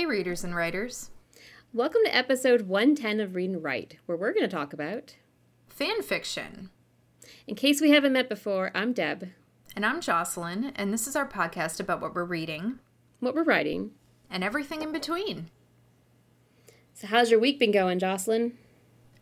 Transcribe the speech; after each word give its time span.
Hey, 0.00 0.06
readers 0.06 0.44
and 0.44 0.56
writers. 0.56 1.10
Welcome 1.74 2.00
to 2.06 2.16
episode 2.16 2.62
110 2.62 3.20
of 3.20 3.34
Read 3.34 3.50
and 3.50 3.62
Write, 3.62 3.98
where 4.06 4.16
we're 4.16 4.32
going 4.32 4.48
to 4.48 4.56
talk 4.56 4.72
about 4.72 5.16
fan 5.68 6.00
fiction. 6.00 6.70
In 7.46 7.54
case 7.54 7.82
we 7.82 7.90
haven't 7.90 8.14
met 8.14 8.26
before, 8.26 8.70
I'm 8.74 8.94
Deb. 8.94 9.28
And 9.76 9.84
I'm 9.84 10.00
Jocelyn, 10.00 10.72
and 10.74 10.90
this 10.90 11.06
is 11.06 11.16
our 11.16 11.28
podcast 11.28 11.80
about 11.80 12.00
what 12.00 12.14
we're 12.14 12.24
reading, 12.24 12.78
what 13.18 13.34
we're 13.34 13.44
writing, 13.44 13.90
and 14.30 14.42
everything 14.42 14.80
in 14.80 14.90
between. 14.90 15.50
So, 16.94 17.06
how's 17.06 17.30
your 17.30 17.38
week 17.38 17.58
been 17.58 17.70
going, 17.70 17.98
Jocelyn? 17.98 18.56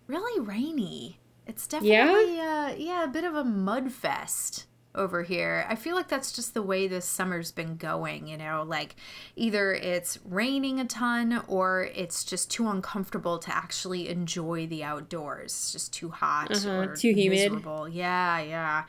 Really 0.07 0.41
rainy. 0.41 1.19
It's 1.45 1.67
definitely, 1.67 2.37
yeah, 2.37 2.71
uh, 2.71 2.77
yeah, 2.77 3.03
a 3.03 3.09
bit 3.09 3.25
of 3.25 3.35
a 3.35 3.43
mud 3.43 3.91
fest 3.91 4.68
over 4.99 5.23
here. 5.23 5.65
I 5.69 5.77
feel 5.77 5.95
like 5.95 6.09
that's 6.09 6.33
just 6.33 6.53
the 6.53 6.63
way 6.63 6.89
this 6.89 7.07
summer's 7.07 7.51
been 7.51 7.77
going, 7.77 8.27
you 8.27 8.37
know, 8.37 8.65
like 8.67 8.97
either 9.37 9.73
it's 9.73 10.19
raining 10.25 10.81
a 10.81 10.85
ton 10.85 11.43
or 11.49 11.89
it's 11.95 12.25
just 12.25 12.51
too 12.51 12.69
uncomfortable 12.69 13.39
to 13.39 13.57
actually 13.57 14.09
enjoy 14.09 14.67
the 14.67 14.85
outdoors. 14.85 15.53
It's 15.53 15.73
just 15.73 15.93
too 15.93 16.11
hot 16.11 16.51
uh-huh, 16.51 16.71
or 16.71 16.97
too 16.97 17.15
humid. 17.15 17.53
Miserable. 17.53 17.89
Yeah, 17.89 18.41
yeah. 18.41 18.85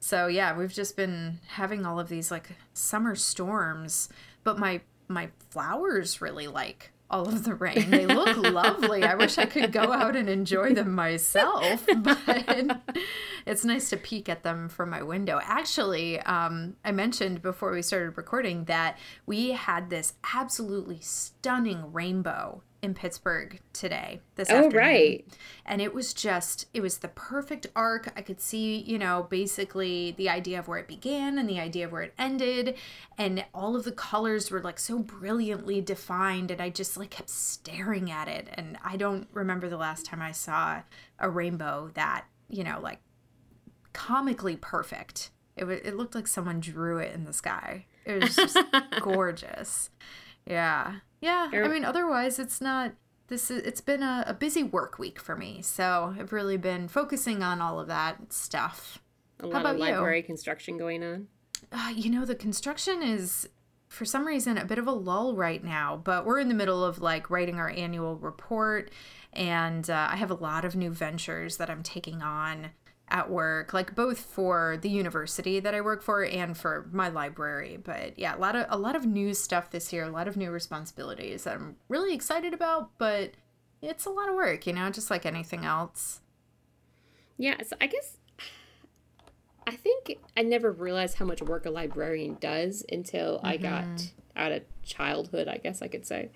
So 0.00 0.28
yeah, 0.28 0.56
we've 0.56 0.72
just 0.72 0.96
been 0.96 1.40
having 1.48 1.84
all 1.84 1.98
of 1.98 2.08
these 2.08 2.30
like 2.30 2.50
summer 2.72 3.14
storms, 3.14 4.08
but 4.44 4.58
my 4.58 4.80
my 5.08 5.30
flowers 5.50 6.20
really 6.20 6.46
like 6.46 6.92
all 7.10 7.28
of 7.28 7.44
the 7.44 7.54
rain. 7.54 7.90
They 7.90 8.06
look 8.06 8.36
lovely. 8.52 9.02
I 9.02 9.14
wish 9.14 9.38
I 9.38 9.46
could 9.46 9.72
go 9.72 9.92
out 9.92 10.16
and 10.16 10.28
enjoy 10.28 10.74
them 10.74 10.94
myself, 10.94 11.86
but 11.96 12.78
it's 13.46 13.64
nice 13.64 13.90
to 13.90 13.96
peek 13.96 14.28
at 14.28 14.42
them 14.42 14.68
from 14.68 14.90
my 14.90 15.02
window. 15.02 15.40
Actually, 15.42 16.20
um, 16.20 16.76
I 16.84 16.92
mentioned 16.92 17.42
before 17.42 17.72
we 17.72 17.82
started 17.82 18.16
recording 18.16 18.64
that 18.64 18.98
we 19.26 19.52
had 19.52 19.90
this 19.90 20.14
absolutely 20.34 21.00
stunning 21.00 21.92
rainbow 21.92 22.62
in 22.80 22.94
Pittsburgh 22.94 23.60
today. 23.72 24.20
This 24.36 24.50
oh, 24.50 24.56
afternoon. 24.56 24.78
right. 24.78 25.26
And 25.66 25.82
it 25.82 25.92
was 25.92 26.14
just 26.14 26.66
it 26.72 26.80
was 26.80 26.98
the 26.98 27.08
perfect 27.08 27.66
arc. 27.74 28.12
I 28.16 28.22
could 28.22 28.40
see, 28.40 28.78
you 28.78 28.98
know, 28.98 29.26
basically 29.28 30.12
the 30.12 30.28
idea 30.28 30.58
of 30.58 30.68
where 30.68 30.78
it 30.78 30.86
began 30.86 31.38
and 31.38 31.48
the 31.48 31.58
idea 31.58 31.86
of 31.86 31.92
where 31.92 32.02
it 32.02 32.14
ended 32.18 32.76
and 33.16 33.44
all 33.52 33.74
of 33.74 33.84
the 33.84 33.92
colors 33.92 34.50
were 34.50 34.60
like 34.60 34.78
so 34.78 35.00
brilliantly 35.00 35.80
defined 35.80 36.50
and 36.50 36.60
I 36.60 36.70
just 36.70 36.96
like 36.96 37.10
kept 37.10 37.30
staring 37.30 38.10
at 38.10 38.28
it 38.28 38.48
and 38.54 38.78
I 38.84 38.96
don't 38.96 39.26
remember 39.32 39.68
the 39.68 39.76
last 39.76 40.06
time 40.06 40.22
I 40.22 40.32
saw 40.32 40.82
a 41.18 41.28
rainbow 41.28 41.90
that, 41.94 42.26
you 42.48 42.62
know, 42.62 42.78
like 42.80 43.00
comically 43.92 44.56
perfect. 44.56 45.30
It 45.56 45.62
w- 45.62 45.80
it 45.84 45.96
looked 45.96 46.14
like 46.14 46.28
someone 46.28 46.60
drew 46.60 46.98
it 46.98 47.12
in 47.12 47.24
the 47.24 47.32
sky. 47.32 47.86
It 48.04 48.22
was 48.22 48.36
just 48.36 48.56
gorgeous. 49.00 49.90
Yeah. 50.46 51.00
Yeah. 51.20 51.48
I 51.52 51.68
mean, 51.68 51.84
otherwise, 51.84 52.38
it's 52.38 52.60
not. 52.60 52.92
This 53.28 53.50
is, 53.50 53.62
it's 53.62 53.82
been 53.82 54.02
a, 54.02 54.24
a 54.26 54.34
busy 54.34 54.62
work 54.62 54.98
week 54.98 55.20
for 55.20 55.36
me, 55.36 55.60
so 55.60 56.14
I've 56.18 56.32
really 56.32 56.56
been 56.56 56.88
focusing 56.88 57.42
on 57.42 57.60
all 57.60 57.78
of 57.78 57.86
that 57.88 58.32
stuff. 58.32 59.02
A 59.40 59.46
lot 59.46 59.66
of 59.66 59.76
library 59.76 60.18
you? 60.18 60.22
construction 60.22 60.78
going 60.78 61.04
on. 61.04 61.28
Uh, 61.70 61.92
you 61.94 62.10
know, 62.10 62.24
the 62.24 62.34
construction 62.34 63.02
is 63.02 63.46
for 63.88 64.04
some 64.04 64.26
reason 64.26 64.56
a 64.56 64.64
bit 64.64 64.78
of 64.78 64.86
a 64.86 64.92
lull 64.92 65.36
right 65.36 65.62
now, 65.62 66.00
but 66.02 66.24
we're 66.24 66.38
in 66.38 66.48
the 66.48 66.54
middle 66.54 66.84
of 66.84 67.00
like 67.00 67.30
writing 67.30 67.56
our 67.56 67.68
annual 67.68 68.16
report, 68.16 68.90
and 69.32 69.90
uh, 69.90 70.08
I 70.10 70.16
have 70.16 70.30
a 70.30 70.34
lot 70.34 70.64
of 70.64 70.74
new 70.74 70.90
ventures 70.90 71.58
that 71.58 71.68
I'm 71.68 71.82
taking 71.82 72.22
on 72.22 72.70
at 73.10 73.30
work, 73.30 73.72
like 73.72 73.94
both 73.94 74.18
for 74.18 74.78
the 74.80 74.88
university 74.88 75.60
that 75.60 75.74
I 75.74 75.80
work 75.80 76.02
for 76.02 76.24
and 76.24 76.56
for 76.56 76.88
my 76.92 77.08
library. 77.08 77.78
But 77.82 78.18
yeah, 78.18 78.36
a 78.36 78.38
lot 78.38 78.56
of 78.56 78.66
a 78.68 78.78
lot 78.78 78.96
of 78.96 79.06
new 79.06 79.34
stuff 79.34 79.70
this 79.70 79.92
year, 79.92 80.04
a 80.04 80.10
lot 80.10 80.28
of 80.28 80.36
new 80.36 80.50
responsibilities 80.50 81.44
that 81.44 81.54
I'm 81.54 81.76
really 81.88 82.14
excited 82.14 82.54
about, 82.54 82.90
but 82.98 83.32
it's 83.82 84.06
a 84.06 84.10
lot 84.10 84.28
of 84.28 84.34
work, 84.34 84.66
you 84.66 84.72
know, 84.72 84.90
just 84.90 85.10
like 85.10 85.24
anything 85.24 85.64
else. 85.64 86.20
Yeah, 87.36 87.56
so 87.64 87.76
I 87.80 87.86
guess 87.86 88.16
I 89.66 89.76
think 89.76 90.18
I 90.36 90.42
never 90.42 90.72
realized 90.72 91.18
how 91.18 91.24
much 91.24 91.42
work 91.42 91.66
a 91.66 91.70
librarian 91.70 92.38
does 92.40 92.84
until 92.90 93.36
mm-hmm. 93.36 93.46
I 93.46 93.56
got 93.58 93.84
mm-hmm. 93.84 94.38
out 94.38 94.52
of 94.52 94.62
childhood, 94.82 95.46
I 95.46 95.58
guess 95.58 95.82
I 95.82 95.88
could 95.88 96.06
say. 96.06 96.30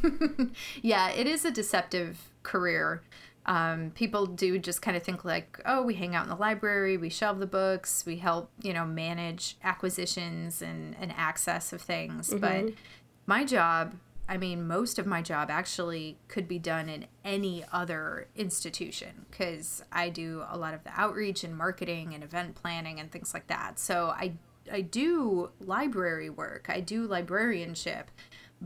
yeah, 0.82 1.10
it 1.10 1.26
is 1.26 1.44
a 1.44 1.50
deceptive 1.50 2.30
career 2.42 3.02
um, 3.46 3.90
people 3.90 4.26
do 4.26 4.58
just 4.58 4.80
kind 4.80 4.96
of 4.96 5.02
think 5.02 5.24
like, 5.24 5.60
oh, 5.66 5.82
we 5.82 5.94
hang 5.94 6.14
out 6.14 6.24
in 6.24 6.30
the 6.30 6.36
library, 6.36 6.96
we 6.96 7.10
shelve 7.10 7.38
the 7.38 7.46
books, 7.46 8.04
we 8.06 8.16
help, 8.16 8.50
you 8.62 8.72
know, 8.72 8.86
manage 8.86 9.56
acquisitions 9.62 10.62
and, 10.62 10.96
and 11.00 11.12
access 11.16 11.72
of 11.72 11.82
things. 11.82 12.30
Mm-hmm. 12.30 12.38
But 12.38 12.74
my 13.26 13.44
job, 13.44 13.94
I 14.26 14.38
mean, 14.38 14.66
most 14.66 14.98
of 14.98 15.06
my 15.06 15.20
job 15.20 15.50
actually 15.50 16.16
could 16.28 16.48
be 16.48 16.58
done 16.58 16.88
in 16.88 17.06
any 17.22 17.64
other 17.70 18.28
institution 18.34 19.26
because 19.30 19.84
I 19.92 20.08
do 20.08 20.44
a 20.48 20.56
lot 20.56 20.72
of 20.72 20.82
the 20.84 20.90
outreach 20.96 21.44
and 21.44 21.56
marketing 21.56 22.14
and 22.14 22.24
event 22.24 22.54
planning 22.54 22.98
and 22.98 23.10
things 23.12 23.34
like 23.34 23.48
that. 23.48 23.78
So 23.78 24.08
I 24.08 24.32
I 24.72 24.80
do 24.80 25.50
library 25.60 26.30
work. 26.30 26.66
I 26.70 26.80
do 26.80 27.06
librarianship 27.06 28.10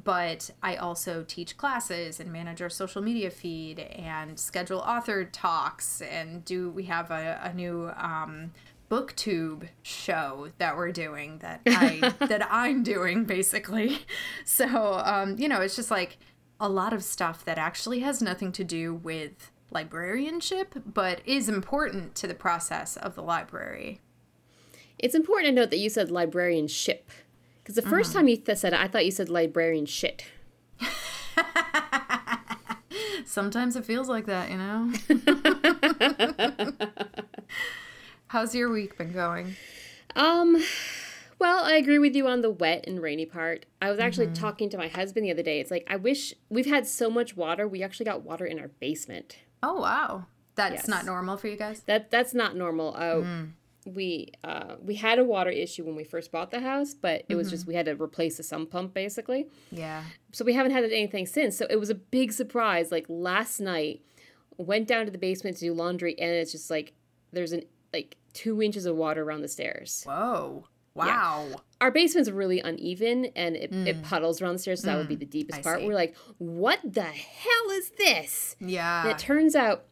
but 0.05 0.51
I 0.63 0.77
also 0.77 1.25
teach 1.27 1.57
classes 1.57 2.21
and 2.21 2.33
manage 2.33 2.61
our 2.63 2.71
social 2.71 3.03
media 3.03 3.31
feed 3.31 3.81
and 3.81 4.39
schedule 4.39 4.79
author 4.81 5.25
talks 5.25 6.01
and 6.03 6.45
do 6.45 6.71
we 6.71 6.85
have 6.85 7.11
a, 7.11 7.41
a 7.43 7.53
new 7.53 7.91
um, 7.97 8.53
booktube 8.91 9.69
show 9.83 10.51
that 10.59 10.77
we're 10.77 10.93
doing 10.93 11.39
that 11.39 11.61
I 11.67 12.15
that 12.27 12.47
I'm 12.51 12.83
doing 12.83 13.25
basically. 13.25 14.01
So 14.45 15.01
um, 15.05 15.37
you 15.39 15.49
know, 15.49 15.61
it's 15.61 15.77
just 15.77 15.91
like 15.91 16.19
a 16.61 16.69
lot 16.69 16.93
of 16.93 17.05
stuff 17.05 17.45
that 17.45 17.59
actually 17.59 18.01
has 18.01 18.21
nothing 18.21 18.53
to 18.53 18.65
do 18.65 18.95
with 18.95 19.51
librarianship, 19.71 20.75
but 20.87 21.21
is 21.25 21.49
important 21.49 22.15
to 22.17 22.27
the 22.27 22.35
process 22.35 22.97
of 22.97 23.15
the 23.15 23.23
library. 23.23 24.01
It's 24.99 25.15
important 25.15 25.51
to 25.51 25.61
note 25.61 25.71
that 25.71 25.79
you 25.79 25.91
said 25.91 26.11
librarianship 26.11 27.11
because 27.69 27.85
the 27.85 27.91
1st 27.91 28.01
uh-huh. 28.01 28.13
time 28.15 28.29
you 28.29 28.37
th- 28.39 28.57
said 28.57 28.73
it, 28.73 28.81
I 28.81 28.89
thought 28.89 29.05
you 29.05 29.11
said 29.11 29.29
librarian 29.29 29.85
shit. 29.85 30.25
Sometimes 33.27 33.77
it 33.77 33.85
feels 33.85 34.09
like 34.09 34.25
that, 34.25 34.51
you 34.51 34.57
know? 34.57 34.91
How's 38.29 38.55
your 38.55 38.71
week 38.71 38.97
been 38.97 39.13
going? 39.13 39.55
Um, 40.17 40.65
well, 41.39 41.63
I 41.63 41.75
agree 41.75 41.99
with 41.99 42.17
you 42.17 42.27
on 42.27 42.41
the 42.41 42.49
wet 42.49 42.87
and 42.87 43.03
rainy 43.03 43.27
part. 43.27 43.67
I 43.83 43.91
was 43.91 43.99
actually 43.99 44.29
mm-hmm. 44.29 44.43
talking 44.43 44.71
to 44.71 44.79
my 44.79 44.89
husband 44.89 45.27
the 45.27 45.31
other 45.31 45.43
day. 45.43 45.61
It's 45.61 45.71
like, 45.71 45.87
I 45.91 45.97
wish 45.97 46.33
we've 46.49 46.65
had 46.65 46.87
so 46.87 47.11
much 47.11 47.37
water. 47.37 47.69
We 47.69 47.83
actually 47.83 48.07
got 48.07 48.23
water 48.23 48.47
in 48.47 48.59
our 48.59 48.69
basement. 48.69 49.37
Oh, 49.63 49.83
wow. 49.83 50.25
That's 50.55 50.73
yes. 50.73 50.89
not 50.89 51.05
normal 51.05 51.37
for 51.37 51.49
you 51.49 51.57
guys? 51.59 51.81
That 51.81 52.11
That's 52.11 52.33
not 52.33 52.57
normal. 52.57 52.95
Oh, 52.97 53.23
mm 53.25 53.51
we 53.95 54.33
uh, 54.45 54.77
we 54.81 54.95
had 54.95 55.19
a 55.19 55.25
water 55.25 55.51
issue 55.51 55.85
when 55.85 55.97
we 55.97 56.05
first 56.05 56.31
bought 56.31 56.51
the 56.51 56.61
house, 56.61 56.95
but 56.95 57.25
it 57.29 57.35
was 57.35 57.49
mm-hmm. 57.49 57.55
just 57.55 57.67
we 57.67 57.75
had 57.75 57.87
to 57.87 58.01
replace 58.01 58.37
the 58.37 58.43
sump 58.43 58.71
pump 58.71 58.95
basically. 58.95 59.49
Yeah. 59.71 60.03
So 60.33 60.45
we 60.45 60.55
haven't 60.55 60.73
had 60.73 60.85
anything 60.85 61.27
since. 61.27 61.57
So 61.57 61.67
it 61.69 61.77
was 61.77 61.91
a 61.91 61.95
big 61.95 62.33
surprise. 62.33 62.93
Like 62.93 63.07
last 63.09 63.61
night, 63.61 64.03
went 64.57 64.89
down 64.89 65.07
to 65.07 65.11
the 65.11 65.19
basement 65.19 65.57
to 65.59 65.67
do 65.67 65.75
laundry, 65.75 66.19
and 66.19 66.31
it's 66.31 66.53
just 66.53 66.71
like 66.71 66.93
there's 67.33 67.53
an 67.53 67.63
like 67.93 68.17
two 68.33 68.63
inches 68.63 68.87
of 68.87 68.97
water 68.97 69.23
around 69.23 69.43
the 69.43 69.49
stairs. 69.49 70.05
Whoa. 70.07 70.65
Wow. 70.95 71.47
Yeah. 71.49 71.57
Our 71.81 71.91
basement's 71.93 72.29
really 72.29 72.61
uneven 72.61 73.27
and 73.37 73.55
it, 73.55 73.71
mm. 73.71 73.87
it 73.87 74.03
puddles 74.03 74.43
around 74.43 74.55
the 74.55 74.59
stairs, 74.59 74.81
so 74.81 74.89
mm. 74.89 74.93
that 74.93 74.99
would 74.99 75.09
be 75.09 75.17
mm. 75.17 75.21
the 75.21 75.27
deepest 75.27 75.61
I 75.61 75.63
part. 75.63 75.81
See. 75.81 75.87
We're 75.87 75.95
like, 75.95 76.17
what 76.39 76.81
the 76.83 77.03
hell 77.03 77.71
is 77.73 77.91
this? 77.91 78.57
Yeah. 78.59 79.03
And 79.03 79.11
it 79.13 79.19
turns 79.19 79.55
out 79.55 79.85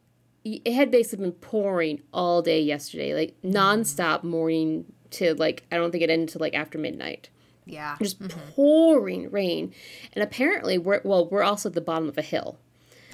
it 0.46 0.72
had 0.72 0.90
basically 0.90 1.24
been 1.24 1.32
pouring 1.32 2.02
all 2.12 2.40
day 2.40 2.60
yesterday, 2.60 3.14
like 3.14 3.34
nonstop 3.42 4.22
morning 4.22 4.84
to 5.10 5.34
like 5.34 5.64
I 5.72 5.76
don't 5.76 5.90
think 5.90 6.04
it 6.04 6.10
ended 6.10 6.28
until 6.28 6.40
like 6.40 6.54
after 6.54 6.78
midnight. 6.78 7.30
Yeah, 7.64 7.96
just 8.00 8.20
mm-hmm. 8.20 8.38
pouring 8.52 9.30
rain, 9.30 9.74
and 10.12 10.22
apparently 10.22 10.78
we're 10.78 11.00
well 11.04 11.28
we're 11.28 11.42
also 11.42 11.68
at 11.68 11.74
the 11.74 11.80
bottom 11.80 12.08
of 12.08 12.16
a 12.16 12.22
hill. 12.22 12.58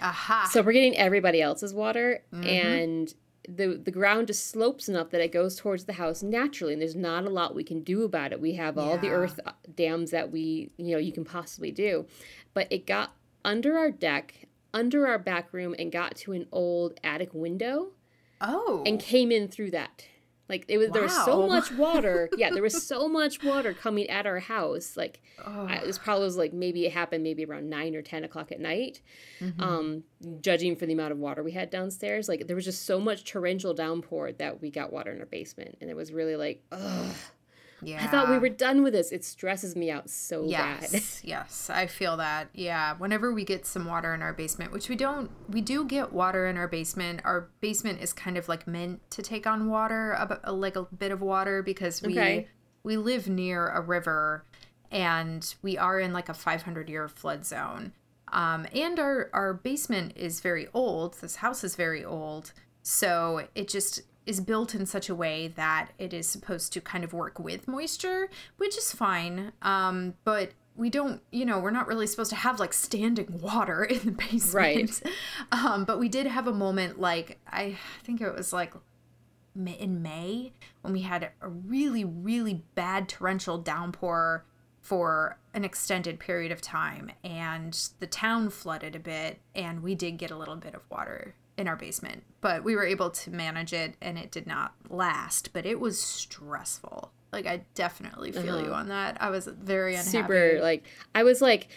Aha! 0.01 0.49
So 0.53 0.61
we're 0.61 0.73
getting 0.73 0.97
everybody 0.97 1.41
else's 1.41 1.73
water, 1.73 2.23
mm-hmm. 2.35 2.45
and 2.45 3.15
the 3.49 3.81
the 3.83 3.91
ground 3.91 4.27
just 4.27 4.49
slopes 4.49 4.89
enough 4.89 5.09
that 5.11 5.23
it 5.23 5.33
goes 5.33 5.57
towards 5.57 5.85
the 5.85 5.95
house 5.95 6.23
naturally, 6.23 6.75
and 6.75 6.83
there's 6.83 6.95
not 6.95 7.25
a 7.25 7.31
lot 7.31 7.55
we 7.55 7.65
can 7.65 7.83
do 7.83 8.05
about 8.05 8.33
it. 8.33 8.43
We 8.43 8.55
have 8.55 8.77
all 8.77 8.97
yeah. 8.97 9.01
the 9.01 9.09
earth 9.09 9.41
uh, 9.47 9.53
dams 9.75 10.11
that 10.11 10.31
we 10.31 10.71
you 10.77 10.93
know 10.93 10.99
you 10.99 11.13
can 11.13 11.25
possibly 11.25 11.71
do, 11.71 12.05
but 12.53 12.67
it 12.71 12.87
got 12.87 13.15
under 13.45 13.79
our 13.79 13.91
deck 13.91 14.42
under 14.75 15.07
our 15.07 15.19
back 15.19 15.53
room 15.53 15.75
and 15.79 15.93
got 15.93 16.17
to 16.17 16.33
an 16.33 16.47
old 16.53 16.99
attic 17.05 17.33
window. 17.33 17.89
Oh. 18.41 18.83
And 18.85 18.99
came 18.99 19.31
in 19.31 19.49
through 19.49 19.71
that. 19.71 20.07
Like 20.49 20.67
it 20.69 20.77
was 20.77 20.89
wow. 20.89 20.93
there 20.93 21.03
was 21.05 21.25
so 21.25 21.47
much 21.47 21.73
water. 21.79 22.29
yeah, 22.37 22.51
there 22.51 22.63
was 22.63 22.87
so 22.87 23.09
much 23.09 23.43
water 23.43 23.73
coming 23.73 24.11
at 24.11 24.27
our 24.27 24.39
house. 24.41 24.97
Like 24.97 25.23
oh. 25.47 25.67
I, 25.67 25.83
this 25.85 25.97
probably 25.97 26.25
was 26.25 26.37
like 26.37 26.53
maybe 26.53 26.85
it 26.85 26.93
happened 26.93 27.25
maybe 27.25 27.45
around 27.45 27.71
nine 27.71 27.95
or 27.95 28.03
ten 28.03 28.23
o'clock 28.23 28.53
at 28.53 28.61
night. 28.61 29.01
Mm-hmm. 29.41 29.63
Um, 29.63 30.05
judging 30.41 30.77
for 30.77 30.85
the 30.85 30.93
amount 30.93 31.13
of 31.13 31.19
water 31.19 31.43
we 31.43 31.53
had 31.53 31.71
downstairs, 31.71 32.29
like 32.29 32.49
there 32.49 32.57
was 32.57 32.67
just 32.67 32.85
so 32.85 33.01
much 33.01 33.25
torrential 33.25 33.73
downpour 33.73 34.33
that 34.33 34.61
we 34.61 34.71
got 34.71 34.93
water 34.93 35.13
in 35.13 35.21
our 35.21 35.27
basement, 35.27 35.79
and 35.81 35.89
it 35.89 35.97
was 35.97 36.13
really 36.13 36.37
like, 36.37 36.63
ugh. 36.71 37.15
Yeah. 37.83 38.05
I 38.05 38.07
thought 38.07 38.31
we 38.31 38.39
were 38.39 38.49
done 38.49 38.83
with 38.83 38.93
this. 38.93 39.11
It 39.11 39.25
stresses 39.25 39.75
me 39.75 39.91
out 39.91 40.09
so 40.09 40.45
yes, 40.45 40.93
bad. 40.93 41.03
yes, 41.29 41.69
I 41.69 41.87
feel 41.87 42.17
that. 42.19 42.49
Yeah, 42.55 42.95
whenever 42.97 43.33
we 43.33 43.45
get 43.45 43.67
some 43.67 43.87
water 43.87 44.15
in 44.15 44.23
our 44.23 44.33
basement, 44.33 44.71
which 44.73 44.89
we 44.89 44.95
don't, 44.97 45.31
we 45.49 45.61
do 45.61 45.85
get 45.85 46.13
water 46.13 46.47
in 46.47 46.57
our 46.57 46.69
basement. 46.69 47.21
Our 47.25 47.51
basement 47.61 48.01
is 48.01 48.13
kind 48.13 48.39
of 48.39 48.49
like 48.49 48.67
meant 48.67 49.11
to 49.11 49.23
take 49.23 49.47
on 49.47 49.69
water, 49.69 50.17
like 50.47 50.77
a 50.77 50.85
bit 50.85 51.11
of 51.11 51.21
water, 51.21 51.63
because 51.63 52.03
we 52.03 52.13
Okay. 52.13 52.49
we 52.85 52.97
live 52.97 53.29
near 53.29 53.69
a 53.69 53.81
river, 53.81 54.45
and 54.91 55.55
we 55.63 55.77
are 55.77 55.99
in 55.99 56.13
like 56.13 56.29
a 56.29 56.35
500 56.35 56.89
year 56.89 57.09
flood 57.09 57.45
zone. 57.45 57.93
Um, 58.33 58.67
and 58.75 58.99
our 58.99 59.29
our 59.33 59.53
basement 59.55 60.13
is 60.17 60.41
very 60.41 60.69
old. 60.73 61.15
This 61.21 61.37
house 61.37 61.65
is 61.65 61.77
very 61.77 62.05
old, 62.05 62.53
so 62.83 63.47
it 63.55 63.69
just 63.69 64.03
is 64.27 64.41
built 64.41 64.75
in 64.75 64.87
such 64.87 65.09
a 65.09 65.15
way 65.15 65.49
that 65.49 65.91
it 65.99 66.13
is 66.13 66.29
supposed 66.29 66.73
to 66.73 66.81
kind 66.81 67.05
of 67.05 67.13
work 67.13 67.39
with 67.39 67.67
moisture, 67.67 68.29
which 68.57 68.77
is 68.77 68.93
fine. 68.93 69.53
Um, 69.63 70.15
but 70.25 70.53
we 70.77 70.91
don't, 70.91 71.23
you 71.31 71.45
know, 71.45 71.59
we're 71.59 71.71
not 71.71 71.87
really 71.87 72.07
supposed 72.07 72.31
to 72.31 72.37
have 72.37 72.59
like 72.59 72.73
standing 72.73 73.41
water 73.43 73.85
in 73.85 74.01
the 74.05 74.13
basement. 74.13 74.55
Right. 74.55 75.03
Um, 75.53 75.85
but 75.85 75.99
we 75.99 76.09
did 76.09 76.27
have 76.27 76.47
a 76.47 76.53
moment 76.53 76.99
like 76.99 77.39
I 77.47 77.77
think 78.05 78.21
it 78.21 78.35
was 78.35 78.53
like 78.53 78.73
in 79.55 80.01
May 80.03 80.53
when 80.81 80.93
we 80.93 81.03
had 81.03 81.31
a 81.41 81.49
really, 81.49 82.05
really 82.05 82.65
bad 82.75 83.09
torrential 83.09 83.59
downpour 83.59 84.47
for 84.81 85.39
an 85.55 85.65
extended 85.65 86.19
period 86.19 86.51
of 86.51 86.61
time, 86.61 87.13
and 87.23 87.91
the 88.01 88.07
town 88.07 88.51
flooded 88.51 88.97
a 88.97 88.99
bit, 88.99 89.41
and 89.55 89.83
we 89.83 89.95
did 89.95 90.17
get 90.17 90.31
a 90.31 90.37
little 90.37 90.57
bit 90.57 90.75
of 90.75 90.83
water 90.91 91.35
in 91.63 91.69
our 91.69 91.77
basement, 91.77 92.25
but 92.41 92.65
we 92.65 92.75
were 92.75 92.85
able 92.85 93.09
to 93.09 93.31
manage 93.31 93.73
it, 93.73 93.95
and 94.03 94.19
it 94.19 94.33
did 94.33 94.49
not 94.49 94.75
last. 94.91 95.51
But 95.53 95.65
it 95.65 95.79
was 95.79 95.99
stressful. 95.99 97.13
Like 97.33 97.47
I 97.47 97.65
definitely 97.75 98.33
feel 98.33 98.61
you 98.61 98.67
uh-huh. 98.67 98.81
on 98.81 98.89
that. 98.89 99.17
I 99.23 99.31
was 99.31 99.47
very 99.47 99.95
unhappy. 99.95 100.11
Super 100.11 100.59
like 100.61 100.85
I 101.15 101.23
was 101.23 101.41
like, 101.41 101.69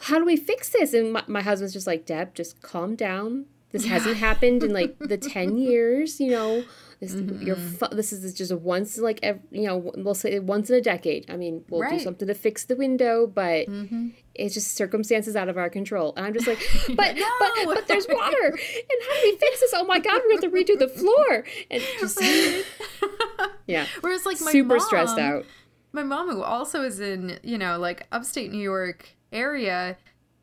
how 0.00 0.18
do 0.18 0.24
we 0.24 0.36
fix 0.36 0.70
this? 0.70 0.92
And 0.92 1.12
my, 1.12 1.22
my 1.28 1.42
husband's 1.42 1.72
just 1.72 1.86
like, 1.86 2.04
Deb, 2.06 2.34
just 2.34 2.60
calm 2.60 2.96
down. 2.96 3.46
This 3.70 3.84
hasn't 3.94 4.16
happened 4.16 4.64
in 4.64 4.72
like 4.72 4.98
the 4.98 5.16
ten 5.16 5.56
years. 5.56 6.18
You 6.18 6.32
know, 6.32 6.64
this 7.00 7.14
you're 7.14 7.54
mm-hmm. 7.54 7.76
fu- 7.76 7.94
this 7.94 8.12
is 8.12 8.34
just 8.34 8.50
a 8.50 8.56
once 8.56 8.98
like 8.98 9.20
ev- 9.22 9.40
you 9.52 9.62
know 9.62 9.92
we'll 9.94 10.14
say 10.14 10.40
once 10.40 10.70
in 10.70 10.76
a 10.76 10.80
decade. 10.80 11.30
I 11.30 11.36
mean, 11.36 11.64
we'll 11.68 11.88
do 11.88 12.00
something 12.00 12.26
to 12.26 12.34
fix 12.34 12.64
the 12.64 12.74
window, 12.74 13.28
but 13.28 13.68
mm-hmm. 13.68 14.08
It's 14.38 14.54
just 14.54 14.74
circumstances 14.76 15.34
out 15.36 15.48
of 15.48 15.56
our 15.58 15.68
control. 15.68 16.14
And 16.16 16.24
I'm 16.26 16.32
just 16.32 16.46
like, 16.46 16.58
but 16.94 17.16
No. 17.16 17.26
but 17.40 17.50
but 17.64 17.88
there's 17.88 18.06
water. 18.08 18.46
And 18.90 19.02
how 19.08 19.14
do 19.14 19.20
we 19.24 19.36
fix 19.36 19.60
this? 19.60 19.72
Oh 19.74 19.84
my 19.84 19.98
god, 19.98 20.22
we 20.26 20.32
have 20.32 20.42
to 20.42 20.50
redo 20.50 20.78
the 20.78 20.88
floor. 20.88 21.44
And 21.70 21.82
just 22.00 22.20
yeah, 23.66 23.86
Whereas 24.00 24.24
like 24.26 24.40
my 24.40 24.52
super 24.52 24.78
stressed 24.80 25.18
out. 25.18 25.44
my 25.92 26.02
mom 26.02 26.30
who 26.30 26.42
also 26.42 26.82
is 26.82 27.00
in 27.00 27.38
you 27.42 27.58
know 27.58 27.78
like 27.78 28.06
upstate 28.12 28.50
new 28.52 28.58
york 28.62 29.08
area 29.32 29.96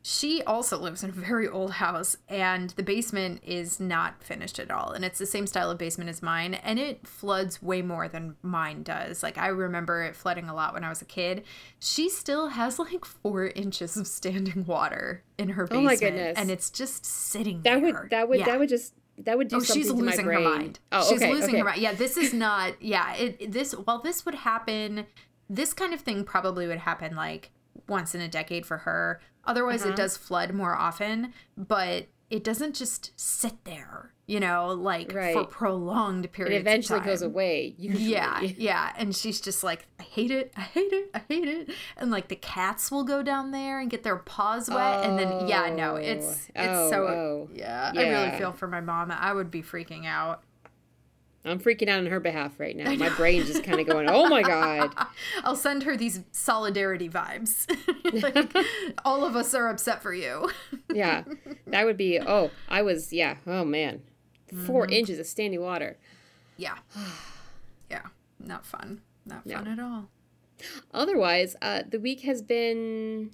she 0.08 0.40
also 0.44 0.78
lives 0.78 1.02
in 1.02 1.10
a 1.10 1.12
very 1.12 1.48
old 1.48 1.72
house 1.72 2.16
and 2.28 2.70
the 2.70 2.82
basement 2.84 3.42
is 3.44 3.80
not 3.80 4.22
finished 4.22 4.60
at 4.60 4.70
all 4.70 4.92
and 4.92 5.04
it's 5.04 5.18
the 5.18 5.26
same 5.26 5.48
style 5.48 5.68
of 5.68 5.78
basement 5.78 6.08
as 6.08 6.22
mine 6.22 6.54
and 6.54 6.78
it 6.78 7.04
floods 7.04 7.60
way 7.60 7.82
more 7.82 8.06
than 8.06 8.36
mine 8.40 8.84
does 8.84 9.24
like 9.24 9.36
i 9.36 9.48
remember 9.48 10.04
it 10.04 10.14
flooding 10.14 10.48
a 10.48 10.54
lot 10.54 10.72
when 10.72 10.84
i 10.84 10.88
was 10.88 11.02
a 11.02 11.04
kid 11.04 11.42
she 11.80 12.08
still 12.08 12.50
has 12.50 12.78
like 12.86 13.04
four 13.04 13.46
inches 13.48 13.96
of 13.96 14.06
standing 14.06 14.64
water 14.64 15.24
in 15.38 15.48
her 15.48 15.64
basement 15.66 15.80
Oh 15.82 15.84
my 15.90 15.96
goodness. 15.96 16.38
and 16.38 16.52
it's 16.52 16.70
just 16.70 17.04
sitting 17.04 17.62
That 17.62 17.80
there 17.80 17.92
would 17.92 18.10
that 18.10 18.28
would 18.28 18.38
Yeah. 18.38 18.44
that 18.46 18.58
would 18.60 18.68
just 18.68 18.94
that 19.18 19.36
would 19.36 19.48
do 19.48 19.56
Oh, 19.56 19.58
something 19.60 19.82
she's 19.82 19.90
to 19.90 19.96
losing 19.96 20.26
my 20.26 20.32
her 20.34 20.40
brain. 20.40 20.44
mind. 20.58 20.78
Oh, 20.92 21.08
she's 21.08 21.20
okay, 21.22 21.32
losing 21.32 21.48
okay. 21.48 21.58
her 21.58 21.64
mind. 21.64 21.80
Yeah, 21.80 21.94
this 21.94 22.18
is 22.18 22.34
not. 22.34 22.74
Yeah, 22.82 23.14
it 23.14 23.50
this 23.50 23.72
while 23.72 24.00
this 24.02 24.26
would 24.26 24.34
happen, 24.34 25.06
this 25.48 25.72
kind 25.72 25.94
of 25.94 26.00
thing 26.02 26.22
probably 26.22 26.66
would 26.66 26.80
happen 26.80 27.16
like 27.16 27.50
once 27.88 28.14
in 28.14 28.20
a 28.20 28.28
decade 28.28 28.66
for 28.66 28.78
her. 28.78 29.20
Otherwise, 29.44 29.82
Uh-huh. 29.82 29.92
it 29.92 29.96
does 29.96 30.16
flood 30.16 30.52
more 30.52 30.74
often, 30.74 31.32
but 31.56 32.06
it 32.30 32.42
doesn't 32.42 32.74
just 32.74 33.12
sit 33.18 33.64
there. 33.64 34.12
You 34.28 34.40
know, 34.40 34.70
like 34.70 35.12
for 35.12 35.44
prolonged 35.44 36.32
periods. 36.32 36.56
It 36.56 36.60
eventually 36.62 36.98
goes 36.98 37.22
away. 37.22 37.76
Usually. 37.78 38.06
Yeah, 38.10 38.40
yeah, 38.40 38.92
and 38.96 39.14
she's 39.14 39.40
just 39.40 39.62
like, 39.62 39.86
I 40.00 40.02
hate 40.02 40.32
it, 40.32 40.52
I 40.56 40.62
hate 40.62 40.92
it, 40.92 41.10
I 41.14 41.20
hate 41.28 41.46
it, 41.46 41.70
and 41.96 42.10
like 42.10 42.26
the 42.26 42.34
cats 42.34 42.90
will 42.90 43.04
go 43.04 43.22
down 43.22 43.52
there 43.52 43.78
and 43.78 43.88
get 43.88 44.02
their 44.02 44.16
paws 44.16 44.68
wet, 44.68 45.04
and 45.04 45.16
then 45.16 45.46
yeah, 45.46 45.72
no, 45.72 45.94
it's 45.94 46.48
it's 46.56 46.56
Oh, 46.56 46.90
so 46.90 47.06
oh. 47.06 47.48
yeah, 47.54 47.92
I 47.94 48.00
really 48.02 48.36
feel 48.36 48.50
for 48.50 48.66
my 48.66 48.80
mom. 48.80 49.12
I 49.12 49.32
would 49.32 49.48
be 49.52 49.62
freaking 49.62 50.06
out. 50.06 50.42
I'm 51.46 51.60
freaking 51.60 51.88
out 51.88 51.98
on 52.00 52.06
her 52.06 52.18
behalf 52.20 52.58
right 52.58 52.76
now. 52.76 52.92
My 52.94 53.08
brain's 53.10 53.46
just 53.46 53.62
kind 53.64 53.80
of 53.80 53.86
going, 53.86 54.08
"Oh 54.10 54.28
my 54.28 54.42
god." 54.42 54.92
I'll 55.44 55.56
send 55.56 55.84
her 55.84 55.96
these 55.96 56.20
solidarity 56.32 57.08
vibes. 57.08 57.66
like, 58.22 58.66
all 59.04 59.24
of 59.24 59.36
us 59.36 59.54
are 59.54 59.68
upset 59.68 60.02
for 60.02 60.12
you. 60.12 60.50
Yeah. 60.92 61.22
That 61.68 61.84
would 61.86 61.96
be 61.96 62.18
oh, 62.20 62.50
I 62.68 62.82
was 62.82 63.12
yeah. 63.12 63.36
Oh 63.46 63.64
man. 63.64 64.02
4 64.66 64.84
Mm-hmm. 64.86 64.92
inches 64.92 65.18
of 65.18 65.26
standing 65.26 65.60
water. 65.60 65.96
Yeah. 66.56 66.76
Yeah. 67.90 68.02
Not 68.40 68.66
fun. 68.66 69.00
Not 69.24 69.46
No. 69.46 69.54
fun 69.58 69.68
at 69.68 69.78
all. 69.78 70.08
Otherwise, 70.92 71.54
uh 71.62 71.82
the 71.88 72.00
week 72.00 72.22
has 72.22 72.42
been 72.42 73.30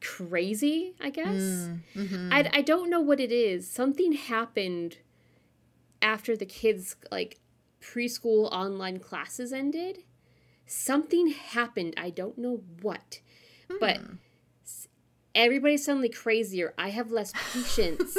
crazy, 0.00 0.94
I 1.00 1.10
guess. 1.10 1.26
Mm, 1.26 1.80
mm-hmm. 1.96 2.32
I 2.32 2.50
I 2.52 2.62
don't 2.62 2.88
know 2.90 3.00
what 3.00 3.20
it 3.20 3.32
is. 3.32 3.68
Something 3.68 4.12
happened 4.12 4.98
after 6.02 6.36
the 6.36 6.46
kids 6.46 6.96
like 7.10 7.38
preschool 7.80 8.50
online 8.52 8.98
classes 8.98 9.52
ended. 9.52 9.98
Something 10.66 11.28
happened. 11.28 11.94
I 11.96 12.10
don't 12.10 12.38
know 12.38 12.62
what. 12.82 13.20
But 13.80 13.96
Hmm. 13.98 14.14
s- 14.64 14.88
everybody's 15.34 15.84
suddenly 15.84 16.08
crazier. 16.08 16.74
I 16.78 16.90
have 16.90 17.10
less 17.10 17.32
patience. 17.52 18.16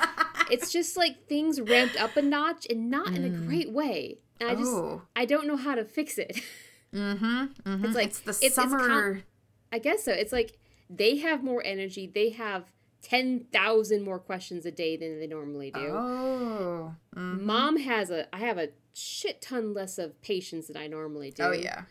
it's 0.50 0.70
just 0.72 0.96
like 0.96 1.26
things 1.26 1.60
ramped 1.60 1.96
up 2.00 2.16
a 2.16 2.22
notch 2.22 2.66
and 2.70 2.90
not 2.90 3.08
in 3.14 3.24
a 3.24 3.28
great 3.30 3.70
way. 3.72 4.18
And 4.40 4.48
I 4.50 4.54
just 4.54 4.70
Hmm. 4.70 4.76
Oh. 4.78 5.02
I 5.16 5.24
don't 5.24 5.46
know 5.46 5.56
how 5.56 5.74
to 5.74 5.84
fix 5.84 6.18
it. 6.18 6.40
Mm-hmm. 6.94 7.26
mm-hmm. 7.68 7.84
It's 7.84 7.94
like- 7.94 8.06
it's 8.06 8.20
the 8.20 8.30
it's- 8.30 8.42
it's 8.42 8.54
summer. 8.54 9.22
I 9.70 9.78
guess 9.78 10.04
so. 10.04 10.10
It's 10.12 10.32
like 10.32 10.56
they 10.88 11.16
have 11.18 11.44
more 11.44 11.62
energy. 11.62 12.06
They 12.06 12.30
have 12.30 12.64
10,000 13.02 14.02
more 14.02 14.18
questions 14.18 14.66
a 14.66 14.70
day 14.70 14.96
than 14.96 15.18
they 15.20 15.26
normally 15.26 15.70
do. 15.70 15.80
oh. 15.80 16.94
Mm. 17.14 17.42
Mom 17.42 17.78
has 17.78 18.10
a 18.10 18.34
I 18.34 18.38
have 18.38 18.58
a 18.58 18.68
shit 18.92 19.40
ton 19.40 19.74
less 19.74 19.98
of 19.98 20.20
patience 20.22 20.66
than 20.66 20.76
I 20.76 20.86
normally 20.86 21.30
do. 21.30 21.42
Oh 21.42 21.52
yeah. 21.52 21.82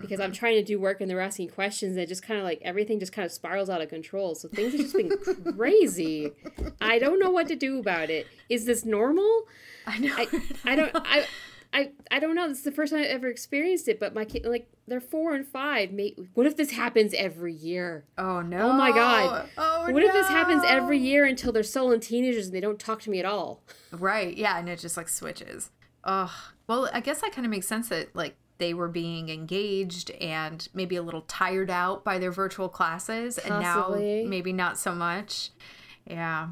Because 0.00 0.20
I'm 0.20 0.30
trying 0.30 0.54
to 0.54 0.62
do 0.62 0.78
work 0.78 1.00
and 1.00 1.10
they're 1.10 1.20
asking 1.20 1.48
questions 1.48 1.96
and 1.96 2.04
it 2.04 2.06
just 2.06 2.22
kind 2.22 2.38
of 2.38 2.44
like 2.44 2.60
everything 2.62 3.00
just 3.00 3.12
kind 3.12 3.26
of 3.26 3.32
spirals 3.32 3.68
out 3.68 3.80
of 3.80 3.88
control. 3.88 4.36
So 4.36 4.46
things 4.46 4.70
have 4.72 4.82
just 4.82 4.94
been 4.94 5.54
crazy. 5.56 6.30
I 6.80 7.00
don't 7.00 7.18
know 7.18 7.30
what 7.32 7.48
to 7.48 7.56
do 7.56 7.80
about 7.80 8.08
it. 8.08 8.28
Is 8.48 8.66
this 8.66 8.84
normal? 8.84 9.46
I 9.88 9.98
know. 9.98 10.14
I, 10.16 10.28
I 10.64 10.76
don't 10.76 10.92
I 10.94 11.26
I 11.72 11.92
I 12.10 12.18
don't 12.18 12.34
know. 12.34 12.48
This 12.48 12.58
is 12.58 12.64
the 12.64 12.72
first 12.72 12.92
time 12.92 13.02
I've 13.02 13.08
ever 13.08 13.28
experienced 13.28 13.88
it, 13.88 14.00
but 14.00 14.14
my 14.14 14.24
kid 14.24 14.44
like 14.44 14.68
they're 14.86 15.00
four 15.00 15.34
and 15.34 15.46
five. 15.46 15.92
May, 15.92 16.16
what 16.34 16.46
if 16.46 16.56
this 16.56 16.72
happens 16.72 17.14
every 17.14 17.52
year? 17.52 18.04
oh 18.18 18.42
no. 18.42 18.70
Oh 18.70 18.72
my 18.72 18.90
God. 18.90 19.48
Oh 19.56 19.90
What 19.90 20.02
if 20.02 20.12
this 20.12 20.28
happens 20.28 20.64
every 20.66 20.98
year 20.98 21.24
until 21.24 21.52
they're 21.52 21.62
sullen 21.62 22.00
teenagers 22.00 22.46
and 22.46 22.54
they 22.54 22.60
don't 22.60 22.78
talk 22.78 23.00
to 23.02 23.10
me 23.10 23.20
at 23.20 23.24
all? 23.24 23.62
Right. 23.92 24.36
Yeah, 24.36 24.58
and 24.58 24.68
it 24.68 24.80
just 24.80 24.96
like 24.96 25.08
switches. 25.08 25.70
Ugh. 26.04 26.30
Well, 26.66 26.90
I 26.92 27.00
guess 27.00 27.20
that 27.20 27.32
kind 27.32 27.46
of 27.46 27.50
makes 27.50 27.68
sense 27.68 27.88
that 27.90 28.14
like 28.16 28.36
they 28.58 28.74
were 28.74 28.88
being 28.88 29.28
engaged 29.28 30.10
and 30.12 30.68
maybe 30.74 30.96
a 30.96 31.02
little 31.02 31.22
tired 31.22 31.70
out 31.70 32.04
by 32.04 32.18
their 32.18 32.32
virtual 32.32 32.68
classes 32.68 33.38
and 33.38 33.60
now 33.60 33.94
maybe 33.94 34.52
not 34.52 34.78
so 34.78 34.92
much. 34.94 35.50
Yeah. 36.06 36.48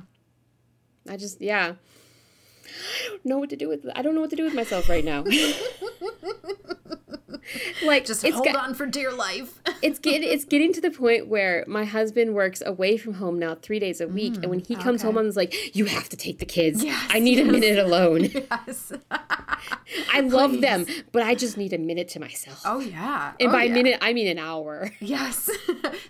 I 1.08 1.16
just 1.16 1.40
yeah. 1.40 1.74
I 2.68 3.08
don't 3.12 3.26
know 3.26 3.38
what 3.38 3.50
to 3.50 3.56
do 3.56 3.68
with 3.68 3.86
I 3.94 4.02
don't 4.02 4.14
know 4.14 4.20
what 4.20 4.30
to 4.30 4.36
do 4.36 4.44
with 4.44 4.54
myself 4.54 4.88
right 4.88 5.04
now. 5.04 5.24
like 7.84 8.04
Just 8.06 8.24
it's 8.24 8.34
hold 8.34 8.46
got- 8.46 8.56
on 8.56 8.74
for 8.74 8.86
dear 8.86 9.12
life. 9.12 9.60
it's 9.82 9.98
getting 9.98 10.28
it's 10.28 10.44
getting 10.44 10.72
to 10.72 10.80
the 10.80 10.90
point 10.90 11.28
where 11.28 11.64
my 11.66 11.84
husband 11.84 12.34
works 12.34 12.62
away 12.64 12.96
from 12.96 13.14
home 13.14 13.38
now 13.38 13.54
three 13.54 13.78
days 13.78 14.00
a 14.00 14.08
week, 14.08 14.34
and 14.36 14.46
when 14.46 14.60
he 14.60 14.74
comes 14.76 15.02
home, 15.02 15.14
Mm. 15.16 15.20
I'm 15.20 15.30
like, 15.30 15.74
"You 15.76 15.86
have 15.86 16.08
to 16.10 16.16
take 16.16 16.38
the 16.38 16.46
kids. 16.46 16.84
Yes, 16.84 17.06
I 17.10 17.18
need 17.18 17.38
a 17.40 17.44
minute 17.44 17.78
alone. 17.78 18.24
yes. 18.32 18.92
I 20.12 20.20
love 20.20 20.60
them, 20.60 20.86
but 21.12 21.22
I 21.22 21.34
just 21.34 21.56
need 21.56 21.72
a 21.72 21.78
minute 21.78 22.08
to 22.10 22.20
myself. 22.20 22.62
Oh 22.64 22.80
yeah. 22.80 23.32
and 23.40 23.48
Oh, 23.48 23.52
by 23.52 23.64
yeah. 23.64 23.74
minute, 23.74 23.98
I 24.00 24.12
mean 24.12 24.26
an 24.28 24.38
hour. 24.38 24.90
Yes. 25.00 25.48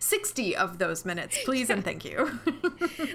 60 0.01 0.57
of 0.57 0.79
those 0.79 1.05
minutes, 1.05 1.39
please 1.45 1.71
and 1.71 1.85
thank 1.85 2.05
you. 2.05 2.39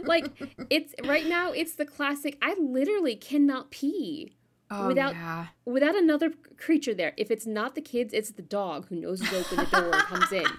like 0.06 0.28
it's 0.70 0.94
right 1.06 1.26
now, 1.28 1.52
it's 1.52 1.76
the 1.76 1.86
classic. 1.86 2.38
I 2.42 2.56
literally 2.60 3.16
cannot 3.16 3.72
pee. 3.72 4.34
Oh 4.76 4.88
Without- 4.88 5.14
yeah. 5.14 5.46
without 5.66 5.96
another 5.96 6.32
creature 6.58 6.94
there. 6.94 7.14
If 7.18 7.30
it's 7.32 7.46
not 7.46 7.76
the 7.76 7.82
kids, 7.82 8.14
it's 8.14 8.32
the 8.32 8.42
dog 8.42 8.88
who 8.90 8.96
knows 8.96 9.20
to 9.22 9.38
open 9.38 9.58
the 9.58 9.66
door 9.66 9.94
and 9.94 10.04
comes 10.04 10.32
in. 10.32 10.46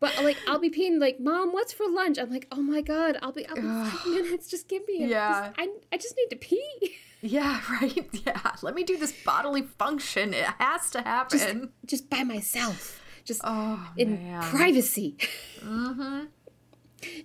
But 0.00 0.22
like 0.22 0.36
I'll 0.46 0.60
be 0.60 0.70
peeing 0.70 1.00
like, 1.00 1.18
Mom, 1.18 1.52
what's 1.52 1.72
for 1.72 1.88
lunch? 1.90 2.18
I'm 2.18 2.30
like, 2.30 2.46
oh 2.52 2.62
my 2.62 2.82
god, 2.82 3.16
I'll 3.20 3.32
be 3.32 3.44
I'll 3.48 3.56
be 3.56 3.62
five 3.62 4.06
minutes. 4.06 4.48
Just 4.48 4.68
give 4.68 4.82
me. 4.86 5.02
A, 5.02 5.06
Yeah. 5.16 5.48
Just, 5.48 5.58
I 5.58 5.68
I 5.92 5.96
just 5.96 6.14
need 6.16 6.30
to 6.30 6.36
pee. 6.36 6.96
Yeah, 7.20 7.60
right. 7.80 8.06
Yeah. 8.24 8.52
Let 8.62 8.76
me 8.76 8.84
do 8.84 8.96
this 8.96 9.12
bodily 9.24 9.62
function. 9.62 10.32
It 10.32 10.44
has 10.60 10.88
to 10.90 11.00
happen. 11.02 11.70
Just 11.84 12.08
by 12.08 12.22
myself. 12.22 13.02
Just 13.24 13.40
oh 13.42 13.90
in 13.96 14.22
man. 14.22 14.42
privacy. 14.44 15.16
mm-hmm. 15.58 16.26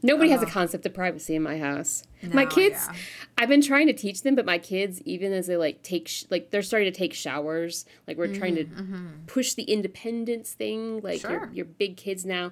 Nobody 0.02 0.30
has 0.30 0.42
a 0.42 0.46
uh-huh. 0.46 0.54
concept 0.54 0.86
of 0.86 0.94
privacy 0.94 1.36
in 1.36 1.44
my 1.44 1.58
house. 1.58 2.04
my 2.32 2.46
kids, 2.46 2.88
yeah. 2.88 2.96
I've 3.38 3.50
been 3.50 3.62
trying 3.62 3.88
to 3.88 3.94
teach 3.94 4.22
them, 4.24 4.36
but 4.36 4.46
my 4.46 4.58
kids, 4.58 5.02
even 5.02 5.34
as 5.34 5.48
they 5.48 5.58
like 5.58 5.82
take, 5.84 6.08
sh- 6.08 6.26
like 6.30 6.52
they're 6.52 6.62
starting 6.62 6.92
to 6.92 6.98
take 6.98 7.14
showers, 7.14 7.86
like 8.08 8.18
we're 8.18 8.34
trying 8.34 8.56
to 8.56 8.66
mm-hmm, 8.66 8.94
mm-hmm. 8.94 9.26
push 9.26 9.54
the 9.54 9.64
independence 9.64 10.54
thing. 10.54 11.02
Like 11.02 11.22
Sure. 11.22 11.32
you're, 11.32 11.50
you're 11.54 11.66
big 11.66 11.98
kids 11.98 12.26
now, 12.26 12.52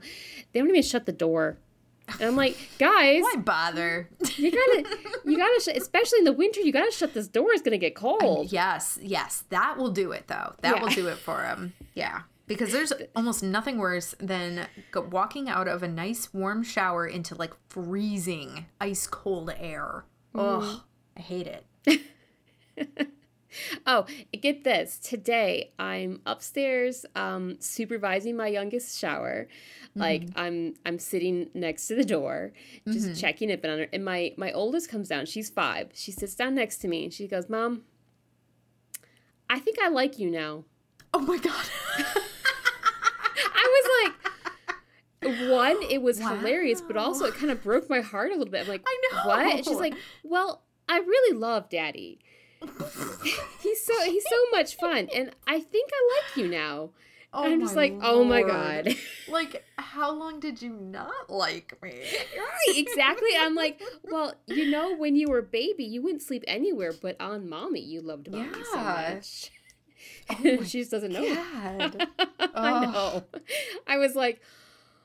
they 0.51 0.60
don't 0.60 0.70
even 0.70 0.82
shut 0.82 1.06
the 1.06 1.12
door. 1.12 1.58
And 2.13 2.24
I'm 2.24 2.36
like, 2.36 2.58
guys, 2.80 3.22
Why 3.22 3.36
bother? 3.38 4.10
you 4.36 4.51
gotta, 4.51 4.98
you 5.25 5.38
gotta, 5.38 5.62
sh- 5.62 5.78
especially 5.78 6.20
in 6.20 6.25
the 6.25 6.34
winter, 6.34 6.60
you 6.62 6.72
gotta 6.74 6.92
shut 6.92 7.13
this 7.13 7.28
door. 7.28 7.51
It's 7.51 7.62
gonna 7.62 7.78
get 7.78 7.96
cold. 7.96 8.51
yes, 8.51 8.98
yes. 9.01 9.44
That 9.50 9.78
will 9.78 9.92
do 9.92 10.12
it 10.12 10.28
though. 10.28 10.54
That 10.62 10.78
Yeah. 10.78 10.82
will 10.82 10.90
do 10.90 11.08
it 11.08 11.18
for 11.18 11.44
him. 11.44 11.74
Yeah. 11.94 12.22
Because 12.51 12.74
there's 12.74 12.91
almost 13.15 13.43
nothing 13.43 13.77
worse 13.77 14.13
than 14.20 14.67
walking 14.93 15.48
out 15.48 15.70
of 15.70 15.84
a 15.84 15.88
nice 15.88 16.34
warm 16.34 16.63
shower 16.63 17.08
into 17.08 17.34
like 17.34 17.53
freezing 17.70 18.65
ice 18.81 19.08
cold 19.08 19.53
air. 19.58 20.03
Ugh, 20.36 20.63
mm. 20.63 20.81
I 21.15 21.22
hate 21.22 21.48
it. 21.48 21.65
Oh, 23.86 24.05
get 24.39 24.63
this. 24.63 24.98
Today 24.98 25.74
I'm 25.77 26.22
upstairs 26.25 27.05
um 27.15 27.58
supervising 27.60 28.38
my 28.38 28.48
youngest 28.48 28.98
shower. 28.98 29.48
Like 29.96 30.24
mm-hmm. 30.24 30.39
I'm 30.39 30.74
I'm 30.86 31.00
sitting 31.00 31.50
next 31.53 31.88
to 31.88 31.96
the 31.96 32.05
door, 32.05 32.53
just 32.88 33.08
mm-hmm. 33.08 33.13
checking 33.15 33.50
it 33.50 33.65
on 33.65 33.79
her. 33.79 33.88
And 33.91 34.05
my 34.05 34.34
my 34.38 34.51
oldest 34.53 34.89
comes 34.89 35.10
down. 35.10 35.25
She's 35.25 35.50
5. 35.50 35.91
She 35.93 36.12
sits 36.12 36.36
down 36.36 36.55
next 36.55 36.77
to 36.77 36.88
me 36.88 37.03
and 37.03 37.13
she 37.13 37.27
goes, 37.27 37.50
"Mom, 37.50 37.84
I 39.50 39.60
think 39.60 39.79
I 39.81 39.89
like 39.89 40.17
you 40.17 40.31
now." 40.31 40.63
Oh 41.13 41.20
my 41.20 41.38
god. 41.38 41.65
I 43.62 43.84
was 44.03 44.13
like 44.13 44.32
one, 45.24 45.77
it 45.89 46.01
was 46.01 46.18
hilarious, 46.18 46.82
but 46.82 46.98
also 46.98 47.25
it 47.25 47.36
kind 47.36 47.51
of 47.51 47.62
broke 47.63 47.89
my 47.89 48.01
heart 48.01 48.32
a 48.32 48.36
little 48.36 48.51
bit. 48.51 48.62
I'm 48.62 48.68
like, 48.68 48.84
I 48.86 49.01
know. 49.12 49.27
what? 49.27 49.56
And 49.56 49.65
she's 49.65 49.77
like, 49.80 49.96
well, 50.24 50.63
I 50.89 50.98
really 50.98 51.38
love 51.38 51.70
Daddy. 51.70 52.20
he's 53.62 53.86
so 53.86 54.03
he's 54.03 54.25
so 54.30 54.46
much 54.51 54.75
fun, 54.75 55.10
and 55.13 55.32
I 55.48 55.60
think 55.60 55.89
I 55.91 56.22
like 56.22 56.38
you 56.38 56.48
now. 56.48 56.91
oh 57.34 57.44
and 57.44 57.53
I'm 57.53 57.62
oh 57.62 57.65
just 57.65 57.75
like, 57.75 57.94
oh 58.01 58.24
my 58.24 58.44
god. 58.44 58.96
Like, 59.27 59.63
how 59.77 60.12
long 60.12 60.41
did 60.41 60.62
you 60.62 60.74
not 60.74 61.30
like 61.30 61.77
me? 61.82 62.03
right, 62.38 62.75
exactly. 62.77 63.30
I'm 63.39 63.56
like, 63.56 63.82
well, 64.03 64.34
you 64.46 64.70
know, 64.70 64.94
when 64.98 65.15
you 65.15 65.30
were 65.30 65.38
a 65.38 65.44
baby, 65.44 65.86
you 65.86 66.01
wouldn't 66.01 66.22
sleep 66.22 66.44
anywhere 66.48 66.91
but 66.91 67.15
on 67.22 67.48
mommy. 67.48 67.80
You 67.80 68.01
loved 68.01 68.30
mommy 68.30 68.63
so 68.74 68.77
much. 68.77 69.50
Oh 70.30 70.36
my 70.44 70.63
she 70.63 70.80
just 70.80 70.92
doesn't 70.92 71.12
know. 71.12 71.36
God. 71.36 72.08
I 72.56 72.86
know. 72.86 72.92
Oh. 72.96 73.24
I 73.88 73.98
was 73.98 74.16
like, 74.16 74.42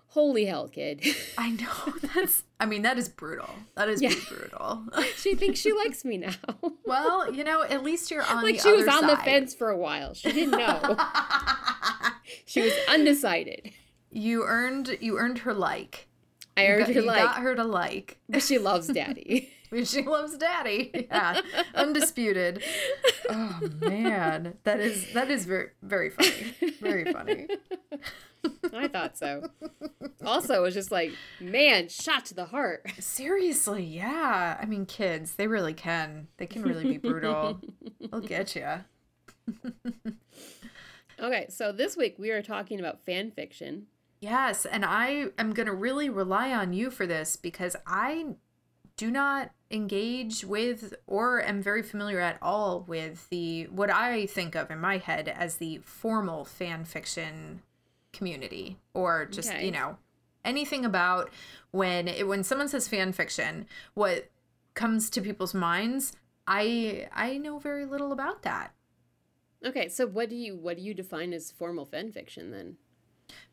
holy 0.09 0.45
hell, 0.47 0.69
kid. 0.69 1.05
I 1.39 1.51
know. 1.51 1.95
That's, 2.15 2.43
I 2.61 2.67
mean, 2.67 2.83
that 2.83 2.99
is 2.99 3.09
brutal. 3.09 3.51
That 3.77 3.89
is 3.89 4.01
Yeah. 4.03 4.15
brutal. 4.29 4.85
she 5.17 5.35
thinks 5.35 5.59
she 5.61 5.73
likes 5.73 6.05
me 6.05 6.19
now. 6.19 6.33
well, 6.85 7.33
you 7.33 7.45
know, 7.45 7.63
at 7.63 7.83
least 7.83 8.11
you're 8.11 8.23
on 8.25 8.43
like 8.43 8.61
she 8.61 8.73
was 8.73 8.87
on 8.89 9.07
the 9.07 9.17
fence 9.19 9.55
for 9.55 9.71
a 9.71 9.77
while. 9.77 10.15
She 10.15 10.33
didn't 10.33 10.53
know. 10.59 10.97
she 12.47 12.63
was 12.63 12.73
undecided. 12.89 13.71
you 14.11 14.45
earned, 14.45 14.97
you 15.01 15.19
earned 15.19 15.39
her 15.41 15.55
like. 15.55 16.09
I 16.57 16.63
You 16.63 16.69
earned 16.69 16.87
got- 16.87 16.95
her 16.95 17.01
you 17.01 17.07
like, 17.07 17.23
got 17.23 17.39
her 17.43 17.55
to 17.55 17.65
like. 17.65 18.19
but 18.29 18.43
she 18.43 18.59
loves 18.59 18.87
daddy. 18.89 19.51
She 19.85 20.03
loves 20.03 20.37
daddy. 20.39 21.07
Yeah. 21.11 21.41
Undisputed. 21.75 22.63
Oh 23.29 23.61
man. 23.81 24.57
That 24.63 24.79
is 24.79 25.13
that 25.13 25.33
is 25.33 25.47
very 25.47 25.71
very 25.83 26.11
funny. 26.11 26.55
Very 26.81 27.13
funny. 27.13 27.49
I 28.73 28.87
thought 28.87 29.19
so. 29.19 29.51
Also, 30.25 30.55
it 30.55 30.63
was 30.63 30.75
just 30.75 30.93
like, 30.93 31.11
man, 31.41 31.89
shot 31.89 32.25
to 32.27 32.35
the 32.35 32.45
heart. 32.45 32.87
Seriously, 33.01 33.83
yeah. 33.83 34.57
I 34.61 34.65
mean 34.67 34.87
kids, 34.87 35.35
they 35.35 35.49
really 35.49 35.75
can. 35.75 36.29
They 36.37 36.47
can 36.47 36.63
really 36.63 36.85
be 36.85 36.99
brutal. 36.99 37.61
They'll 38.01 38.21
get 38.21 38.55
you. 38.55 38.85
Okay, 41.19 41.47
so 41.49 41.73
this 41.73 41.97
week 41.97 42.17
we 42.19 42.31
are 42.31 42.43
talking 42.43 42.79
about 42.79 43.05
fan 43.05 43.31
fiction. 43.33 43.87
Yes, 44.21 44.67
and 44.67 44.85
I 44.85 45.27
am 45.39 45.53
going 45.53 45.67
to 45.67 45.75
really 45.75 46.09
rely 46.09 46.53
on 46.53 46.73
you 46.73 46.91
for 46.91 47.07
this 47.07 47.37
because 47.37 47.75
I 47.87 48.27
do 48.97 49.11
not 49.11 49.51
engage 49.71 50.45
with 50.45 50.95
or 51.07 51.43
am 51.43 51.61
very 51.61 51.83
familiar 51.83 52.21
at 52.21 52.39
all 52.41 52.85
with 52.87 53.29
the 53.31 53.65
what 53.65 53.91
I 53.91 54.27
think 54.27 54.55
of 54.55 54.71
in 54.71 54.79
my 54.81 54.99
head 54.99 55.29
as 55.29 55.57
the 55.57 55.79
formal 55.79 56.45
fan 56.45 56.85
fiction 56.85 57.63
community 58.13 58.79
or 58.95 59.27
just, 59.27 59.51
Okay. 59.51 59.65
you 59.67 59.73
know, 59.73 59.99
anything 60.45 60.85
about 60.85 61.31
when 61.73 62.07
it, 62.09 62.27
when 62.29 62.45
someone 62.45 62.69
says 62.69 62.87
fan 62.89 63.13
fiction, 63.13 63.67
what 63.95 64.31
comes 64.75 65.11
to 65.11 65.21
people's 65.21 65.55
minds, 65.55 66.15
I 66.47 67.09
I 67.13 67.39
know 67.39 67.59
very 67.59 67.85
little 67.87 68.13
about 68.13 68.43
that. 68.43 68.73
Okay, 69.65 69.89
so 69.89 70.07
what 70.07 70.31
do 70.31 70.37
you 70.37 70.55
what 70.57 70.77
do 70.77 70.83
you 70.83 70.95
define 70.95 71.33
as 71.33 71.51
formal 71.51 71.85
fan 71.85 72.13
fiction 72.13 72.51
then? 72.53 72.77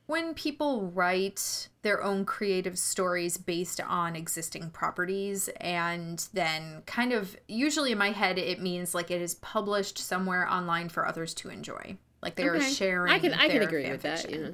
When 0.05 0.33
people 0.33 0.87
write 0.93 1.69
their 1.81 2.03
own 2.03 2.25
creative 2.25 2.77
stories 2.77 3.37
based 3.37 3.79
on 3.81 4.15
existing 4.15 4.69
properties 4.69 5.49
and 5.59 6.27
then 6.33 6.83
kind 6.85 7.13
of 7.13 7.35
usually 7.47 7.91
in 7.91 7.97
my 7.97 8.11
head 8.11 8.37
it 8.37 8.61
means 8.61 8.93
like 8.93 9.09
it 9.11 9.21
is 9.21 9.35
published 9.35 9.97
somewhere 9.97 10.49
online 10.49 10.89
for 10.89 11.07
others 11.07 11.33
to 11.33 11.49
enjoy 11.49 11.95
like 12.21 12.35
they 12.35 12.47
are 12.47 12.55
Okay. 12.55 12.69
sharing 12.71 13.11
I 13.11 13.19
can 13.19 13.33
I 13.33 13.47
can 13.47 13.61
agree 13.61 13.89
with 13.89 14.01
that. 14.03 14.29
Yeah. 14.29 14.49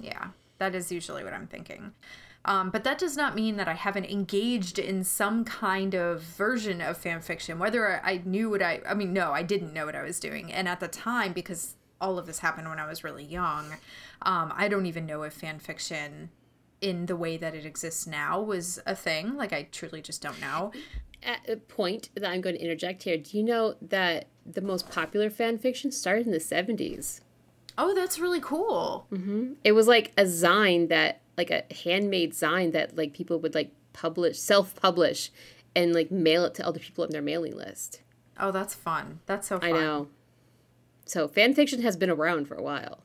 yeah 0.00 0.26
that 0.58 0.74
is 0.74 0.90
usually 0.92 1.24
what 1.24 1.32
i'm 1.32 1.46
thinking 1.46 1.92
um, 2.46 2.70
but 2.70 2.84
that 2.84 2.96
does 2.98 3.18
not 3.18 3.34
mean 3.34 3.56
that 3.58 3.68
I 3.68 3.74
haven't 3.74 4.06
engaged 4.06 4.78
in 4.78 5.04
some 5.04 5.44
kind 5.44 5.94
of 5.94 6.22
version 6.22 6.80
of 6.80 6.96
fan 6.96 7.20
fiction. 7.20 7.58
Whether 7.58 8.00
I 8.02 8.22
knew 8.24 8.48
what 8.48 8.62
I, 8.62 8.80
I 8.88 8.94
mean, 8.94 9.12
no, 9.12 9.30
I 9.32 9.42
didn't 9.42 9.74
know 9.74 9.84
what 9.84 9.94
I 9.94 10.02
was 10.02 10.18
doing. 10.18 10.50
And 10.50 10.66
at 10.66 10.80
the 10.80 10.88
time, 10.88 11.34
because 11.34 11.74
all 12.00 12.18
of 12.18 12.26
this 12.26 12.38
happened 12.38 12.68
when 12.68 12.78
I 12.78 12.86
was 12.86 13.04
really 13.04 13.24
young, 13.24 13.74
um, 14.22 14.52
I 14.56 14.68
don't 14.68 14.86
even 14.86 15.06
know 15.06 15.22
if 15.22 15.34
fan 15.34 15.58
fiction 15.58 16.30
in 16.80 17.06
the 17.06 17.16
way 17.16 17.36
that 17.36 17.54
it 17.54 17.66
exists 17.66 18.06
now 18.06 18.40
was 18.40 18.80
a 18.86 18.94
thing. 18.94 19.36
Like, 19.36 19.52
I 19.52 19.68
truly 19.70 20.00
just 20.00 20.22
don't 20.22 20.40
know. 20.40 20.72
At 21.22 21.48
a 21.48 21.56
point 21.56 22.08
that 22.14 22.28
I'm 22.28 22.40
going 22.40 22.56
to 22.56 22.62
interject 22.62 23.02
here, 23.02 23.18
do 23.18 23.36
you 23.36 23.44
know 23.44 23.74
that 23.82 24.28
the 24.46 24.62
most 24.62 24.90
popular 24.90 25.28
fan 25.28 25.58
fiction 25.58 25.92
started 25.92 26.26
in 26.26 26.32
the 26.32 26.38
70s? 26.38 27.20
Oh, 27.76 27.94
that's 27.94 28.18
really 28.18 28.40
cool. 28.40 29.06
It 29.62 29.72
was 29.72 29.86
like 29.86 30.12
a 30.16 30.26
sign 30.26 30.88
that, 30.88 31.20
like 31.36 31.50
a 31.50 31.64
handmade 31.84 32.34
sign 32.34 32.70
that 32.72 32.96
like 32.96 33.12
people 33.12 33.38
would 33.40 33.54
like 33.54 33.72
publish, 33.92 34.38
self-publish, 34.38 35.30
and 35.76 35.92
like 35.94 36.10
mail 36.10 36.44
it 36.44 36.54
to 36.54 36.66
other 36.66 36.80
people 36.80 37.04
on 37.04 37.10
their 37.10 37.22
mailing 37.22 37.56
list. 37.56 38.02
Oh, 38.38 38.50
that's 38.50 38.74
fun. 38.74 39.20
That's 39.26 39.48
so 39.48 39.60
fun. 39.60 39.68
I 39.68 39.72
know. 39.72 40.08
So 41.10 41.26
fan 41.26 41.54
fiction 41.54 41.82
has 41.82 41.96
been 41.96 42.08
around 42.10 42.46
for 42.46 42.54
a 42.54 42.62
while. 42.62 43.00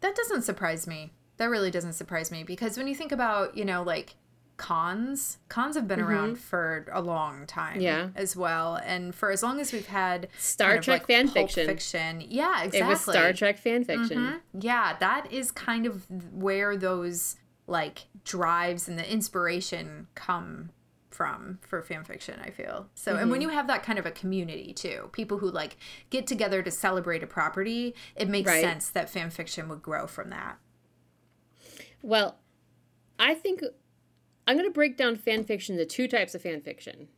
That 0.00 0.14
doesn't 0.14 0.42
surprise 0.42 0.86
me. 0.86 1.12
That 1.38 1.46
really 1.46 1.70
doesn't 1.70 1.94
surprise 1.94 2.30
me 2.30 2.42
because 2.44 2.76
when 2.76 2.86
you 2.86 2.94
think 2.94 3.12
about, 3.12 3.56
you 3.56 3.64
know, 3.64 3.82
like 3.82 4.16
cons, 4.58 5.38
cons 5.48 5.74
have 5.74 5.88
been 5.88 6.00
around 6.00 6.38
for 6.38 6.86
a 6.92 7.00
long 7.00 7.46
time 7.46 7.74
Mm-hmm. 7.76 7.80
Yeah. 7.82 8.08
as 8.14 8.36
well. 8.36 8.76
And 8.84 9.14
for 9.14 9.30
as 9.30 9.42
long 9.42 9.58
as 9.58 9.72
we've 9.72 9.86
had 9.86 10.28
Star 10.38 10.68
kind 10.68 10.78
of, 10.80 10.84
Trek 10.84 11.00
like, 11.00 11.06
fan 11.06 11.28
fiction. 11.28 11.66
fiction. 11.66 12.20
Yeah, 12.28 12.58
exactly. 12.64 12.80
It 12.80 12.86
was 12.86 13.00
Star 13.00 13.32
Trek 13.32 13.58
fan 13.58 13.84
fiction. 13.84 14.18
Mhm. 14.18 14.40
Yeah, 14.60 14.96
that 15.00 15.32
is 15.32 15.50
kind 15.50 15.86
of 15.86 16.04
where 16.34 16.76
those 16.76 17.36
like 17.66 18.00
drives 18.24 18.86
and 18.86 18.98
the 18.98 19.10
inspiration 19.10 20.08
come 20.14 20.70
from 21.14 21.58
for 21.66 21.82
fan 21.82 22.04
fiction 22.04 22.38
i 22.44 22.50
feel 22.50 22.88
so 22.94 23.16
and 23.16 23.30
when 23.30 23.40
Mm-hmm. 23.40 23.50
you 23.50 23.54
have 23.56 23.66
that 23.66 23.82
kind 23.82 23.98
of 23.98 24.06
a 24.06 24.10
community 24.10 24.72
too 24.72 25.08
people 25.12 25.38
who 25.38 25.50
like 25.50 25.76
get 26.10 26.26
together 26.26 26.62
to 26.62 26.70
celebrate 26.70 27.22
a 27.22 27.26
property 27.26 27.94
it 28.16 28.28
makes 28.28 28.48
Right. 28.48 28.60
sense 28.62 28.88
that 28.90 29.08
fan 29.10 29.30
fiction 29.30 29.68
would 29.68 29.82
grow 29.82 30.06
from 30.06 30.30
that 30.30 30.58
Well, 32.02 32.38
I 33.18 33.34
think 33.34 33.62
I'm 34.46 34.56
going 34.56 34.68
to 34.68 34.72
break 34.74 34.96
down 34.96 35.16
fan 35.16 35.44
fiction 35.44 35.74
into 35.74 35.86
two 35.86 36.08
types 36.08 36.34
of 36.34 36.42
fan 36.42 36.60
fiction. 36.62 37.08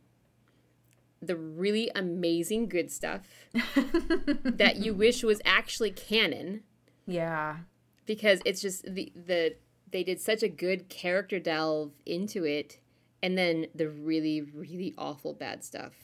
The 1.21 1.35
really 1.35 1.89
amazing 1.95 2.69
good 2.69 2.91
stuff 2.91 3.25
that 3.53 4.75
you 4.77 4.93
wish 4.93 5.23
was 5.23 5.41
actually 5.43 5.91
canon 5.91 6.61
yeah 7.07 7.57
because 8.05 8.41
it's 8.45 8.61
just 8.61 8.83
the 8.85 9.11
the 9.15 9.55
they 9.91 10.03
did 10.03 10.19
such 10.21 10.43
a 10.43 10.49
good 10.49 10.87
character 10.89 11.39
delve 11.39 11.93
into 12.05 12.43
it 12.43 12.79
and 13.25 13.35
then 13.35 13.65
the 13.73 13.89
really 13.89 14.41
really 14.41 14.93
awful 14.97 15.33
bad 15.33 15.63
stuff. 15.63 15.93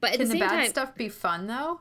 But 0.00 0.12
at 0.12 0.18
can 0.18 0.28
the 0.28 0.34
the 0.34 0.40
bad 0.40 0.50
time, 0.50 0.68
stuff 0.68 0.94
be 0.94 1.10
fun 1.10 1.46
though 1.46 1.80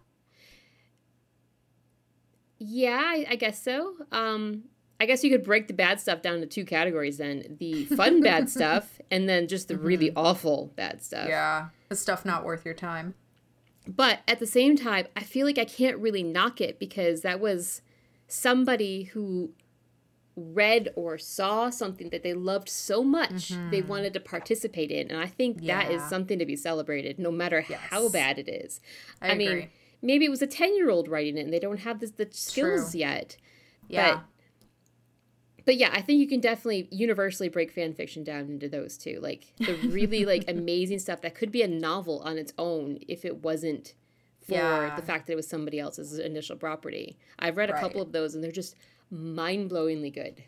Yeah, 2.59 2.99
I, 3.01 3.25
I 3.29 3.35
guess 3.35 3.63
so. 3.63 3.95
Um, 4.11 4.63
I 4.99 5.05
guess 5.05 5.23
you 5.23 5.29
could 5.29 5.43
break 5.43 5.67
the 5.67 5.73
bad 5.73 6.01
stuff 6.01 6.21
down 6.21 6.41
to 6.41 6.45
two 6.45 6.65
categories 6.65 7.17
then 7.17 7.55
the 7.59 7.85
fun 7.85 8.21
bad 8.21 8.49
stuff 8.57 8.99
and 9.09 9.29
then 9.29 9.47
just 9.47 9.69
the 9.69 9.77
really 9.77 10.11
awful 10.15 10.73
bad 10.75 11.01
stuff. 11.01 11.29
Yeah. 11.29 11.67
The 11.89 11.95
stuff 11.95 12.25
not 12.25 12.43
worth 12.43 12.65
your 12.65 12.73
time. 12.73 13.13
But 13.87 14.19
at 14.27 14.39
the 14.39 14.47
same 14.47 14.75
time, 14.75 15.07
I 15.15 15.23
feel 15.23 15.45
like 15.45 15.57
I 15.57 15.65
can't 15.65 15.97
really 15.97 16.23
knock 16.23 16.59
it 16.59 16.79
because 16.79 17.21
that 17.21 17.39
was 17.39 17.81
somebody 18.27 19.03
who 19.03 19.51
read 20.35 20.89
or 20.95 21.17
saw 21.17 21.69
something 21.69 22.09
that 22.09 22.23
they 22.23 22.33
loved 22.33 22.67
so 22.67 23.03
much 23.03 23.49
they 23.49 23.79
mm-hmm. 23.79 23.87
wanted 23.87 24.13
to 24.13 24.19
participate 24.19 24.89
in. 24.89 25.11
And 25.11 25.19
I 25.19 25.27
think 25.27 25.63
that 25.65 25.91
is 25.91 26.01
something 26.03 26.39
to 26.39 26.45
be 26.45 26.55
celebrated 26.55 27.19
no 27.19 27.31
matter 27.31 27.61
how 27.61 28.09
bad 28.09 28.39
it 28.39 28.49
is. 28.49 28.81
I, 29.21 29.35
mean, 29.35 29.47
agree. 29.47 29.69
maybe 30.01 30.25
it 30.25 30.29
was 30.29 30.41
a 30.41 30.47
10 30.47 30.75
year 30.75 30.89
old 30.89 31.07
writing 31.07 31.37
it 31.37 31.41
and 31.41 31.53
they 31.53 31.59
don't 31.59 31.81
have 31.81 31.99
this, 31.99 32.11
the 32.11 32.27
skills 32.31 32.91
True. 32.91 32.99
yet. 32.99 33.37
yeah. 33.87 34.21
But 35.65 35.77
yeah, 35.77 35.91
I 35.93 36.01
think 36.01 36.19
you 36.19 36.27
can 36.27 36.41
definitely 36.41 36.89
universally 36.91 37.47
break 37.47 37.71
fan 37.71 37.93
fiction 37.93 38.23
down 38.23 38.49
into 38.49 38.67
those 38.67 38.97
two. 38.97 39.19
Like 39.21 39.53
the 39.59 39.75
really 39.87 40.25
like 40.33 40.45
amazing 40.49 40.99
stuff 40.99 41.21
that 41.21 41.35
could 41.35 41.51
be 41.51 41.61
a 41.61 41.67
novel 41.67 42.21
on 42.25 42.37
its 42.37 42.53
own 42.57 42.99
if 43.07 43.23
it 43.23 43.43
wasn't 43.43 43.93
for 44.45 44.55
Yeah. 44.55 44.95
the 44.95 45.01
fact 45.01 45.27
that 45.27 45.33
it 45.33 45.37
was 45.37 45.47
somebody 45.47 45.79
else's 45.79 46.19
initial 46.19 46.57
property. 46.57 47.17
I've 47.39 47.55
read 47.55 47.69
a 47.69 47.79
couple 47.79 48.01
of 48.01 48.11
those 48.11 48.35
and 48.35 48.43
they're 48.43 48.51
just 48.51 48.75
mind-blowingly 49.11 50.13
good. 50.13 50.43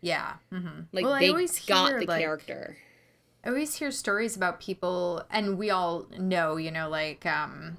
yeah. 0.00 0.34
hmm 0.50 0.66
Like 0.92 1.04
well, 1.04 1.14
I 1.14 1.20
they 1.20 1.28
always 1.30 1.64
got 1.64 1.88
hear, 1.90 2.00
the 2.00 2.06
like, 2.06 2.20
character. 2.20 2.76
I 3.44 3.48
always 3.48 3.74
hear 3.74 3.90
stories 3.90 4.36
about 4.36 4.60
people, 4.60 5.24
and 5.30 5.58
we 5.58 5.70
all 5.70 6.06
know, 6.18 6.56
you 6.56 6.70
know, 6.70 6.88
like 6.88 7.26
um, 7.26 7.78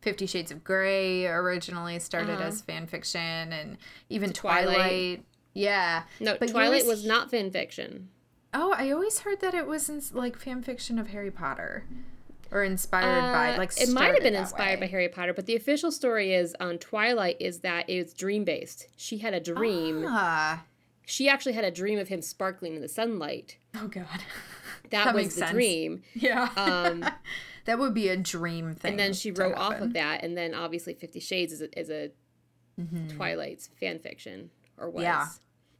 Fifty 0.00 0.26
Shades 0.26 0.50
of 0.50 0.64
Grey 0.64 1.26
originally 1.26 1.98
started 1.98 2.34
Uh-huh. 2.34 2.44
as 2.44 2.60
fan 2.62 2.86
fiction, 2.86 3.52
and 3.52 3.78
even 4.08 4.32
Twilight. 4.32 4.74
Twilight. 4.76 5.24
Yeah. 5.54 6.02
No, 6.20 6.36
but 6.38 6.48
Twilight 6.50 6.66
always 6.82 6.86
was 6.86 7.04
not 7.04 7.30
fan 7.30 7.50
fiction. 7.50 8.08
Oh, 8.54 8.74
I 8.76 8.90
always 8.90 9.20
heard 9.20 9.40
that 9.40 9.54
it 9.54 9.66
was 9.66 9.88
in, 9.88 10.00
like 10.12 10.36
fan 10.38 10.62
fiction 10.62 10.98
of 10.98 11.08
Harry 11.08 11.30
Potter, 11.30 11.84
or 12.50 12.64
inspired 12.64 13.20
by 13.32 13.54
Uh, 13.54 13.58
like. 13.58 13.80
it 13.80 13.90
might 13.90 14.14
have 14.14 14.22
been 14.22 14.34
inspired 14.34 14.80
way. 14.80 14.86
by 14.86 14.90
Harry 14.90 15.08
Potter, 15.08 15.34
but 15.34 15.46
the 15.46 15.56
official 15.56 15.90
story 15.92 16.32
is 16.34 16.54
on 16.60 16.78
Twilight 16.78 17.36
is 17.40 17.60
that 17.60 17.88
it's 17.88 18.12
dream 18.14 18.44
based. 18.44 18.88
She 18.96 19.18
had 19.18 19.34
a 19.34 19.40
dream. 19.40 20.04
Ah. 20.06 20.64
She 21.06 21.28
actually 21.28 21.52
had 21.54 21.64
a 21.64 21.70
dream 21.70 21.98
of 21.98 22.08
him 22.08 22.20
sparkling 22.20 22.74
in 22.76 22.82
the 22.82 22.88
sunlight. 22.88 23.56
Oh 23.76 23.88
God. 23.88 24.06
That, 24.90 25.04
That 25.04 25.14
was 25.14 25.34
the 25.34 25.40
sense. 25.40 25.50
dream. 25.52 26.02
Yeah. 26.14 26.48
Um, 26.56 27.04
that 27.66 27.78
would 27.78 27.92
be 27.92 28.08
a 28.08 28.16
dream 28.16 28.74
thing. 28.74 28.92
and 28.92 28.98
then 28.98 29.12
she 29.12 29.30
wrote 29.30 29.54
off 29.54 29.80
of 29.82 29.92
that, 29.92 30.24
and 30.24 30.34
then 30.34 30.54
obviously 30.54 30.94
Fifty 30.94 31.20
Shades 31.20 31.52
is 31.52 31.60
a, 31.60 31.78
is 31.78 31.90
a 31.90 32.10
Twilight's 33.14 33.68
fan 33.78 33.98
fiction 33.98 34.50
or 34.78 34.88
was. 34.88 35.02
Mm-hmm. 35.02 35.02
Yeah. 35.04 35.26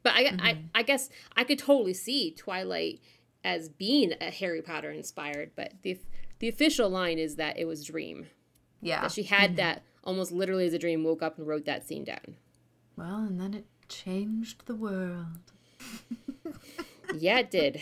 But 0.02 0.12
I, 0.14 0.36
I 0.40 0.58
I 0.74 0.82
guess 0.82 1.08
I 1.36 1.44
could 1.44 1.58
totally 1.58 1.94
see 1.94 2.32
Twilight 2.32 3.00
as 3.44 3.68
being 3.68 4.12
a 4.20 4.30
Harry 4.30 4.60
Potter 4.62 4.90
inspired, 4.90 5.52
but 5.56 5.72
the 5.82 5.98
the 6.38 6.48
official 6.48 6.88
line 6.88 7.18
is 7.18 7.36
that 7.36 7.58
it 7.58 7.64
was 7.66 7.84
dream. 7.84 8.26
Yeah. 8.80 9.02
That 9.02 9.12
she 9.12 9.24
had 9.24 9.56
that 9.56 9.82
almost 10.04 10.32
literally 10.32 10.66
as 10.66 10.72
a 10.72 10.78
dream, 10.78 11.04
woke 11.04 11.22
up 11.22 11.38
and 11.38 11.46
wrote 11.46 11.64
that 11.66 11.86
scene 11.86 12.04
down. 12.04 12.36
Well, 12.96 13.18
and 13.18 13.40
then 13.40 13.54
it 13.54 13.66
changed 13.88 14.66
the 14.66 14.74
world. 14.74 15.26
Yeah, 17.16 17.38
it 17.38 17.50
did. 17.50 17.80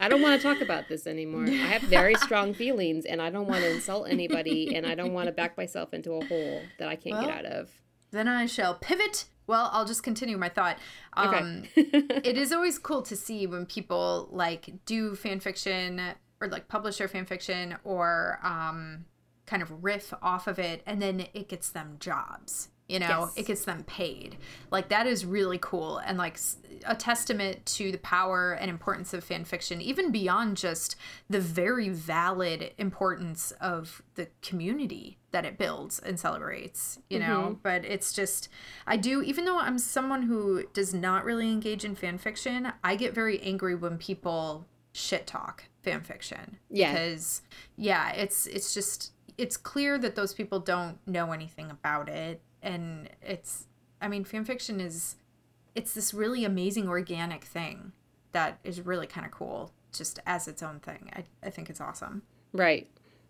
I 0.00 0.08
don't 0.08 0.20
want 0.20 0.40
to 0.40 0.46
talk 0.46 0.60
about 0.60 0.88
this 0.88 1.06
anymore. 1.06 1.44
I 1.44 1.50
have 1.50 1.82
very 1.82 2.14
strong 2.16 2.54
feelings 2.62 3.04
and 3.04 3.22
I 3.22 3.30
don't 3.30 3.46
want 3.46 3.60
to 3.62 3.70
insult 3.70 4.08
anybody 4.08 4.74
and 4.74 4.84
I 4.84 4.96
don't 4.96 5.12
want 5.12 5.26
to 5.26 5.32
back 5.32 5.56
myself 5.56 5.94
into 5.94 6.12
a 6.14 6.24
hole 6.24 6.60
that 6.80 6.88
I 6.88 6.96
can't 6.96 7.16
Well, 7.16 7.26
get 7.26 7.34
out 7.36 7.44
of. 7.44 7.70
Then 8.10 8.26
I 8.26 8.46
shall 8.46 8.74
pivot. 8.74 9.26
Well, 9.46 9.70
I'll 9.72 9.84
just 9.84 10.02
continue 10.02 10.36
my 10.36 10.48
thought. 10.48 10.78
Okay. 11.16 11.38
Um, 11.38 11.62
it 11.76 12.36
is 12.36 12.52
always 12.52 12.78
cool 12.78 13.02
to 13.02 13.14
see 13.14 13.46
when 13.46 13.64
people 13.66 14.28
like 14.32 14.84
do 14.84 15.14
fan 15.14 15.38
fiction 15.38 16.00
or 16.42 16.48
like 16.48 16.66
publish 16.68 16.98
their 16.98 17.08
fan 17.08 17.24
fiction 17.24 17.76
or 17.84 18.38
um, 18.42 19.04
kind 19.46 19.62
of 19.62 19.84
riff 19.84 20.12
off 20.22 20.46
of 20.48 20.58
it, 20.58 20.82
and 20.86 21.00
then 21.00 21.26
it 21.34 21.48
gets 21.48 21.70
them 21.70 21.96
jobs. 22.00 22.68
You 22.88 22.98
know, 22.98 23.06
Yes. 23.20 23.32
it 23.36 23.46
gets 23.46 23.64
them 23.64 23.84
paid. 23.84 24.36
Like 24.70 24.88
that 24.90 25.06
is 25.06 25.24
really 25.24 25.56
cool 25.58 25.96
and 25.98 26.18
like 26.18 26.38
a 26.84 26.94
testament 26.94 27.64
to 27.64 27.90
the 27.90 27.96
power 27.98 28.52
and 28.52 28.68
importance 28.70 29.14
of 29.14 29.24
fan 29.24 29.44
fiction, 29.44 29.80
even 29.80 30.10
beyond 30.10 30.58
just 30.58 30.96
the 31.30 31.40
very 31.40 31.88
valid 31.88 32.72
importance 32.76 33.50
of 33.62 34.02
the 34.16 34.28
community 34.42 35.16
that 35.30 35.46
it 35.46 35.56
builds 35.56 36.00
and 36.00 36.20
celebrates. 36.20 36.98
You 37.08 37.20
know, 37.20 37.58
but 37.62 37.84
it's 37.86 38.12
just 38.12 38.50
I 38.86 38.98
do 38.98 39.22
even 39.22 39.46
though 39.46 39.58
I'm 39.58 39.78
someone 39.78 40.24
who 40.24 40.64
does 40.74 40.92
not 40.92 41.24
really 41.24 41.50
engage 41.50 41.86
in 41.86 41.94
fan 41.94 42.18
fiction, 42.18 42.72
I 42.84 42.96
get 42.96 43.14
very 43.14 43.40
angry 43.40 43.74
when 43.74 43.96
people 43.96 44.66
shit 44.92 45.26
talk 45.26 45.64
fan 45.82 46.02
fiction. 46.02 46.58
Yeah. 46.70 46.92
Because 46.92 47.42
yeah, 47.76 48.12
it's 48.12 48.46
it's 48.46 48.72
just 48.74 49.12
it's 49.38 49.56
clear 49.56 49.98
that 49.98 50.14
those 50.14 50.34
people 50.34 50.60
don't 50.60 50.98
know 51.06 51.32
anything 51.32 51.70
about 51.70 52.08
it 52.08 52.40
and 52.62 53.08
it's 53.20 53.66
I 54.00 54.08
mean 54.08 54.24
fan 54.24 54.44
fiction 54.44 54.80
is 54.80 55.16
it's 55.74 55.94
this 55.94 56.12
really 56.12 56.44
amazing 56.44 56.88
organic 56.88 57.44
thing 57.44 57.92
that 58.32 58.58
is 58.64 58.80
really 58.80 59.06
kind 59.06 59.26
of 59.26 59.32
cool 59.32 59.72
just 59.92 60.18
as 60.26 60.48
its 60.48 60.62
own 60.62 60.80
thing. 60.80 61.10
I, 61.14 61.24
I 61.46 61.50
think 61.50 61.70
it's 61.70 61.80
awesome. 61.80 62.22
Right. 62.52 62.88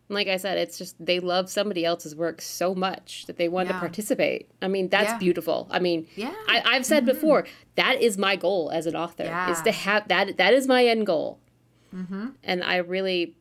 Like 0.08 0.28
I 0.28 0.36
said, 0.36 0.58
it's 0.58 0.76
just 0.76 0.94
they 1.04 1.20
love 1.20 1.48
somebody 1.48 1.84
else's 1.84 2.14
work 2.14 2.42
so 2.42 2.74
much 2.74 3.24
that 3.26 3.36
they 3.36 3.48
want 3.48 3.68
to 3.68 3.74
participate. 3.74 4.50
I 4.60 4.68
mean, 4.68 4.88
that's 4.88 5.10
Yeah. 5.12 5.18
beautiful. 5.18 5.68
I 5.70 5.78
mean, 5.78 6.06
Yeah. 6.16 6.34
I, 6.48 6.62
I've 6.64 6.84
said 6.84 7.04
mm-hmm. 7.04 7.14
before 7.14 7.46
that 7.76 8.02
is 8.02 8.18
my 8.18 8.36
goal 8.36 8.70
as 8.72 8.86
an 8.86 8.94
author 8.94 9.24
is 9.50 9.62
to 9.62 9.72
have 9.72 10.08
that. 10.08 10.36
That 10.36 10.52
is 10.54 10.66
my 10.66 10.84
end 10.84 11.06
goal. 11.06 11.38
Mm-hmm. 11.94 12.28
And 12.42 12.64
I 12.64 12.76
really, 12.76 13.36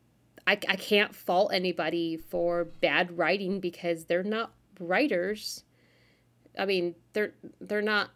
I, 0.45 0.53
I 0.53 0.75
can't 0.75 1.15
fault 1.15 1.51
anybody 1.53 2.17
for 2.17 2.65
bad 2.65 3.17
writing 3.17 3.59
because 3.59 4.05
they're 4.05 4.23
not 4.23 4.51
writers. 4.79 5.63
I 6.57 6.65
mean, 6.65 6.95
they're 7.13 7.33
they're 7.59 7.81
not. 7.81 8.11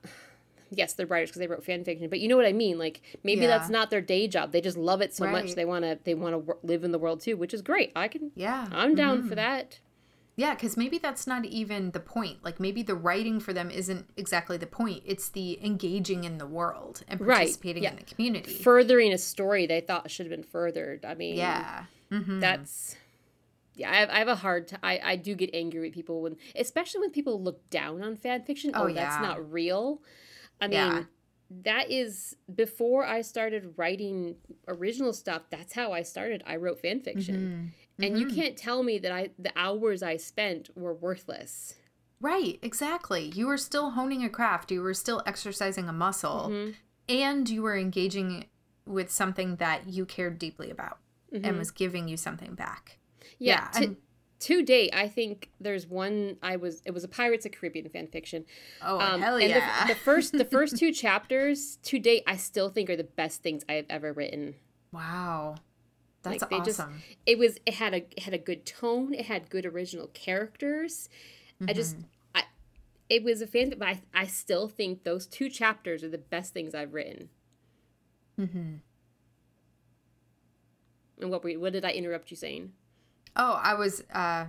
Yes, 0.71 0.93
they're 0.93 1.05
writers 1.05 1.29
because 1.29 1.39
they 1.39 1.47
wrote 1.47 1.63
fan 1.63 1.85
fiction, 1.85 2.09
but 2.09 2.19
you 2.19 2.27
know 2.27 2.35
what 2.35 2.45
I 2.45 2.51
mean. 2.51 2.77
Like 2.79 3.01
maybe 3.23 3.41
Yeah. 3.41 3.47
that's 3.47 3.69
not 3.69 3.91
their 3.91 4.01
day 4.01 4.27
job. 4.27 4.51
They 4.51 4.61
just 4.61 4.77
love 4.77 4.99
it 4.99 5.13
so 5.15 5.25
much 5.27 5.53
they 5.53 5.63
want 5.63 5.85
to 5.85 5.99
they 6.03 6.15
want 6.15 6.47
to 6.47 6.57
live 6.63 6.83
in 6.83 6.91
the 6.91 6.99
world 6.99 7.21
too, 7.21 7.37
which 7.37 7.53
is 7.53 7.61
great. 7.61 7.91
I 7.95 8.07
can 8.07 8.31
Yeah. 8.35 8.67
I'm 8.71 8.95
down 8.95 9.19
for 9.21 9.27
mm-hmm. 9.27 9.35
that. 9.35 9.79
Yeah, 10.37 10.53
because 10.53 10.75
maybe 10.75 10.97
that's 10.97 11.25
not 11.25 11.45
even 11.45 11.91
the 11.91 11.99
point. 11.99 12.43
Like 12.43 12.59
maybe 12.59 12.83
the 12.83 12.95
writing 12.95 13.39
for 13.39 13.53
them 13.53 13.71
isn't 13.71 14.09
exactly 14.17 14.57
the 14.57 14.67
point. 14.67 15.03
It's 15.05 15.29
the 15.29 15.63
engaging 15.65 16.25
in 16.25 16.37
the 16.39 16.45
world 16.45 17.03
and 17.07 17.21
Right, 17.21 17.37
participating 17.37 17.83
yeah. 17.83 17.91
in 17.91 17.95
the 17.95 18.03
community. 18.03 18.53
Furthering 18.53 19.13
a 19.13 19.17
story 19.17 19.65
they 19.65 19.79
thought 19.81 20.11
should 20.11 20.25
have 20.25 20.31
been 20.31 20.43
furthered. 20.43 21.05
I 21.05 21.15
mean, 21.15 21.35
yeah. 21.35 21.85
Mm-hmm. 22.11 22.39
that's 22.41 22.97
yeah. 23.75 23.91
I 23.91 23.95
have, 23.95 24.09
I 24.09 24.17
have 24.19 24.27
a 24.27 24.35
hard. 24.35 24.67
T- 24.67 24.75
I 24.83 24.99
I 25.03 25.15
do 25.15 25.35
get 25.35 25.49
angry 25.53 25.79
with 25.81 25.93
people 25.93 26.21
when, 26.21 26.35
especially 26.55 26.99
when 27.01 27.11
people 27.11 27.41
look 27.41 27.69
down 27.69 28.01
on 28.03 28.15
fan 28.17 28.43
fiction. 28.43 28.71
Oh, 28.73 28.87
Oh, 28.89 28.93
that's 28.93 29.21
not 29.21 29.51
real. 29.51 30.01
I 30.59 30.67
mean. 30.67 30.73
Yeah. 30.73 31.03
That 31.61 31.91
is 31.91 32.35
before 32.53 33.05
I 33.05 33.21
started 33.21 33.75
writing 33.77 34.35
original 34.67 35.13
stuff. 35.13 35.43
That's 35.51 35.73
how 35.73 35.91
I 35.93 36.01
started. 36.01 36.43
I 36.47 36.55
wrote 36.55 36.79
fan 36.81 37.01
fiction, 37.01 37.71
and 37.99 38.17
you 38.19 38.27
mm-hmm. 38.27 38.35
can't 38.35 38.57
tell 38.57 38.83
me 38.83 38.97
that 38.99 39.11
I 39.11 39.29
the 39.39 39.51
hours 39.55 40.03
I 40.03 40.17
spent 40.17 40.69
were 40.75 40.93
worthless. 40.93 41.75
Right, 42.21 42.59
exactly. 42.61 43.31
You 43.35 43.47
were 43.47 43.57
still 43.57 43.91
honing 43.91 44.23
a 44.23 44.29
craft, 44.29 44.71
you 44.71 44.81
were 44.81 44.93
still 44.93 45.21
exercising 45.25 45.89
a 45.89 45.93
muscle, 45.93 46.49
mm-hmm. 46.49 46.71
and 47.09 47.49
you 47.49 47.61
were 47.61 47.77
engaging 47.77 48.45
with 48.85 49.11
something 49.11 49.57
that 49.57 49.87
you 49.87 50.05
cared 50.05 50.39
deeply 50.39 50.69
about 50.69 50.99
and 51.31 51.43
mm-hmm. 51.43 51.57
was 51.57 51.71
giving 51.71 52.07
you 52.07 52.17
something 52.17 52.53
back. 52.53 52.97
Yeah, 53.39 53.67
Yeah, 53.73 53.79
to, 53.79 53.87
and- 53.87 53.97
to 54.39 54.63
date, 54.63 54.91
I 54.93 55.07
think 55.07 55.49
there's 55.59 55.87
one. 55.87 56.37
I 56.43 56.57
was 56.57 56.81
it 56.85 56.91
was 56.91 57.03
a 57.03 57.07
Pirates 57.07 57.45
of 57.45 57.51
the 57.51 57.57
Caribbean 57.57 57.89
fan 57.89 58.07
fiction. 58.07 58.45
Oh, 58.81 58.99
Um, 58.99 59.21
hell 59.21 59.37
and 59.37 59.49
yeah. 59.49 59.87
the, 59.87 59.93
the 59.93 59.99
first 59.99 60.33
the 60.33 60.45
first 60.45 60.77
two 60.79 60.91
chapters 60.91 61.77
to 61.83 61.99
date, 61.99 62.23
I 62.27 62.35
still 62.35 62.69
think 62.69 62.89
are 62.89 62.95
the 62.95 63.03
best 63.03 63.41
things 63.41 63.63
I 63.69 63.73
have 63.73 63.85
ever 63.89 64.13
written. 64.13 64.55
wow. 64.91 65.55
That's 66.25 66.41
Like, 66.41 66.49
they 66.49 66.59
just- 66.59 66.79
awesome. 66.81 67.01
It 67.25 67.37
was 67.39 67.59
it 67.65 67.75
had 67.75 67.93
a 67.93 67.97
it 68.11 68.19
had 68.19 68.33
a 68.33 68.37
good 68.37 68.65
tone. 68.65 69.13
It 69.13 69.25
had 69.27 69.49
good 69.49 69.65
original 69.65 70.07
characters. 70.07 71.07
I 71.67 71.71
just 71.73 71.95
Mm-hmm. 71.95 72.05
I 72.35 72.43
it 73.09 73.23
was 73.23 73.41
a 73.41 73.47
fan, 73.47 73.69
but 73.77 73.87
I 73.87 74.01
I 74.13 74.25
still 74.27 74.67
think 74.67 75.03
those 75.03 75.25
two 75.25 75.47
chapters 75.49 76.03
are 76.03 76.09
the 76.09 76.17
best 76.17 76.53
things 76.53 76.75
I've 76.75 76.93
written. 76.93 77.29
hmm 78.37 78.75
And 81.21 81.29
what 81.31 81.43
were 81.43 81.49
you, 81.51 81.59
what 81.61 81.71
did 81.73 81.85
I 81.85 81.91
interrupt 81.91 82.29
you 82.31 82.35
saying? 82.37 82.73
Oh, 83.35 83.59
I 83.63 83.73
was 83.75 84.01
uh 84.13 84.45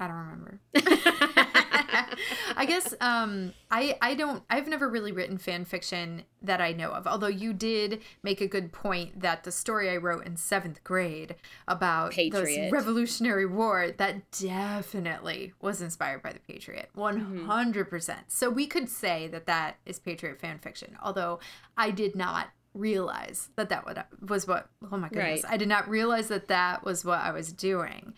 I 0.00 0.06
don't 0.06 0.16
remember. 0.16 0.60
I 2.56 2.66
guess 2.66 2.94
um, 3.00 3.52
I 3.70 3.96
I 4.02 4.14
don't 4.14 4.42
I've 4.50 4.68
never 4.68 4.88
really 4.88 5.12
written 5.12 5.38
fan 5.38 5.64
fiction 5.64 6.22
that 6.42 6.60
I 6.60 6.72
know 6.72 6.90
of. 6.90 7.06
Although 7.06 7.28
you 7.28 7.52
did 7.52 8.00
make 8.22 8.40
a 8.40 8.46
good 8.46 8.72
point 8.72 9.20
that 9.20 9.44
the 9.44 9.52
story 9.52 9.88
I 9.90 9.96
wrote 9.96 10.26
in 10.26 10.36
seventh 10.36 10.84
grade 10.84 11.36
about 11.66 12.12
Patriot. 12.12 12.66
the 12.66 12.70
Revolutionary 12.70 13.46
War 13.46 13.90
that 13.96 14.30
definitely 14.32 15.52
was 15.60 15.80
inspired 15.80 16.22
by 16.22 16.32
the 16.32 16.40
Patriot, 16.40 16.90
one 16.94 17.44
hundred 17.46 17.88
percent. 17.90 18.30
So 18.30 18.50
we 18.50 18.66
could 18.66 18.88
say 18.88 19.28
that 19.28 19.46
that 19.46 19.76
is 19.86 19.98
Patriot 19.98 20.40
fan 20.40 20.58
fiction. 20.58 20.96
Although 21.02 21.40
I 21.76 21.90
did 21.90 22.14
not 22.16 22.48
realize 22.74 23.50
that 23.54 23.68
that 23.68 24.08
was 24.28 24.48
what 24.48 24.68
oh 24.90 24.96
my 24.96 25.08
goodness 25.08 25.44
Right. 25.44 25.52
i 25.52 25.56
did 25.56 25.68
not 25.68 25.88
realize 25.88 26.26
that 26.26 26.48
that 26.48 26.84
was 26.84 27.04
what 27.04 27.20
i 27.20 27.30
was 27.30 27.52
doing 27.52 28.14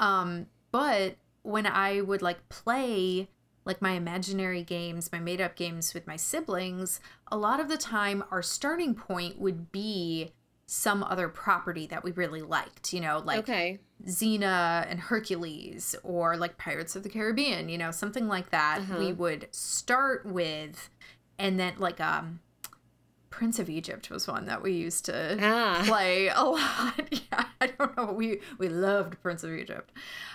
um 0.00 0.46
but 0.72 1.14
when 1.42 1.66
i 1.66 2.00
would 2.00 2.22
like 2.22 2.48
play 2.48 3.28
like 3.64 3.80
my 3.82 3.92
imaginary 3.92 4.62
games 4.62 5.10
my 5.12 5.18
made 5.18 5.40
up 5.40 5.56
games 5.56 5.94
with 5.94 6.06
my 6.06 6.16
siblings 6.16 7.00
a 7.28 7.36
lot 7.36 7.60
of 7.60 7.68
the 7.68 7.76
time 7.78 8.22
our 8.30 8.42
starting 8.42 8.94
point 8.94 9.38
would 9.38 9.70
be 9.72 10.32
some 10.66 11.02
other 11.02 11.28
property 11.28 11.86
that 11.86 12.04
we 12.04 12.12
really 12.12 12.42
liked 12.42 12.92
you 12.92 13.00
know 13.00 13.22
like 13.24 13.40
Okay. 13.40 13.78
Xena 14.06 14.86
and 14.88 14.98
Hercules 14.98 15.94
or 16.02 16.34
like 16.36 16.56
Pirates 16.56 16.96
of 16.96 17.02
the 17.02 17.10
Caribbean, 17.10 17.68
you 17.68 17.76
know, 17.76 17.90
something 17.90 18.28
like 18.28 18.48
that. 18.48 18.80
We 18.98 19.12
would 19.12 19.48
start 19.50 20.24
with 20.24 20.88
and 21.38 21.60
then 21.60 21.74
like 21.76 22.00
um 22.00 22.40
Prince 23.30 23.58
of 23.58 23.70
Egypt 23.70 24.10
was 24.10 24.26
one 24.26 24.46
that 24.46 24.62
we 24.62 24.72
used 24.72 25.04
to 25.06 25.38
Ah. 25.40 25.82
play 25.86 26.28
a 26.28 26.42
lot. 26.44 27.08
yeah, 27.10 27.44
I 27.60 27.68
don't 27.68 27.96
know. 27.96 28.12
We 28.12 28.40
we 28.58 28.68
loved 28.68 29.20
Prince 29.22 29.44
of 29.44 29.52
Egypt. 29.52 29.92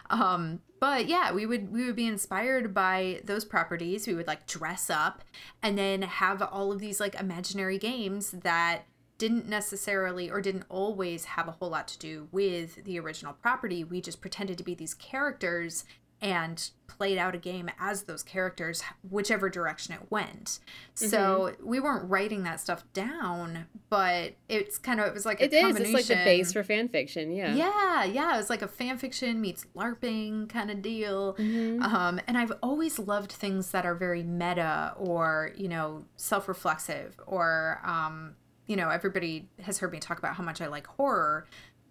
Um 0.09 0.61
but 0.79 1.07
yeah, 1.07 1.31
we 1.31 1.45
would 1.45 1.71
we 1.71 1.85
would 1.85 1.95
be 1.95 2.07
inspired 2.07 2.73
by 2.73 3.21
those 3.23 3.45
properties. 3.45 4.07
We 4.07 4.13
would 4.15 4.27
like 4.27 4.47
dress 4.47 4.89
up 4.89 5.23
and 5.61 5.77
then 5.77 6.01
have 6.03 6.41
all 6.41 6.71
of 6.71 6.79
these 6.79 6.99
like 6.99 7.15
imaginary 7.19 7.77
games 7.77 8.31
that 8.31 8.85
didn't 9.17 9.47
necessarily 9.47 10.29
or 10.29 10.41
didn't 10.41 10.65
always 10.67 11.23
have 11.25 11.47
a 11.47 11.51
whole 11.51 11.69
lot 11.69 11.87
to 11.87 11.97
do 11.99 12.27
with 12.31 12.83
the 12.83 12.99
original 12.99 13.33
property. 13.33 13.83
We 13.83 14.01
just 14.01 14.19
pretended 14.21 14.57
to 14.57 14.63
be 14.63 14.75
these 14.75 14.93
characters 14.93 15.85
and 16.21 16.69
played 16.87 17.17
out 17.17 17.35
a 17.35 17.37
game 17.37 17.69
as 17.77 18.03
those 18.03 18.23
characters, 18.23 18.81
whichever 19.09 19.49
direction 19.49 19.93
it 19.93 20.09
went. 20.09 20.59
So 20.93 21.53
we 21.61 21.79
weren't 21.79 22.09
writing 22.09 22.43
that 22.43 22.59
stuff 22.61 22.85
down, 22.93 23.67
but 23.89 24.35
it's 24.47 24.77
kind 24.77 24.99
of 24.99 25.07
it 25.07 25.13
was 25.13 25.25
like 25.25 25.41
a 25.41 25.45
It 25.45 25.53
is. 25.53 25.75
It's 25.77 25.93
like 25.93 26.05
the 26.05 26.15
base 26.15 26.53
for 26.53 26.63
fan 26.63 26.87
fiction. 26.87 27.31
Yeah. 27.31 27.53
Yeah, 27.53 28.03
yeah, 28.05 28.33
it 28.33 28.37
was 28.37 28.49
like 28.49 28.61
a 28.61 28.67
fan 28.67 28.97
fiction 28.97 29.41
meets 29.41 29.65
LARPing 29.75 30.47
kind 30.47 30.71
of 30.71 30.81
deal. 30.81 31.35
Um, 31.37 32.21
and 32.27 32.37
I've 32.37 32.53
always 32.63 32.97
loved 32.97 33.31
things 33.31 33.71
that 33.71 33.85
are 33.85 33.95
very 33.95 34.23
meta 34.23 34.93
or, 34.97 35.51
you 35.57 35.67
know, 35.67 36.05
self 36.15 36.47
reflexive 36.47 37.19
or, 37.27 37.81
um, 37.83 38.35
you 38.67 38.75
know, 38.75 38.89
everybody 38.89 39.49
has 39.61 39.79
heard 39.79 39.91
me 39.91 39.99
talk 39.99 40.17
about 40.17 40.35
how 40.35 40.43
much 40.43 40.61
I 40.61 40.67
like 40.67 40.87
horror. 40.87 41.45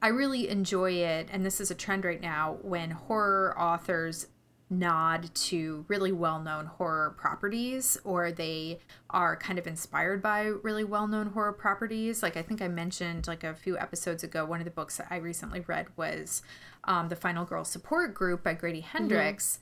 I 0.05 0.09
really 0.09 0.51
enjoy 0.51 0.93
it, 0.93 1.31
and 1.33 1.47
this 1.47 1.63
is 1.63 1.71
a 1.71 1.75
trend 1.75 2.05
right 2.05 2.21
now 2.21 2.59
when 2.61 2.91
horror 2.91 3.59
authors 3.59 4.27
nod 4.69 5.35
to 5.35 5.87
really 5.89 6.13
well 6.13 6.39
known 6.41 6.67
horror 6.67 7.15
properties 7.17 7.97
or 8.05 8.31
they 8.31 8.81
are 9.09 9.35
kind 9.35 9.59
of 9.59 9.67
inspired 9.67 10.21
by 10.21 10.43
really 10.43 10.85
well 10.85 11.07
known 11.07 11.29
horror 11.29 11.55
properties. 11.55 12.23
Like 12.23 12.37
I 12.37 12.43
think 12.43 12.61
I 12.61 12.69
mentioned 12.69 13.27
like 13.27 13.45
a 13.45 13.55
few 13.55 13.79
episodes 13.79 14.23
ago, 14.23 14.45
one 14.45 14.61
of 14.61 14.67
the 14.67 14.71
books 14.71 14.99
that 14.99 15.07
I 15.09 15.17
recently 15.17 15.61
read 15.61 15.87
was 15.97 16.43
um, 16.85 17.09
The 17.09 17.17
Final 17.17 17.47
Girl 17.47 17.65
Support 17.65 18.13
Group 18.13 18.43
by 18.43 18.53
Grady 18.53 18.81
Hendrix. 18.81 19.61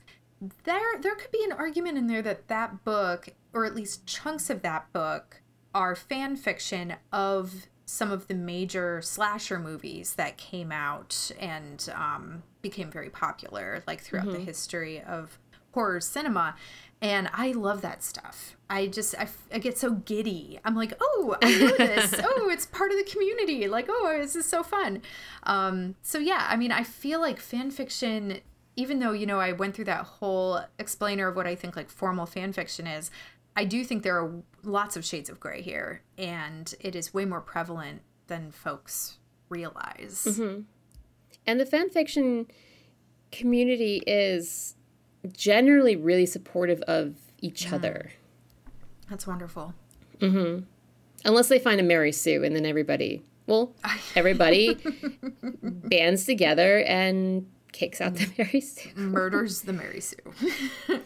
There, 0.65 0.99
there 0.99 1.15
could 1.15 1.31
be 1.31 1.45
an 1.45 1.53
argument 1.53 1.97
in 1.97 2.07
there 2.07 2.21
that 2.21 2.49
that 2.49 2.83
book, 2.83 3.29
or 3.53 3.63
at 3.63 3.75
least 3.75 4.05
chunks 4.05 4.49
of 4.49 4.61
that 4.63 4.91
book, 4.91 5.41
are 5.73 5.95
fan 5.95 6.35
fiction 6.35 6.95
of 7.13 7.67
some 7.85 8.11
of 8.11 8.27
the 8.27 8.33
major 8.33 9.01
slasher 9.01 9.59
movies 9.59 10.15
that 10.15 10.37
came 10.37 10.71
out 10.71 11.31
and 11.39 11.89
um, 11.95 12.43
became 12.61 12.89
very 12.89 13.09
popular, 13.09 13.83
like 13.87 14.01
throughout 14.01 14.31
the 14.31 14.39
history 14.39 15.01
of 15.01 15.37
horror 15.73 15.99
cinema. 15.99 16.55
And 17.01 17.29
I 17.33 17.51
love 17.51 17.81
that 17.81 18.01
stuff. 18.01 18.55
I 18.69 18.87
just, 18.87 19.13
I, 19.19 19.23
f- 19.23 19.47
I 19.53 19.59
get 19.59 19.77
so 19.77 19.91
giddy. 19.91 20.59
I'm 20.63 20.75
like, 20.75 20.93
oh, 21.01 21.35
I 21.41 21.57
know 21.57 21.75
this. 21.77 22.15
oh, 22.23 22.49
it's 22.49 22.65
part 22.65 22.91
of 22.91 22.97
the 22.97 23.03
community. 23.03 23.67
Like, 23.67 23.87
oh, 23.89 24.17
this 24.17 24.37
is 24.37 24.45
so 24.45 24.63
fun. 24.63 25.01
Um, 25.43 25.95
so, 26.01 26.17
yeah, 26.17 26.47
I 26.49 26.55
mean, 26.55 26.71
I 26.71 26.83
feel 26.83 27.19
like 27.19 27.39
fan 27.39 27.71
fiction, 27.71 28.39
even 28.77 28.99
though, 28.99 29.11
you 29.11 29.25
know, 29.25 29.41
I 29.41 29.51
went 29.51 29.75
through 29.75 29.85
that 29.85 30.05
whole 30.05 30.61
explainer 30.79 31.27
of 31.27 31.35
what 31.35 31.45
I 31.45 31.55
think 31.55 31.75
like 31.75 31.89
formal 31.89 32.25
fan 32.25 32.53
fiction 32.53 32.87
is, 32.87 33.11
I 33.55 33.65
do 33.65 33.83
think 33.83 34.03
there 34.03 34.17
are 34.17 34.41
lots 34.63 34.95
of 34.95 35.05
shades 35.05 35.29
of 35.29 35.39
gray 35.39 35.61
here, 35.61 36.01
and 36.17 36.73
it 36.79 36.95
is 36.95 37.13
way 37.13 37.25
more 37.25 37.41
prevalent 37.41 38.01
than 38.27 38.51
folks 38.51 39.17
realize. 39.49 40.25
Mm-hmm. 40.27 40.61
And 41.45 41.59
the 41.59 41.65
fan 41.65 41.89
fiction 41.89 42.47
community 43.31 44.01
is 44.07 44.75
generally 45.31 45.95
really 45.95 46.25
supportive 46.25 46.81
of 46.83 47.15
each 47.39 47.65
mm-hmm. 47.65 47.75
other. 47.75 48.11
That's 49.09 49.27
wonderful. 49.27 49.73
Mm-hmm. 50.19 50.63
Unless 51.25 51.47
they 51.49 51.59
find 51.59 51.79
a 51.79 51.83
Mary 51.83 52.11
Sue 52.11 52.43
and 52.43 52.55
then 52.55 52.65
everybody, 52.65 53.21
well, 53.47 53.73
everybody 54.15 54.77
bands 55.61 56.25
together 56.25 56.79
and 56.83 57.47
kicks 57.71 57.99
out 57.99 58.15
the 58.15 58.31
Mary 58.37 58.61
Sue. 58.61 58.89
Murders 58.95 59.61
the 59.61 59.73
Mary 59.73 59.99
Sue. 59.99 60.17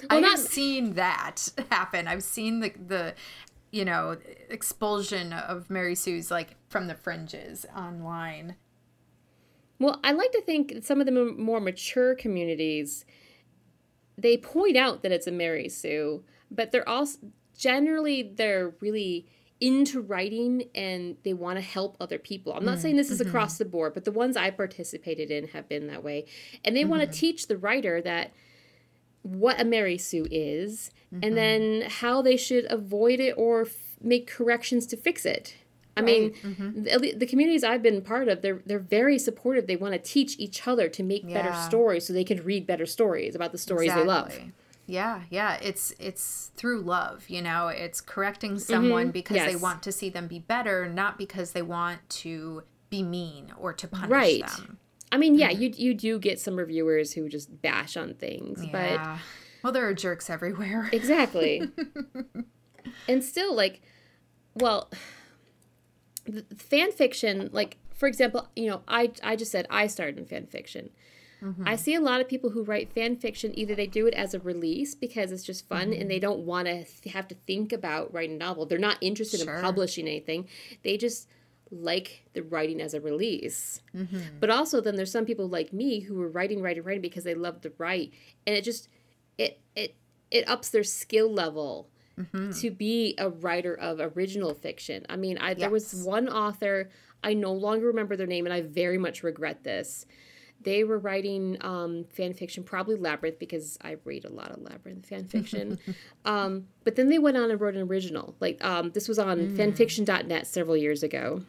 I've 0.10 0.22
not- 0.22 0.40
seen 0.40 0.94
that 0.94 1.50
happen. 1.72 2.08
I've 2.08 2.24
seen 2.24 2.60
the 2.60 2.72
the 2.86 3.14
you 3.72 3.86
know 3.86 4.18
expulsion 4.50 5.34
of 5.34 5.70
Mary 5.70 5.96
Sue's 5.96 6.32
like 6.32 6.56
from 6.70 6.88
the 6.88 6.96
fringes 6.96 7.66
online. 7.76 8.56
Well, 9.80 10.00
I 10.04 10.12
like 10.12 10.32
to 10.32 10.42
think 10.42 10.80
some 10.82 11.00
of 11.00 11.06
the 11.06 11.12
more 11.12 11.60
mature 11.60 12.16
communities, 12.16 13.06
they 14.18 14.38
point 14.38 14.76
out 14.76 15.04
that 15.04 15.12
it's 15.12 15.28
a 15.28 15.32
Mary 15.32 15.70
Sue, 15.70 16.24
but 16.50 16.72
they're 16.72 16.88
also 16.88 17.20
generally 17.56 18.34
they're 18.36 18.74
really 18.80 19.28
into 19.60 20.02
writing 20.02 20.70
and 20.76 21.18
they 21.24 21.34
want 21.34 21.58
to 21.58 21.62
help 21.62 21.98
other 22.00 22.20
people. 22.20 22.54
I'm 22.54 22.66
not 22.66 22.78
mm, 22.78 22.82
saying 22.82 22.96
this 22.96 23.10
is 23.10 23.20
mm-hmm. 23.20 23.30
across 23.30 23.58
the 23.58 23.66
board, 23.66 23.94
but 23.94 24.06
the 24.06 24.12
ones 24.12 24.38
I 24.38 24.52
participated 24.52 25.32
in 25.32 25.48
have 25.50 25.68
been 25.68 25.88
that 25.88 26.04
way. 26.04 26.26
And 26.64 26.76
they 26.76 26.86
want 26.86 27.02
to 27.02 27.08
mm-hmm. 27.08 27.20
teach 27.20 27.48
the 27.48 27.58
writer 27.58 28.02
that 28.02 28.34
what 29.36 29.60
a 29.60 29.66
Mary 29.66 29.98
Sue 29.98 30.26
is 30.32 30.92
and 31.24 31.38
then 31.38 31.84
how 31.90 32.22
they 32.22 32.36
should 32.38 32.66
avoid 32.70 33.20
it 33.20 33.34
or 33.38 33.62
f- 33.62 33.72
make 34.02 34.28
corrections 34.28 34.86
to 34.88 34.98
fix 34.98 35.26
it. 35.26 35.56
I 35.96 36.02
mean, 36.02 36.34
the, 36.44 37.14
the 37.18 37.26
communities 37.26 37.64
I've 37.64 37.82
been 37.82 38.02
part 38.04 38.28
of, 38.28 38.42
they're 38.44 38.62
they're 38.68 38.78
very 38.78 39.18
supportive. 39.18 39.66
They 39.66 39.76
want 39.78 39.94
to 39.94 40.00
teach 40.00 40.38
each 40.38 40.68
other 40.68 40.90
to 40.90 41.02
make 41.02 41.28
better 41.34 41.54
stories 41.54 42.06
so 42.06 42.14
they 42.14 42.24
can 42.24 42.44
read 42.44 42.68
better 42.68 42.86
stories 42.86 43.34
about 43.36 43.52
the 43.52 43.58
stories 43.58 43.92
they 43.94 44.04
love. 44.04 44.38
Yeah, 44.86 45.24
yeah. 45.32 45.58
It's 45.62 45.94
it's 46.00 46.52
through 46.56 46.82
love, 46.82 47.28
you 47.30 47.42
know. 47.42 47.70
It's 47.70 48.00
correcting 48.00 48.60
someone 48.60 49.10
because 49.12 49.38
they 49.38 49.42
Mm-hmm. 49.44 49.52
Yes. 49.54 49.62
want 49.62 49.84
to 49.84 49.92
see 49.92 50.10
them 50.10 50.28
be 50.28 50.40
better, 50.40 50.88
not 50.88 51.18
because 51.18 51.54
they 51.54 51.64
want 51.64 52.08
to 52.10 52.64
be 52.90 53.02
mean 53.02 53.52
or 53.58 53.74
to 53.74 53.88
punish 53.88 54.10
Right. 54.10 54.46
them. 54.48 54.78
I 55.12 55.18
mean, 55.18 55.36
yeah, 55.36 55.50
you 55.50 55.72
you 55.76 55.94
do 55.94 56.20
get 56.20 56.40
some 56.40 56.56
reviewers 56.58 57.14
who 57.14 57.30
just 57.30 57.62
bash 57.62 57.96
on 57.96 58.14
things, 58.16 58.66
but 58.72 59.00
Well, 59.64 59.74
there 59.74 59.88
are 59.88 59.94
jerks 59.94 60.30
everywhere. 60.30 60.90
Exactly. 60.92 61.64
and 63.08 63.24
still, 63.24 63.56
like, 63.56 63.82
well, 64.56 64.90
fan 66.58 66.92
fiction, 66.92 67.50
like, 67.52 67.78
for 67.94 68.08
example, 68.08 68.48
you 68.56 68.68
know, 68.70 68.82
I, 68.88 69.12
I 69.24 69.36
just 69.36 69.52
said 69.52 69.66
I 69.70 69.88
started 69.88 70.18
in 70.20 70.26
fan 70.26 70.46
fiction. 70.48 70.90
Mm-hmm. 71.42 71.68
I 71.68 71.76
see 71.76 71.94
a 71.94 72.02
lot 72.02 72.20
of 72.20 72.28
people 72.28 72.50
who 72.52 72.64
write 72.64 72.92
fan 72.94 73.16
fiction, 73.16 73.58
either 73.58 73.76
they 73.76 73.88
do 73.88 74.08
it 74.08 74.14
as 74.16 74.34
a 74.34 74.40
release 74.40 74.96
because 74.96 75.32
it's 75.32 75.44
just 75.44 75.68
fun 75.68 75.82
and 75.82 75.94
mm-hmm. 75.94 76.08
they 76.08 76.20
don't 76.20 76.40
want 76.40 76.68
to 76.68 76.84
th- 76.84 77.14
have 77.14 77.28
to 77.28 77.36
think 77.46 77.72
about 77.72 78.12
writing 78.14 78.36
a 78.36 78.40
novel. 78.40 78.66
They're 78.66 78.80
not 78.80 78.98
interested 79.02 79.42
Sure. 79.42 79.56
in 79.56 79.62
publishing 79.62 80.08
anything. 80.08 80.48
They 80.84 80.98
just 80.98 81.28
like 81.72 82.26
the 82.34 82.44
writing 82.44 82.82
as 82.82 82.94
a 82.94 83.02
release. 83.02 83.82
But 84.40 84.50
also, 84.50 84.82
then 84.82 84.96
there's 84.96 85.12
some 85.12 85.26
people 85.26 85.48
like 85.48 85.74
me 85.74 86.00
who 86.00 86.16
were 86.16 86.30
writing, 86.30 86.62
writing, 86.62 86.84
writing 86.84 87.02
because 87.02 87.24
they 87.24 87.36
love 87.36 87.62
to 87.62 87.72
write, 87.78 88.14
and 88.46 88.56
it 88.56 88.64
just 88.64 88.90
it 89.38 89.60
it 89.76 89.96
it 90.32 90.48
ups 90.48 90.70
their 90.70 90.84
skill 90.84 91.32
level 91.32 91.90
to 92.60 92.72
be 92.72 93.14
a 93.20 93.30
writer 93.30 93.76
of 93.76 94.00
original 94.00 94.54
fiction. 94.54 95.06
I 95.08 95.18
mean, 95.18 95.38
I 95.38 95.54
there 95.54 95.70
was 95.70 95.94
one 96.04 96.28
author 96.28 96.90
I 97.24 97.34
no 97.34 97.54
longer 97.54 97.88
remember 97.88 98.16
their 98.16 98.28
name, 98.28 98.46
and 98.46 98.54
I 98.54 98.62
very 98.62 98.98
much 98.98 99.24
regret 99.24 99.64
this. 99.64 100.06
They 100.60 100.84
were 100.84 100.98
writing 100.98 101.58
um, 101.62 102.06
fan 102.06 102.34
fiction, 102.34 102.64
probably 102.64 102.96
Labyrinth, 102.96 103.38
because 103.38 103.78
I 103.84 103.98
read 104.04 104.26
a 104.26 104.32
lot 104.32 104.50
of 104.50 104.62
Labyrinth 104.62 105.06
fan 105.06 105.26
fiction. 105.26 105.78
um, 106.26 106.68
but 106.84 106.96
then 106.96 107.10
they 107.10 107.20
went 107.20 107.38
on 107.38 107.52
and 107.52 107.62
wrote 107.62 107.76
an 107.76 107.84
original. 107.84 108.36
Like 108.40 108.64
um, 108.64 108.92
this 108.92 109.08
was 109.08 109.20
on 109.20 109.56
fanfiction.net 109.56 110.48
several 110.48 110.76
years 110.76 111.04
ago 111.04 111.44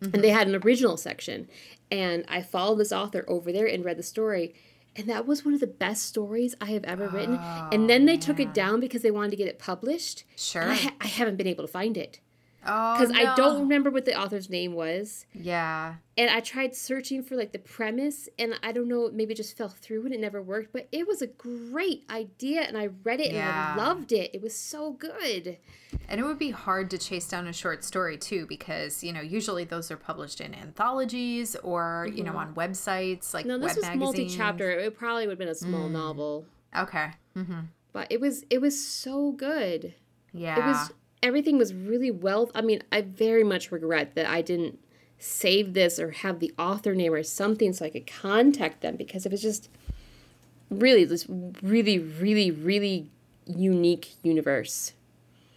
and 0.00 0.22
they 0.22 0.30
had 0.30 0.48
an 0.48 0.54
original 0.56 0.96
section 0.96 1.48
and 1.90 2.24
i 2.28 2.42
followed 2.42 2.76
this 2.76 2.92
author 2.92 3.24
over 3.28 3.52
there 3.52 3.66
and 3.66 3.84
read 3.84 3.98
the 3.98 4.02
story 4.02 4.54
and 4.98 5.08
that 5.08 5.26
was 5.26 5.44
one 5.44 5.52
of 5.52 5.60
the 5.60 5.66
best 5.66 6.06
stories 6.06 6.54
I 6.58 6.66
have 6.70 6.84
ever 6.84 7.06
written. 7.08 7.34
And 7.34 7.84
oh, 7.84 7.86
then 7.86 8.06
they 8.06 8.16
took 8.16 8.40
it 8.40 8.54
down 8.54 8.80
because 8.80 9.02
they 9.02 9.10
wanted 9.10 9.30
to 9.32 9.36
get 9.36 9.46
it 9.46 9.58
published. 9.58 10.24
Sure. 10.36 10.62
I, 10.62 10.74
ha- 10.74 10.94
I 11.00 11.06
haven't 11.06 11.36
been 11.36 11.46
able 11.46 11.66
to 11.66 11.70
find 11.70 11.98
it 11.98 12.20
Oh, 12.66 12.98
because 12.98 13.16
I 13.16 13.34
don't 13.34 13.60
remember 13.60 13.90
what 13.90 14.04
the 14.04 14.18
author's 14.18 14.50
name 14.50 14.74
was. 14.74 15.26
Yeah. 15.32 15.94
And 16.18 16.30
I 16.30 16.40
tried 16.40 16.74
searching 16.74 17.22
for 17.22 17.36
like 17.36 17.52
the 17.52 17.58
premise, 17.58 18.28
and 18.38 18.54
I 18.62 18.72
don't 18.72 18.88
know, 18.88 19.10
maybe 19.12 19.34
it 19.34 19.36
just 19.36 19.56
fell 19.56 19.68
through 19.68 20.04
and 20.04 20.14
it 20.14 20.20
never 20.20 20.42
worked. 20.42 20.72
But 20.72 20.88
it 20.92 21.06
was 21.06 21.22
a 21.22 21.26
great 21.26 22.04
idea, 22.10 22.62
and 22.62 22.76
I 22.76 22.88
read 23.04 23.20
it 23.20 23.32
and 23.32 23.38
I 23.42 23.76
loved 23.76 24.12
it. 24.12 24.30
It 24.34 24.42
was 24.42 24.54
so 24.54 24.92
good. 24.92 25.58
And 26.08 26.20
it 26.20 26.24
would 26.24 26.38
be 26.38 26.50
hard 26.50 26.90
to 26.90 26.98
chase 26.98 27.26
down 27.28 27.46
a 27.46 27.52
short 27.52 27.84
story 27.84 28.16
too, 28.18 28.46
because 28.46 29.02
you 29.02 29.12
know 29.12 29.20
usually 29.22 29.64
those 29.64 29.90
are 29.90 29.96
published 29.96 30.40
in 30.40 30.54
anthologies 30.54 31.56
or 31.56 32.08
you 32.14 32.22
know 32.22 32.36
on 32.36 32.54
websites 32.54 33.32
like 33.32 33.46
Mm-hmm. 33.46 33.60
No, 33.60 33.66
this 33.68 33.76
was 33.76 33.94
multi-chapter. 33.94 34.70
It 34.70 34.96
probably 34.98 35.26
would 35.26 35.32
have 35.32 35.38
been 35.38 35.48
a 35.48 35.54
small 35.54 35.88
novel, 35.88 36.46
Okay. 36.76 37.10
Mm-hmm. 37.36 37.60
but 37.92 38.06
it 38.10 38.20
was 38.20 38.44
it 38.50 38.60
was 38.60 38.82
so 38.84 39.32
good. 39.32 39.94
Yeah. 40.32 40.58
It 40.58 40.66
was 40.66 40.92
everything 41.22 41.58
was 41.58 41.74
really 41.74 42.10
well. 42.10 42.50
I 42.54 42.62
mean, 42.62 42.82
I 42.92 43.02
very 43.02 43.44
much 43.44 43.72
regret 43.72 44.14
that 44.14 44.26
I 44.26 44.42
didn't 44.42 44.78
save 45.18 45.74
this 45.74 45.98
or 45.98 46.10
have 46.10 46.40
the 46.40 46.52
author 46.58 46.94
name 46.94 47.12
or 47.12 47.22
something 47.22 47.72
so 47.72 47.84
I 47.84 47.90
could 47.90 48.06
contact 48.06 48.82
them 48.82 48.96
because 48.96 49.24
it 49.24 49.32
was 49.32 49.42
just 49.42 49.68
really 50.70 51.04
this 51.04 51.26
really 51.62 51.98
really 51.98 52.50
really 52.50 53.10
unique 53.46 54.14
universe. 54.22 54.92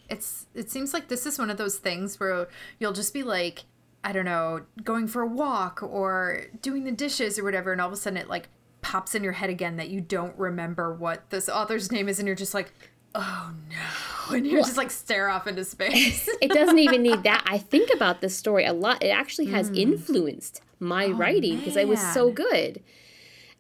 it's 0.10 0.45
it 0.54 0.69
seems 0.69 0.93
like 0.93 1.08
this 1.08 1.26
is 1.26 1.39
one 1.39 1.50
of 1.50 1.58
those 1.58 1.78
things 1.78 2.19
where 2.19 2.48
you'll 2.80 2.93
just 2.93 3.13
be 3.13 3.24
like 3.24 3.65
i 4.04 4.12
don't 4.12 4.26
know 4.26 4.62
going 4.84 5.08
for 5.08 5.24
a 5.24 5.28
walk 5.28 5.82
or 5.82 6.45
doing 6.62 6.84
the 6.84 6.91
dishes 6.91 7.39
or 7.39 7.43
whatever 7.43 7.72
and 7.72 7.82
all 7.82 7.88
of 7.88 7.93
a 7.93 7.98
sudden 7.98 8.17
it 8.17 8.30
like 8.30 8.50
pops 8.82 9.15
in 9.15 9.24
your 9.24 9.34
head 9.34 9.50
again 9.50 9.78
that 9.78 9.89
you 9.89 10.00
don't 10.00 10.38
remember 10.38 10.93
what 10.93 11.30
this 11.32 11.50
author's 11.50 11.91
name 11.91 12.08
is 12.08 12.19
and 12.19 12.28
you're 12.28 12.36
just 12.36 12.54
like 12.54 12.72
oh 13.15 13.52
no 13.69 14.36
and 14.36 14.45
you 14.45 14.58
just 14.58 14.78
like 14.78 14.91
stare 14.91 15.30
off 15.30 15.48
into 15.48 15.63
space 15.63 16.30
It 16.41 16.52
doesn't 16.52 16.80
even 16.80 17.02
need 17.02 17.24
that. 17.24 17.43
I 17.48 17.58
think 17.74 17.89
about 17.93 18.22
this 18.22 18.36
story 18.36 18.65
a 18.65 18.74
lot. 18.74 19.04
It 19.04 19.10
actually 19.10 19.48
has 19.48 19.69
influenced 19.69 20.62
my 20.80 21.08
writing 21.08 21.58
because 21.58 21.76
it 21.76 21.88
was 21.88 22.02
so 22.13 22.32
good. 22.32 22.84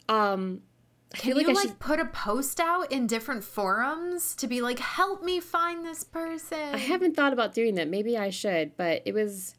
Um 0.07 0.61
I 1.13 1.17
can 1.17 1.25
feel 1.29 1.37
like 1.37 1.47
you 1.47 1.53
I 1.53 1.55
like 1.55 1.67
should 1.69 1.79
put 1.79 1.99
a 1.99 2.05
post 2.05 2.59
out 2.59 2.91
in 2.91 3.07
different 3.07 3.43
forums 3.43 4.35
to 4.35 4.47
be 4.47 4.61
like 4.61 4.77
help 4.77 5.23
me 5.23 5.39
find 5.39 5.83
this 5.83 6.03
person 6.03 6.73
I 6.73 6.77
haven't 6.77 7.15
thought 7.15 7.33
about 7.33 7.53
doing 7.53 7.75
that. 7.75 7.87
Maybe 7.87 8.17
I 8.17 8.29
should, 8.29 8.77
but 8.77 9.01
it 9.05 9.13
was 9.13 9.55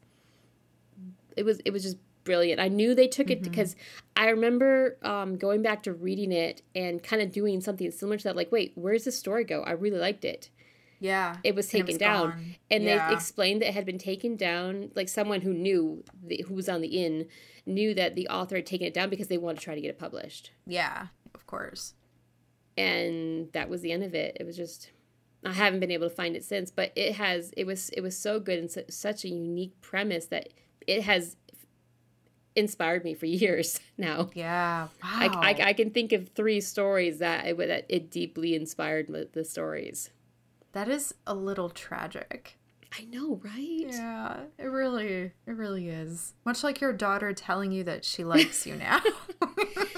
it 1.35 1.43
was 1.43 1.59
it 1.65 1.71
was 1.71 1.83
just 1.83 1.97
brilliant. 2.23 2.59
I 2.59 2.67
knew 2.67 2.93
they 2.95 3.07
took 3.07 3.29
it 3.29 3.41
because 3.41 3.75
I 4.15 4.29
remember 4.29 4.97
um, 5.03 5.37
going 5.37 5.61
back 5.61 5.83
to 5.83 5.93
reading 5.93 6.31
it 6.31 6.61
and 6.75 7.01
kind 7.01 7.21
of 7.21 7.31
doing 7.31 7.61
something 7.61 7.89
similar 7.91 8.17
to 8.17 8.23
that. 8.25 8.35
Like, 8.35 8.51
wait, 8.51 8.73
where's 8.75 9.03
the 9.05 9.11
story 9.11 9.43
go? 9.43 9.63
I 9.63 9.71
really 9.71 9.99
liked 9.99 10.23
it. 10.25 10.49
yeah 10.99 11.37
It 11.43 11.55
was 11.55 11.67
taken 11.67 11.97
down, 11.97 12.29
gone. 12.31 12.55
and 12.69 12.83
Yeah. 12.83 13.07
they 13.07 13.13
explained 13.15 13.61
that 13.61 13.69
it 13.69 13.73
had 13.73 13.85
been 13.85 13.97
taken 13.97 14.35
down. 14.35 14.91
Like 14.95 15.09
someone 15.09 15.41
who 15.41 15.53
knew 15.53 16.03
the, 16.23 16.43
who 16.47 16.53
was 16.53 16.69
on 16.69 16.81
the 16.81 17.03
inn 17.03 17.27
knew 17.65 17.93
that 17.95 18.15
the 18.15 18.27
author 18.27 18.55
had 18.57 18.65
taken 18.65 18.87
it 18.87 18.93
down 18.93 19.09
because 19.09 19.27
they 19.27 19.37
wanted 19.37 19.59
to 19.59 19.63
try 19.65 19.75
to 19.75 19.81
get 19.81 19.89
it 19.89 19.99
published, 19.99 20.51
yeah 20.65 21.07
of 21.35 21.45
course 21.45 21.93
and 22.77 23.51
that 23.53 23.69
was 23.69 23.81
the 23.81 23.91
end 23.91 24.03
of 24.03 24.13
it. 24.15 24.37
It 24.39 24.45
was 24.45 24.55
just. 24.57 24.91
I 25.43 25.53
haven't 25.53 25.79
been 25.79 25.91
able 25.91 26.07
to 26.07 26.15
find 26.15 26.35
it 26.35 26.43
since, 26.43 26.69
but 26.71 26.91
it 26.95 27.15
has. 27.15 27.51
It 27.57 27.65
was. 27.65 27.89
It 27.91 28.01
was 28.01 28.17
so 28.17 28.39
good 28.39 28.59
and 28.59 28.69
su- 28.71 28.85
such 28.89 29.25
a 29.25 29.29
unique 29.29 29.79
premise 29.81 30.25
that 30.27 30.49
it 30.87 31.03
has 31.03 31.35
inspired 32.55 33.03
me 33.03 33.13
for 33.13 33.25
years 33.27 33.79
now. 33.97 34.29
yeah 34.33 34.87
wow 35.03 35.09
I, 35.41 35.55
I, 35.59 35.67
I 35.69 35.73
can 35.73 35.91
think 35.91 36.11
of 36.11 36.29
three 36.29 36.61
stories 36.61 37.19
that 37.19 37.47
it, 37.47 37.57
that 37.57 37.85
it 37.89 38.11
deeply 38.11 38.55
inspired 38.55 39.07
the 39.33 39.43
stories. 39.43 40.09
that 40.73 40.87
is 40.87 41.13
a 41.25 41.33
little 41.33 41.69
tragic 41.69 42.57
I 42.99 43.05
know, 43.05 43.39
right? 43.41 43.85
Yeah, 43.87 44.41
it 44.57 44.65
really, 44.65 45.31
it 45.45 45.51
really 45.55 45.87
is. 45.87 46.33
Much 46.43 46.61
like 46.61 46.81
your 46.81 46.91
daughter 46.91 47.31
telling 47.31 47.71
you 47.71 47.85
that 47.85 48.03
she 48.03 48.23
likes 48.25 48.65
you 48.65 48.75
now. 48.75 48.99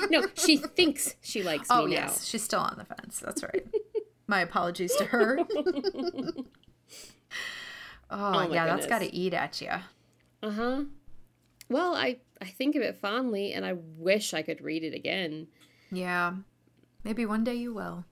No, 0.09 0.27
she 0.35 0.57
thinks 0.57 1.15
she 1.21 1.41
likes 1.43 1.69
oh 1.71 1.85
me 1.87 1.93
yes, 1.93 2.25
she's 2.25 2.43
still 2.43 2.59
on 2.59 2.75
the 2.77 2.85
fence. 2.85 3.19
That's 3.19 3.41
right. 3.41 3.65
My 4.27 4.41
apologies 4.41 4.95
to 4.97 5.05
her. 5.05 5.39
oh, 8.11 8.31
my 8.31 8.47
yeah, 8.47 8.65
that's 8.65 8.85
got 8.85 8.99
to 8.99 9.11
eat 9.15 9.33
at 9.33 9.59
you. 9.61 9.71
Uh 10.43 10.51
huh. 10.51 10.83
Well, 11.69 11.95
I 11.95 12.17
I 12.43 12.47
think 12.49 12.75
of 12.75 12.81
it 12.81 12.97
fondly, 12.97 13.53
and 13.53 13.65
I 13.65 13.73
wish 13.97 14.33
I 14.33 14.41
could 14.41 14.61
read 14.61 14.83
it 14.83 14.93
again. 14.93 15.47
Yeah, 15.91 16.33
maybe 17.03 17.25
one 17.25 17.43
day 17.43 17.55
you 17.55 17.73
will. 17.73 18.05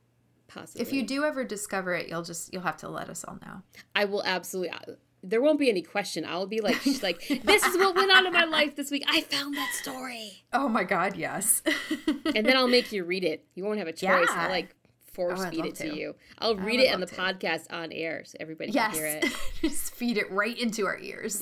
Possibly. 0.47 0.81
If 0.81 0.91
you 0.93 1.03
do 1.05 1.23
ever 1.23 1.43
discover 1.43 1.93
it, 1.93 2.09
you'll 2.09 2.23
just 2.23 2.51
you'll 2.53 2.61
have 2.63 2.77
to 2.77 2.89
let 2.89 3.09
us 3.09 3.23
all 3.25 3.37
know. 3.45 3.61
I 3.95 4.05
will 4.05 4.23
absolutely. 4.23 4.71
uh, 4.71 4.95
There 5.23 5.41
won't 5.41 5.59
be 5.59 5.69
any 5.69 5.81
question. 5.81 6.25
I'll 6.25 6.45
be 6.47 6.59
like, 6.61 6.77
she's 6.81 7.01
like, 7.01 7.19
this 7.43 7.63
is 7.63 7.77
what 7.77 7.95
went 7.95 8.11
on 8.11 8.25
in 8.27 8.33
my 8.33 8.43
life 8.45 8.75
this 8.75 8.91
week. 8.91 9.03
I 9.07 9.21
found 9.21 9.55
that 9.55 9.71
story, 9.73 10.43
Oh 10.51 10.67
my 10.67 10.83
God, 10.83 11.15
yes. 11.15 11.61
and 12.35 12.45
then 12.45 12.57
I'll 12.57 12.67
make 12.67 12.91
you 12.91 13.03
read 13.05 13.23
it. 13.23 13.45
You 13.55 13.63
won't 13.63 13.79
have 13.79 13.87
a 13.87 13.93
choice. 13.93 14.27
Yeah. 14.29 14.43
I'll 14.43 14.49
like 14.49 14.75
force 15.13 15.41
Oh, 15.41 15.49
feed 15.49 15.65
it 15.65 15.75
to 15.75 15.89
to. 15.89 15.95
you. 15.95 16.15
I'll 16.39 16.55
read 16.57 16.79
it 16.81 16.93
on 16.93 16.99
the 16.99 17.05
love 17.05 17.35
podcast 17.35 17.71
on 17.71 17.91
air 17.93 18.23
so 18.25 18.35
everybody 18.39 18.71
yes, 18.71 18.91
can 18.93 18.99
hear 18.99 19.19
it. 19.23 19.25
just 19.61 19.93
feed 19.95 20.17
it 20.17 20.29
right 20.31 20.57
into 20.57 20.85
our 20.85 20.97
ears. 20.99 21.41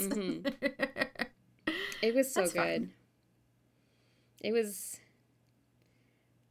It 2.02 2.16
was 2.16 2.32
so 2.34 2.42
That's 2.42 2.54
good. 2.54 2.62
fun. 2.82 2.90
It 4.42 4.52
was 4.54 5.00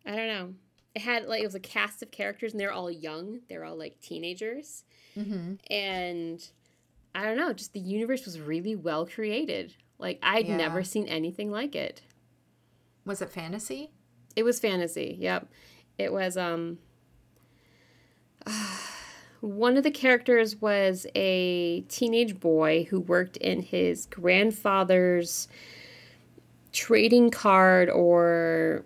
I 0.06 0.14
don't 0.16 0.26
know. 0.28 0.54
It 0.94 1.02
had 1.02 1.26
like 1.26 1.42
it 1.42 1.46
was 1.46 1.54
a 1.54 1.60
cast 1.60 2.02
of 2.02 2.10
characters 2.10 2.52
and 2.52 2.60
they're 2.60 2.72
all 2.72 2.90
young. 2.90 3.40
They're 3.48 3.64
all 3.64 3.76
like 3.76 4.00
teenagers. 4.00 4.84
hmm 5.14 5.54
And 5.70 6.46
I 7.14 7.24
don't 7.24 7.36
know, 7.36 7.52
just 7.52 7.72
the 7.72 7.80
universe 7.80 8.24
was 8.24 8.38
really 8.40 8.76
well 8.76 9.06
created. 9.06 9.74
Like 9.98 10.18
I'd 10.22 10.46
Yeah. 10.46 10.56
never 10.56 10.82
seen 10.84 11.06
anything 11.08 11.50
like 11.50 11.74
it. 11.74 12.02
Was 13.04 13.22
it 13.22 13.30
fantasy? 13.30 13.90
It 14.36 14.42
was 14.44 14.60
fantasy. 14.60 15.16
Yep. 15.18 15.48
It 15.98 16.12
was 16.12 16.36
um 16.36 16.78
one 19.40 19.76
of 19.76 19.84
the 19.84 19.90
characters 19.90 20.60
was 20.60 21.06
a 21.14 21.82
teenage 21.82 22.40
boy 22.40 22.86
who 22.90 23.00
worked 23.00 23.36
in 23.36 23.62
his 23.62 24.06
grandfather's 24.06 25.48
trading 26.72 27.30
card 27.30 27.88
or 27.88 28.84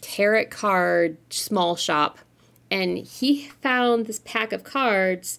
tarot 0.00 0.46
card 0.46 1.16
small 1.30 1.76
shop 1.76 2.18
and 2.70 2.98
he 2.98 3.46
found 3.62 4.06
this 4.06 4.20
pack 4.24 4.52
of 4.52 4.64
cards 4.64 5.38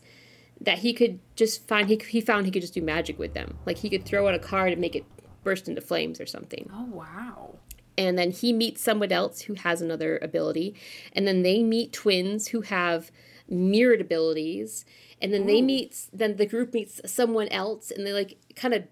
that 0.62 0.80
he 0.80 0.94
could 0.94 1.20
just 1.36 1.68
find 1.68 1.90
he, 1.90 2.00
he 2.10 2.22
found 2.22 2.46
he 2.46 2.52
could 2.52 2.62
just 2.62 2.74
do 2.74 2.82
magic 2.82 3.18
with 3.20 3.34
them 3.34 3.58
like 3.66 3.78
he 3.80 3.90
could 3.90 4.06
throw 4.06 4.28
out 4.28 4.34
a 4.34 4.40
card 4.40 4.72
and 4.72 4.82
make 4.82 4.96
it 4.96 5.06
burst 5.44 5.68
into 5.68 5.82
flames 5.82 6.20
or 6.20 6.26
something 6.26 6.70
Oh 6.74 6.86
wow. 6.86 7.56
and 7.98 8.18
then 8.18 8.32
he 8.32 8.54
meets 8.54 8.82
someone 8.82 9.12
else 9.12 9.42
who 9.42 9.54
has 9.56 9.82
another 9.82 10.18
ability 10.22 10.76
and 11.14 11.28
then 11.28 11.44
they 11.44 11.62
meet 11.62 11.94
twins 11.94 12.48
who 12.48 12.62
have 12.62 13.12
mirrored 13.50 14.02
abilities 14.02 14.86
and 15.22 15.34
then 15.34 15.46
they 15.46 15.60
oh. 15.60 15.66
meet 15.66 16.08
then 16.12 16.36
the 16.38 16.46
group 16.46 16.74
meets 16.74 17.00
someone 17.06 17.48
else 17.50 17.92
and 17.92 18.06
they 18.06 18.14
like 18.14 18.38
kind 18.56 18.74
of 18.74 18.84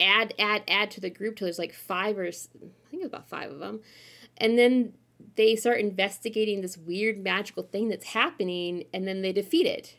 add 0.00 0.34
add 0.38 0.62
add 0.68 0.90
to 0.90 1.00
the 1.00 1.10
group 1.10 1.36
till 1.36 1.46
there's 1.46 1.58
like 1.58 1.72
five 1.72 2.18
or 2.18 2.26
i 2.26 2.30
think 2.30 3.02
it's 3.02 3.06
about 3.06 3.28
five 3.28 3.50
of 3.50 3.60
them 3.60 3.80
and 4.36 4.58
then 4.58 4.92
they 5.36 5.54
start 5.54 5.78
investigating 5.80 6.60
this 6.60 6.76
weird 6.76 7.22
magical 7.22 7.62
thing 7.62 7.88
that's 7.88 8.06
happening 8.06 8.84
and 8.92 9.06
then 9.06 9.22
they 9.22 9.32
defeat 9.32 9.66
it 9.66 9.96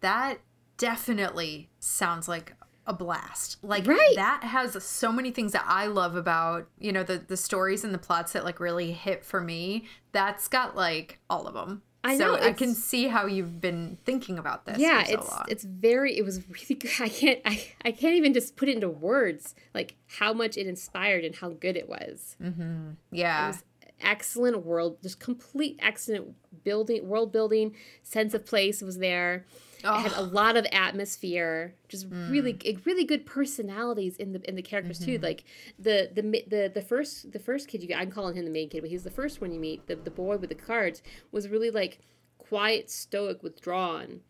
That 0.00 0.38
definitely 0.76 1.70
sounds 1.78 2.28
like 2.28 2.54
a 2.86 2.92
blast. 2.92 3.56
Like 3.62 3.86
Right. 3.86 4.12
that 4.16 4.44
has 4.44 4.82
so 4.84 5.10
many 5.12 5.30
things 5.30 5.52
that 5.52 5.64
I 5.66 5.86
love 5.86 6.16
about, 6.16 6.68
you 6.78 6.92
know, 6.92 7.02
the 7.02 7.18
the 7.18 7.36
stories 7.36 7.84
and 7.84 7.94
the 7.94 7.98
plots 7.98 8.32
that 8.32 8.44
like 8.44 8.60
really 8.60 8.92
hit 8.92 9.24
for 9.24 9.40
me. 9.40 9.86
That's 10.12 10.48
got 10.48 10.76
like 10.76 11.20
all 11.30 11.46
of 11.46 11.54
them. 11.54 11.82
I 12.04 12.18
so 12.18 12.36
know, 12.36 12.42
I 12.42 12.52
can 12.52 12.74
see 12.74 13.08
how 13.08 13.26
you've 13.26 13.60
been 13.60 13.98
thinking 14.04 14.38
about 14.38 14.66
this 14.66 14.78
yeah 14.78 15.02
so 15.04 15.12
it's 15.14 15.30
long. 15.30 15.44
it's 15.48 15.64
very 15.64 16.16
it 16.16 16.24
was 16.24 16.46
really 16.48 16.74
good 16.74 16.90
i 17.00 17.08
can't 17.08 17.40
I, 17.44 17.66
I 17.84 17.92
can't 17.92 18.14
even 18.14 18.34
just 18.34 18.56
put 18.56 18.68
it 18.68 18.74
into 18.74 18.90
words 18.90 19.54
like 19.74 19.96
how 20.18 20.32
much 20.32 20.56
it 20.56 20.66
inspired 20.66 21.24
and 21.24 21.34
how 21.34 21.50
good 21.50 21.76
it 21.76 21.88
was 21.88 22.36
mm-hmm. 22.40 22.90
yeah. 23.10 23.48
was 23.48 23.64
excellent 24.00 24.64
world 24.64 24.98
just 25.02 25.18
complete 25.18 25.78
excellent 25.80 26.34
building 26.62 27.08
world 27.08 27.32
building 27.32 27.74
sense 28.02 28.34
of 28.34 28.44
place 28.44 28.82
was 28.82 28.98
there 28.98 29.46
it 29.84 30.00
had 30.00 30.12
a 30.12 30.22
lot 30.22 30.56
of 30.56 30.66
atmosphere 30.72 31.74
just 31.88 32.06
really 32.10 32.54
mm. 32.54 32.86
really 32.86 33.04
good 33.04 33.26
personalities 33.26 34.16
in 34.16 34.32
the 34.32 34.48
in 34.48 34.56
the 34.56 34.62
characters 34.62 34.98
too 34.98 35.14
mm-hmm. 35.14 35.24
like 35.24 35.44
the 35.78 36.10
the 36.14 36.22
the 36.48 36.70
the 36.74 36.82
first 36.82 37.32
the 37.32 37.38
first 37.38 37.68
kid 37.68 37.82
you 37.82 37.94
i'm 37.94 38.10
calling 38.10 38.36
him 38.36 38.44
the 38.44 38.50
main 38.50 38.68
kid 38.68 38.80
but 38.80 38.90
he's 38.90 39.04
the 39.04 39.10
first 39.10 39.40
one 39.40 39.52
you 39.52 39.60
meet 39.60 39.86
the, 39.86 39.96
the 39.96 40.10
boy 40.10 40.36
with 40.36 40.48
the 40.48 40.54
cards 40.54 41.02
was 41.32 41.48
really 41.48 41.70
like 41.70 41.98
quiet 42.38 42.90
stoic 42.90 43.42
withdrawn 43.42 44.20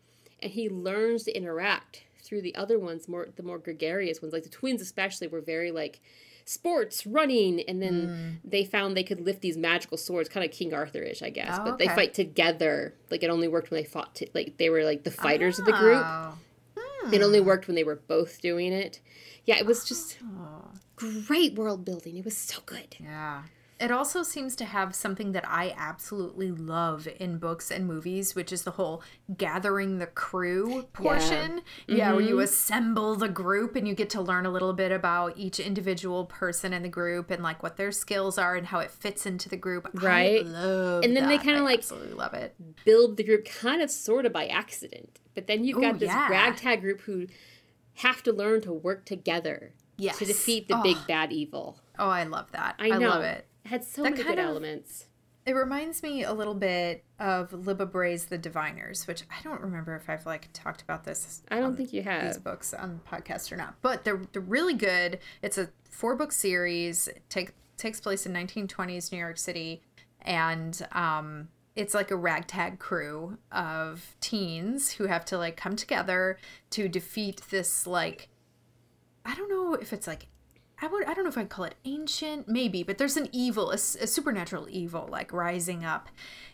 and 0.41 0.51
he 0.51 0.69
learns 0.69 1.23
to 1.23 1.35
interact 1.35 2.03
through 2.21 2.41
the 2.41 2.55
other 2.55 2.79
ones 2.79 3.07
more 3.07 3.27
the 3.35 3.43
more 3.43 3.57
gregarious 3.57 4.21
ones 4.21 4.33
like 4.33 4.43
the 4.43 4.49
twins 4.49 4.81
especially 4.81 5.27
were 5.27 5.41
very 5.41 5.71
like 5.71 6.01
sports, 6.45 7.05
running, 7.05 7.61
and 7.61 7.81
then 7.81 8.39
mm. 8.43 8.49
they 8.49 8.63
found 8.63 8.95
they 8.95 9.03
could 9.03 9.19
lift 9.19 9.41
these 9.41 9.57
magical 9.57 9.97
swords, 9.97 10.29
kind 10.29 10.45
of 10.45 10.51
King 10.51 10.73
Arthur-ish, 10.73 11.21
I 11.21 11.29
guess. 11.31 11.57
Oh, 11.59 11.63
but 11.63 11.73
okay. 11.73 11.87
they 11.87 11.95
fight 11.95 12.13
together. 12.13 12.93
Like 13.11 13.23
it 13.23 13.29
only 13.29 13.47
worked 13.47 13.71
when 13.71 13.81
they 13.81 13.87
fought. 13.87 14.15
T- 14.15 14.29
like 14.33 14.57
they 14.57 14.69
were 14.69 14.83
like 14.83 15.03
the 15.03 15.11
fighters 15.11 15.59
oh. 15.59 15.63
of 15.63 15.65
the 15.65 15.73
group. 15.73 16.05
Hmm. 16.77 17.13
It 17.13 17.21
only 17.21 17.41
worked 17.41 17.67
when 17.67 17.75
they 17.75 17.83
were 17.83 17.95
both 17.95 18.41
doing 18.41 18.71
it. 18.71 19.01
Yeah, 19.45 19.57
it 19.57 19.65
was 19.65 19.83
just 19.83 20.17
oh. 20.23 20.71
great 20.95 21.55
world 21.55 21.83
building. 21.83 22.17
It 22.17 22.25
was 22.25 22.37
so 22.37 22.59
good. 22.65 22.95
Yeah. 22.99 23.43
It 23.77 23.91
also 23.91 24.23
seems 24.23 24.55
to 24.57 24.65
have 24.65 24.95
something 24.95 25.33
that 25.33 25.43
I 25.45 25.73
absolutely 25.77 26.49
love 26.49 27.09
in 27.19 27.39
books 27.39 27.69
and 27.69 27.85
movies, 27.85 28.33
which 28.33 28.53
is 28.53 28.63
the 28.63 28.71
whole 28.71 29.03
gathering 29.37 29.99
the 29.99 30.07
crew 30.07 30.87
portion. 30.93 31.61
Yeah, 31.87 31.95
yeah 31.95 32.05
mm-hmm. 32.05 32.15
where 32.15 32.25
you 32.25 32.35
mm-hmm. 32.35 32.43
assemble 32.43 33.15
the 33.15 33.27
group 33.27 33.75
and 33.75 33.85
you 33.85 33.93
get 33.93 34.09
to 34.11 34.21
learn 34.21 34.45
a 34.45 34.49
little 34.49 34.71
bit 34.71 34.93
about 34.93 35.37
each 35.37 35.59
individual 35.59 36.25
person 36.25 36.71
in 36.71 36.83
the 36.83 36.89
group 36.89 37.29
and 37.31 37.43
like 37.43 37.61
what 37.61 37.75
their 37.75 37.91
skills 37.91 38.37
are 38.37 38.55
and 38.55 38.67
how 38.67 38.79
it 38.79 38.91
fits 38.91 39.25
into 39.25 39.49
the 39.49 39.57
group. 39.57 39.89
Right. 39.93 40.45
I 40.45 40.47
love 40.47 41.03
And 41.03 41.15
then 41.15 41.23
that. 41.23 41.29
they 41.29 41.37
kind 41.37 41.57
of 41.57 41.63
like 41.63 41.79
absolutely 41.79 42.13
love 42.13 42.33
it. 42.33 42.55
Build 42.85 43.17
the 43.17 43.23
group 43.23 43.45
kind 43.45 43.81
of 43.81 43.91
sort 43.91 44.25
of 44.25 44.31
by 44.31 44.47
accident. 44.47 45.19
But 45.33 45.47
then 45.47 45.65
you've 45.65 45.81
got 45.81 45.95
Ooh, 45.95 45.99
this 45.99 46.07
yeah. 46.07 46.29
ragtag 46.29 46.79
group 46.79 47.01
who 47.01 47.27
have 47.95 48.23
to 48.23 48.31
learn 48.31 48.61
to 48.61 48.71
work 48.71 49.05
together 49.05 49.73
yes. 49.97 50.17
to 50.19 50.25
defeat 50.25 50.67
the 50.69 50.77
oh. 50.77 50.83
big 50.83 50.97
bad 51.07 51.31
evil. 51.33 51.79
Oh, 51.99 52.09
I 52.09 52.23
love 52.23 52.51
that. 52.51 52.75
I. 52.79 52.89
I 52.89 52.97
love 52.97 53.23
it. 53.23 53.45
It 53.65 53.69
had 53.69 53.83
so 53.83 54.03
that 54.03 54.11
many 54.11 54.23
good 54.23 54.39
of, 54.39 54.45
elements. 54.45 55.07
It 55.45 55.53
reminds 55.53 56.03
me 56.03 56.23
a 56.23 56.33
little 56.33 56.53
bit 56.53 57.03
of 57.19 57.49
Libba 57.49 57.91
Bray's 57.91 58.25
The 58.25 58.37
Diviners, 58.37 59.07
which 59.07 59.23
I 59.29 59.41
don't 59.43 59.61
remember 59.61 59.95
if 59.95 60.09
I've 60.09 60.25
like 60.25 60.49
talked 60.53 60.83
about 60.83 61.03
this. 61.03 61.41
I 61.49 61.59
don't 61.59 61.75
think 61.75 61.91
you 61.91 62.03
have 62.03 62.23
these 62.23 62.37
books 62.37 62.73
on 62.73 63.01
the 63.03 63.09
podcast 63.09 63.51
or 63.51 63.55
not, 63.57 63.75
but 63.81 64.03
they're 64.03 64.21
they're 64.31 64.41
really 64.41 64.75
good. 64.75 65.19
It's 65.41 65.57
a 65.57 65.69
four 65.89 66.15
book 66.15 66.31
series. 66.31 67.07
It 67.07 67.23
take 67.29 67.51
takes 67.77 67.99
place 67.99 68.25
in 68.25 68.33
1920s 68.33 69.11
New 69.11 69.17
York 69.17 69.37
City, 69.37 69.81
and 70.21 70.87
um, 70.91 71.49
it's 71.75 71.93
like 71.93 72.11
a 72.11 72.15
ragtag 72.15 72.79
crew 72.79 73.37
of 73.51 74.15
teens 74.21 74.91
who 74.93 75.07
have 75.07 75.25
to 75.25 75.37
like 75.37 75.57
come 75.57 75.75
together 75.75 76.37
to 76.69 76.87
defeat 76.87 77.41
this 77.49 77.85
like 77.87 78.29
I 79.25 79.35
don't 79.35 79.49
know 79.49 79.73
if 79.73 79.91
it's 79.91 80.07
like 80.07 80.27
I 80.81 80.87
would 80.87 81.05
I 81.05 81.13
don't 81.13 81.23
know 81.23 81.29
if 81.29 81.37
I'd 81.37 81.49
call 81.49 81.65
it 81.65 81.75
ancient, 81.85 82.47
maybe, 82.47 82.83
but 82.83 82.97
there's 82.97 83.17
an 83.17 83.29
evil, 83.31 83.71
a, 83.71 83.75
a, 83.75 83.77
supernatural 83.77 84.67
evil 84.69 85.07
like 85.09 85.31
rising 85.31 85.85
up 85.85 86.09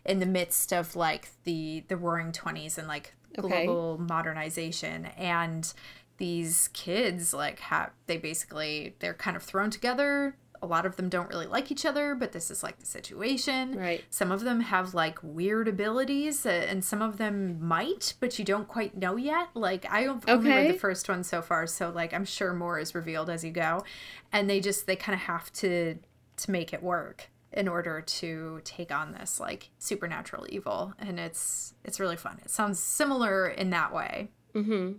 in 0.06 0.20
the 0.20 0.26
midst 0.26 0.72
of 0.72 0.96
like 0.96 1.30
the 1.44 1.84
the 1.88 1.98
roaring 1.98 2.32
20s 2.32 2.78
and 2.78 2.88
like 2.88 3.14
global 3.36 3.94
okay. 3.94 4.04
modernization 4.04 5.06
and 5.18 5.74
these 6.18 6.68
kids 6.74 7.34
like 7.34 7.60
have 7.60 7.92
they 8.06 8.18
basically 8.18 8.96
they're 9.00 9.14
kind 9.14 9.36
of 9.36 9.42
thrown 9.42 9.70
together 9.70 10.36
a 10.62 10.68
lot 10.68 10.86
of 10.86 10.96
them 10.96 11.10
don't 11.10 11.30
really 11.30 11.48
like 11.48 11.72
each 11.72 11.86
other, 11.86 12.16
but 12.16 12.32
this 12.32 12.52
is 12.52 12.62
like 12.64 12.80
the 12.80 12.86
situation. 12.86 13.78
Right. 13.78 14.04
Some 14.10 14.32
of 14.32 14.42
them 14.42 14.62
have 14.62 14.94
like 14.94 15.20
weird 15.24 15.68
abilities, 15.68 16.46
uh, 16.46 16.50
and 16.50 16.84
some 16.84 17.02
of 17.02 17.18
them 17.18 17.66
might, 17.66 18.14
but 18.20 18.38
you 18.38 18.46
don't 18.46 18.68
quite 18.68 18.96
know 18.96 19.16
yet. 19.16 19.50
Like 19.54 19.86
I 19.92 20.06
only 20.06 20.24
okay. 20.28 20.50
read 20.50 20.74
the 20.76 20.80
first 20.80 21.10
one 21.10 21.24
so 21.24 21.42
far, 21.42 21.68
so 21.68 21.90
like 21.90 22.14
I'm 22.14 22.26
sure 22.26 22.54
more 22.54 22.80
is 22.80 22.94
revealed 22.94 23.30
as 23.30 23.44
you 23.44 23.52
go, 23.52 23.84
and 24.32 24.50
they 24.50 24.60
just 24.60 24.86
they 24.88 24.96
kind 24.96 25.16
of 25.16 25.22
have 25.22 25.52
to 25.54 25.98
to 26.38 26.52
make 26.52 26.74
it 26.74 26.84
work 26.84 27.30
in 27.54 27.68
order 27.68 28.02
to 28.02 28.62
take 28.64 28.92
on 28.92 29.12
this 29.14 29.40
like 29.40 29.70
supernatural 29.80 30.46
evil, 30.50 30.94
and 31.00 31.20
it's 31.20 31.74
it's 31.84 32.00
really 32.00 32.18
fun. 32.18 32.40
It 32.44 32.50
sounds 32.50 32.80
similar 32.80 33.48
in 33.48 33.72
that 33.72 33.94
way. 33.94 34.30
Mm-hmm. 34.54 34.94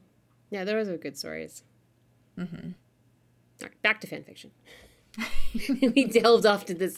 Yeah, 0.51 0.64
those 0.64 0.88
are 0.88 0.96
good 0.96 1.16
stories. 1.16 1.62
Mm-hmm. 2.38 2.70
All 3.62 3.68
right, 3.68 3.83
back 3.83 4.01
to 4.01 4.07
fan 4.07 4.25
fiction. 4.25 4.51
we 5.81 6.05
delved 6.05 6.46
off 6.46 6.64
to 6.66 6.75
this 6.75 6.96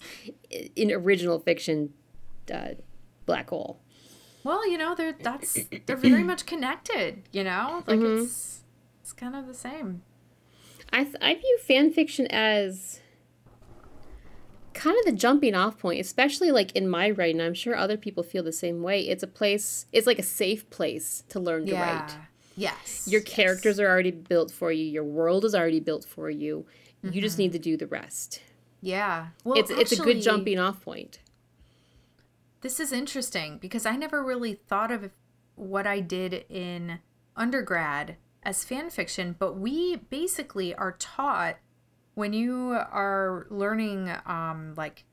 in 0.77 0.91
original 0.93 1.39
fiction 1.39 1.93
uh, 2.53 2.71
black 3.27 3.51
hole. 3.51 3.81
Well, 4.45 4.69
you 4.71 4.77
know, 4.77 4.95
they're 4.95 5.17
that's 5.19 5.59
they're 5.87 5.97
very 5.97 6.23
much 6.23 6.47
connected. 6.47 7.23
You 7.33 7.45
know, 7.45 7.83
like 7.87 7.99
mm-hmm. 7.99 8.25
it's 8.25 8.61
it's 9.01 9.13
kind 9.13 9.35
of 9.35 9.47
the 9.47 9.55
same. 9.55 10.03
I 10.93 11.05
th- 11.05 11.17
I 11.21 11.35
view 11.35 11.59
fan 11.67 11.93
fiction 11.93 12.27
as 12.29 13.01
kind 14.75 14.99
of 14.99 15.07
the 15.07 15.13
jumping 15.13 15.55
off 15.55 15.79
point, 15.79 16.01
especially 16.01 16.53
like 16.53 16.73
in 16.73 16.89
my 16.89 17.11
writing. 17.11 17.41
I'm 17.41 17.55
sure 17.55 17.75
other 17.75 17.97
people 17.97 18.23
feel 18.23 18.43
the 18.43 18.53
same 18.53 18.83
way. 18.83 19.09
It's 19.09 19.23
a 19.23 19.27
place. 19.27 19.87
It's 19.93 20.07
like 20.07 20.19
a 20.19 20.25
safe 20.25 20.69
place 20.69 21.25
to 21.31 21.41
learn 21.41 21.67
to 21.67 21.73
yeah. 21.73 22.03
write. 22.03 22.15
Yes. 22.57 23.09
Your 23.11 23.23
characters 23.23 23.79
yes. 23.79 23.85
are 23.85 23.89
already 23.89 24.11
built 24.11 24.51
for 24.51 24.71
you. 24.71 24.85
Your 24.85 25.05
world 25.05 25.45
is 25.45 25.55
already 25.55 25.81
built 25.81 26.05
for 26.05 26.29
you. 26.31 26.67
Mm-hmm. 27.05 27.15
You 27.15 27.21
just 27.21 27.39
need 27.39 27.53
to 27.53 27.59
do 27.59 27.77
the 27.77 27.87
rest. 27.87 28.41
Yeah. 28.81 29.29
Well, 29.45 29.59
it's 29.59 29.71
actually, 29.71 29.83
it's 29.83 29.93
a 29.93 30.03
good 30.03 30.23
jumping 30.23 30.59
off 30.59 30.83
point. 30.83 31.19
This 32.63 32.81
is 32.81 32.93
interesting 32.93 33.59
because 33.59 33.85
I 33.85 33.97
never 33.97 34.23
really 34.23 34.55
thought 34.55 34.91
of 34.91 35.11
what 35.55 35.87
I 35.87 36.01
did 36.01 36.45
in 36.49 37.01
undergrad 37.37 38.17
as 38.43 38.65
fan 38.65 38.91
fiction, 38.91 39.37
but 39.39 39.59
we 39.59 39.97
basically 39.97 40.75
are 40.75 40.93
taught 40.93 41.57
when 42.15 42.33
you 42.33 42.73
are 42.73 43.47
learning 43.51 44.11
um 44.27 44.75
like 44.77 45.05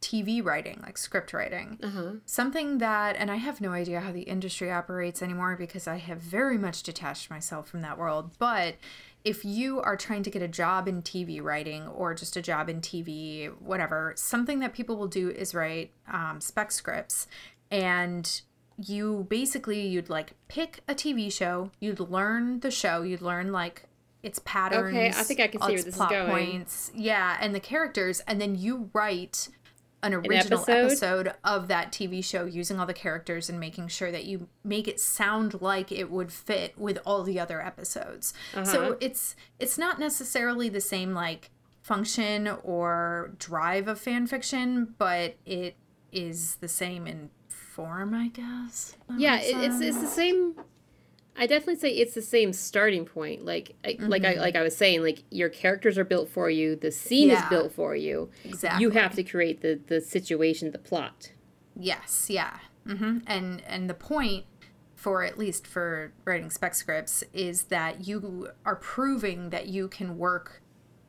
TV 0.00 0.44
writing, 0.44 0.80
like 0.82 0.96
script 0.96 1.32
writing. 1.32 1.78
Uh-huh. 1.82 2.12
Something 2.24 2.78
that, 2.78 3.16
and 3.16 3.30
I 3.30 3.36
have 3.36 3.60
no 3.60 3.72
idea 3.72 4.00
how 4.00 4.12
the 4.12 4.22
industry 4.22 4.70
operates 4.70 5.22
anymore 5.22 5.56
because 5.56 5.88
I 5.88 5.96
have 5.96 6.18
very 6.18 6.56
much 6.56 6.82
detached 6.82 7.30
myself 7.30 7.68
from 7.68 7.82
that 7.82 7.98
world. 7.98 8.30
But 8.38 8.76
if 9.24 9.44
you 9.44 9.80
are 9.80 9.96
trying 9.96 10.22
to 10.22 10.30
get 10.30 10.42
a 10.42 10.48
job 10.48 10.88
in 10.88 11.02
TV 11.02 11.42
writing 11.42 11.86
or 11.88 12.14
just 12.14 12.36
a 12.36 12.42
job 12.42 12.68
in 12.68 12.80
TV, 12.80 13.52
whatever, 13.60 14.12
something 14.16 14.60
that 14.60 14.72
people 14.72 14.96
will 14.96 15.08
do 15.08 15.30
is 15.30 15.54
write 15.54 15.92
um, 16.10 16.40
spec 16.40 16.70
scripts. 16.70 17.26
And 17.70 18.40
you 18.76 19.26
basically, 19.28 19.86
you'd 19.86 20.08
like 20.08 20.32
pick 20.48 20.80
a 20.88 20.94
TV 20.94 21.32
show, 21.32 21.70
you'd 21.80 22.00
learn 22.00 22.60
the 22.60 22.70
show, 22.70 23.02
you'd 23.02 23.22
learn 23.22 23.52
like 23.52 23.84
its 24.22 24.40
patterns. 24.44 24.94
Okay, 24.94 25.08
I 25.08 25.22
think 25.22 25.40
I 25.40 25.48
can 25.48 25.60
see 25.60 25.74
where 25.74 25.82
this 25.82 25.94
is 25.94 26.00
going. 26.00 26.30
Points, 26.30 26.90
yeah, 26.94 27.36
and 27.40 27.54
the 27.54 27.60
characters, 27.60 28.20
and 28.26 28.40
then 28.40 28.54
you 28.54 28.90
write 28.92 29.48
an 30.02 30.14
original 30.14 30.64
an 30.64 30.70
episode? 30.70 31.26
episode? 31.26 31.34
of 31.44 31.68
that 31.68 31.92
TV 31.92 32.24
show 32.24 32.44
using 32.44 32.78
all 32.78 32.86
the 32.86 32.94
characters 32.94 33.48
and 33.48 33.58
making 33.58 33.88
sure 33.88 34.12
that 34.12 34.24
you 34.24 34.48
make 34.64 34.86
it 34.86 35.00
sound 35.00 35.60
like 35.60 35.90
it 35.90 36.10
would 36.10 36.32
fit 36.32 36.78
with 36.78 36.98
all 37.04 37.22
the 37.22 37.40
other 37.40 37.64
episodes. 37.64 38.32
Uh-huh. 38.54 38.64
So 38.64 38.96
it's 39.00 39.34
it's 39.58 39.78
not 39.78 39.98
necessarily 39.98 40.68
the 40.68 40.80
same 40.80 41.14
like 41.14 41.50
function 41.82 42.48
or 42.62 43.32
drive 43.38 43.88
of 43.88 44.00
fan 44.00 44.26
fiction, 44.26 44.94
but 44.98 45.36
it 45.46 45.76
is 46.12 46.56
the 46.56 46.68
same 46.68 47.06
in 47.06 47.30
form, 47.48 48.14
I 48.14 48.28
guess. 48.28 48.96
Yeah, 49.16 49.38
it's 49.40 49.80
it's 49.80 50.00
the 50.00 50.06
same 50.06 50.54
I 51.38 51.46
definitely 51.46 51.76
say 51.76 51.90
it's 51.90 52.14
the 52.14 52.22
same 52.22 52.52
starting 52.52 53.04
point. 53.04 53.44
Like, 53.44 53.76
mm-hmm. 53.84 54.08
like 54.08 54.24
I 54.24 54.34
like 54.34 54.56
I 54.56 54.62
was 54.62 54.76
saying, 54.76 55.02
like 55.02 55.22
your 55.30 55.48
characters 55.48 55.96
are 55.96 56.04
built 56.04 56.28
for 56.28 56.50
you. 56.50 56.74
The 56.74 56.90
scene 56.90 57.28
yeah. 57.28 57.44
is 57.44 57.48
built 57.48 57.72
for 57.72 57.94
you. 57.94 58.30
Exactly. 58.44 58.82
You 58.82 58.90
have 58.90 59.14
to 59.14 59.22
create 59.22 59.62
the 59.62 59.80
the 59.86 60.00
situation, 60.00 60.72
the 60.72 60.78
plot. 60.78 61.32
Yes. 61.76 62.26
Yeah. 62.28 62.58
Mm-hmm. 62.86 63.18
And 63.26 63.62
and 63.66 63.88
the 63.88 63.94
point 63.94 64.46
for 64.96 65.22
at 65.22 65.38
least 65.38 65.64
for 65.64 66.12
writing 66.24 66.50
spec 66.50 66.74
scripts 66.74 67.22
is 67.32 67.64
that 67.64 68.08
you 68.08 68.50
are 68.64 68.74
proving 68.74 69.50
that 69.50 69.68
you 69.68 69.86
can 69.86 70.18
work 70.18 70.60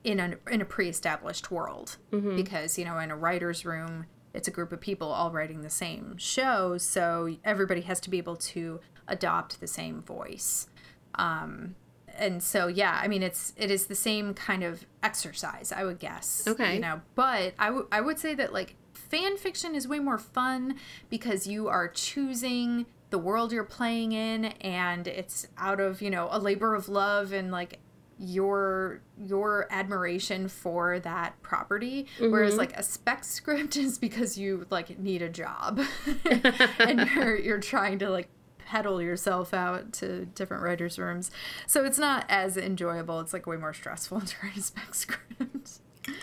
in 0.03 0.19
a 0.19 0.35
in 0.51 0.61
a 0.61 0.65
pre-established 0.65 1.49
world 1.49 1.97
mm-hmm. 2.11 2.35
because 2.35 2.77
you 2.77 2.85
know 2.85 2.99
in 2.99 3.09
a 3.09 3.15
writer's 3.15 3.65
room 3.65 4.05
it's 4.33 4.47
a 4.47 4.51
group 4.51 4.71
of 4.71 4.79
people 4.79 5.11
all 5.11 5.31
writing 5.31 5.61
the 5.61 5.69
same 5.69 6.15
show 6.17 6.77
so 6.77 7.35
everybody 7.43 7.81
has 7.81 7.99
to 7.99 8.11
be 8.11 8.19
able 8.19 8.35
to 8.35 8.79
adopt 9.09 9.59
the 9.59 9.67
same 9.67 10.01
voice. 10.01 10.67
Um, 11.15 11.75
and 12.17 12.43
so 12.43 12.67
yeah, 12.67 12.99
I 13.01 13.07
mean 13.07 13.23
it's 13.23 13.53
it 13.57 13.71
is 13.71 13.87
the 13.87 13.95
same 13.95 14.33
kind 14.33 14.63
of 14.63 14.85
exercise, 15.03 15.71
I 15.71 15.83
would 15.83 15.99
guess. 15.99 16.43
Okay. 16.47 16.75
You 16.75 16.81
know, 16.81 17.01
but 17.15 17.53
I, 17.57 17.67
w- 17.67 17.87
I 17.91 18.01
would 18.01 18.19
say 18.19 18.35
that 18.35 18.53
like 18.53 18.75
fan 18.93 19.37
fiction 19.37 19.75
is 19.75 19.87
way 19.87 19.99
more 19.99 20.17
fun 20.17 20.75
because 21.09 21.47
you 21.47 21.67
are 21.67 21.87
choosing 21.87 22.85
the 23.09 23.17
world 23.17 23.51
you're 23.51 23.63
playing 23.63 24.11
in 24.11 24.45
and 24.45 25.07
it's 25.07 25.47
out 25.57 25.79
of, 25.79 26.01
you 26.01 26.09
know, 26.09 26.27
a 26.31 26.39
labor 26.39 26.75
of 26.75 26.89
love 26.89 27.33
and 27.33 27.51
like 27.51 27.79
your 28.21 28.99
your 29.17 29.65
admiration 29.69 30.49
for 30.49 30.99
that 30.99 31.41
property 31.41 32.05
mm-hmm. 32.17 32.29
whereas 32.29 32.57
like 32.57 32.75
a 32.77 32.83
spec 32.83 33.23
script 33.23 33.77
is 33.77 33.97
because 33.97 34.37
you 34.37 34.65
like 34.69 34.99
need 34.99 35.21
a 35.21 35.29
job 35.29 35.79
and 36.79 37.09
you're 37.15 37.37
you're 37.37 37.59
trying 37.59 37.97
to 37.97 38.09
like 38.09 38.27
peddle 38.69 39.01
yourself 39.01 39.51
out 39.51 39.91
to 39.91 40.25
different 40.25 40.61
writers' 40.61 40.99
rooms. 40.99 41.31
So 41.65 41.83
it's 41.85 41.97
not 41.97 42.23
as 42.29 42.55
enjoyable. 42.55 43.19
It's 43.19 43.33
like 43.33 43.47
way 43.47 43.57
more 43.57 43.73
stressful 43.73 44.21
to 44.25 44.35
write 44.43 44.57
a 44.57 44.61
spec 44.61 44.93
script. 44.93 45.79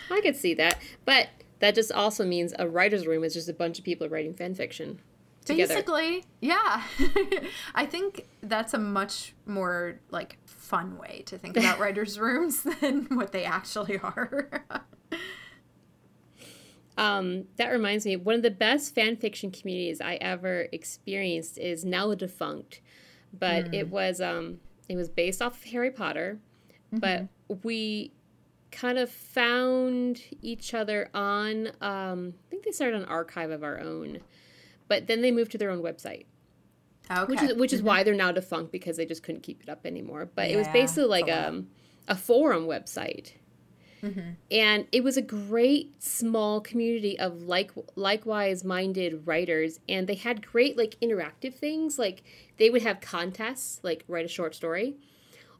I 0.09 0.21
could 0.21 0.37
see 0.37 0.53
that. 0.53 0.81
But 1.03 1.27
that 1.59 1.75
just 1.75 1.91
also 1.91 2.25
means 2.25 2.53
a 2.57 2.67
writer's 2.67 3.05
room 3.05 3.25
is 3.25 3.33
just 3.33 3.49
a 3.49 3.53
bunch 3.53 3.79
of 3.79 3.85
people 3.85 4.07
writing 4.07 4.33
fan 4.33 4.55
fiction. 4.55 5.01
Together. 5.43 5.75
Basically, 5.75 6.25
yeah. 6.39 6.83
I 7.75 7.85
think 7.85 8.27
that's 8.41 8.73
a 8.73 8.77
much 8.77 9.33
more 9.45 9.99
like 10.09 10.37
fun 10.45 10.97
way 10.97 11.23
to 11.25 11.37
think 11.37 11.57
about 11.57 11.79
writers' 11.81 12.17
rooms 12.17 12.63
than 12.63 13.07
what 13.11 13.33
they 13.33 13.43
actually 13.43 13.97
are. 13.99 14.63
Um, 16.97 17.45
that 17.57 17.67
reminds 17.67 18.05
me, 18.05 18.15
one 18.15 18.35
of 18.35 18.41
the 18.41 18.51
best 18.51 18.95
fan 18.95 19.17
fiction 19.17 19.51
communities 19.51 20.01
I 20.01 20.15
ever 20.15 20.67
experienced 20.71 21.59
is 21.59 21.85
now 21.85 22.13
defunct, 22.15 22.81
but 23.31 23.65
mm. 23.65 23.73
it 23.73 23.89
was 23.89 24.19
um, 24.19 24.59
it 24.89 24.95
was 24.95 25.07
based 25.07 25.41
off 25.41 25.57
of 25.57 25.63
Harry 25.65 25.91
Potter, 25.91 26.39
mm-hmm. 26.91 26.99
but 26.99 27.63
we 27.63 28.11
kind 28.71 28.97
of 28.97 29.09
found 29.09 30.21
each 30.41 30.73
other 30.73 31.09
on 31.13 31.67
um, 31.81 32.33
I 32.47 32.49
think 32.49 32.63
they 32.63 32.71
started 32.71 33.01
an 33.01 33.05
archive 33.07 33.51
of 33.51 33.63
our 33.63 33.79
own, 33.79 34.19
but 34.87 35.05
then 35.05 35.21
they 35.21 35.31
moved 35.31 35.51
to 35.51 35.57
their 35.57 35.69
own 35.69 35.83
website. 35.83 36.25
Okay. 37.09 37.31
Which 37.31 37.41
is 37.41 37.53
which 37.53 37.73
is 37.73 37.79
mm-hmm. 37.79 37.87
why 37.87 38.03
they're 38.03 38.15
now 38.15 38.31
defunct 38.31 38.71
because 38.71 38.97
they 38.97 39.05
just 39.05 39.21
couldn't 39.21 39.41
keep 39.41 39.61
it 39.61 39.69
up 39.69 39.85
anymore. 39.85 40.29
But 40.33 40.49
yeah, 40.49 40.55
it 40.55 40.57
was 40.57 40.67
basically 40.69 41.09
like 41.09 41.27
a, 41.27 41.49
um, 41.49 41.67
a 42.07 42.15
forum 42.15 42.65
website. 42.65 43.33
Mm-hmm. 44.03 44.31
And 44.51 44.87
it 44.91 45.03
was 45.03 45.17
a 45.17 45.21
great 45.21 46.01
small 46.01 46.61
community 46.61 47.19
of 47.19 47.43
like 47.43 47.71
likewise 47.95 48.63
minded 48.63 49.25
writers 49.25 49.79
and 49.89 50.07
they 50.07 50.15
had 50.15 50.45
great 50.45 50.77
like 50.77 50.97
interactive 51.01 51.53
things 51.53 51.97
like 51.97 52.23
they 52.57 52.69
would 52.69 52.83
have 52.83 53.01
contests 53.01 53.79
like 53.83 54.03
write 54.07 54.25
a 54.25 54.29
short 54.29 54.55
story 54.55 54.97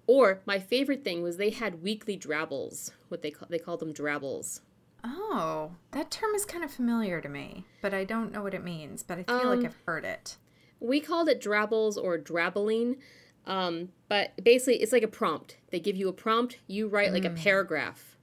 or 0.06 0.40
my 0.46 0.60
favorite 0.60 1.04
thing 1.04 1.24
was 1.24 1.38
they 1.38 1.50
had 1.50 1.82
weekly 1.82 2.16
drabbles 2.16 2.92
what 3.08 3.22
they 3.22 3.32
call 3.32 3.48
they 3.50 3.60
called 3.60 3.80
them 3.80 3.92
drabbles 3.92 4.62
oh 5.04 5.72
that 5.92 6.12
term 6.12 6.34
is 6.36 6.46
kind 6.46 6.64
of 6.64 6.72
familiar 6.72 7.22
to 7.22 7.30
me 7.30 7.66
but 7.82 7.94
I 7.94 8.04
don't 8.04 8.32
know 8.32 8.44
what 8.44 8.54
it 8.54 8.64
means 8.64 9.04
but 9.04 9.20
I 9.20 9.24
feel 9.24 9.50
um, 9.50 9.58
like 9.58 9.66
I've 9.66 9.78
heard 9.86 10.06
it 10.06 10.38
we 10.80 11.00
called 11.00 11.30
it 11.30 11.42
drabbles 11.42 11.98
or 11.98 12.18
drabbling. 12.18 12.98
Um, 13.46 13.90
but 14.10 14.32
basically, 14.44 14.82
it's 14.82 14.92
like 14.92 15.04
a 15.04 15.08
prompt. 15.08 15.58
They 15.72 15.80
give 15.80 15.96
you 15.96 16.10
a 16.10 16.14
prompt. 16.14 16.60
You 16.68 16.88
write 16.88 17.14
like 17.14 17.26
a 17.26 17.30
mm. 17.30 17.38
paragraph. 17.38 18.16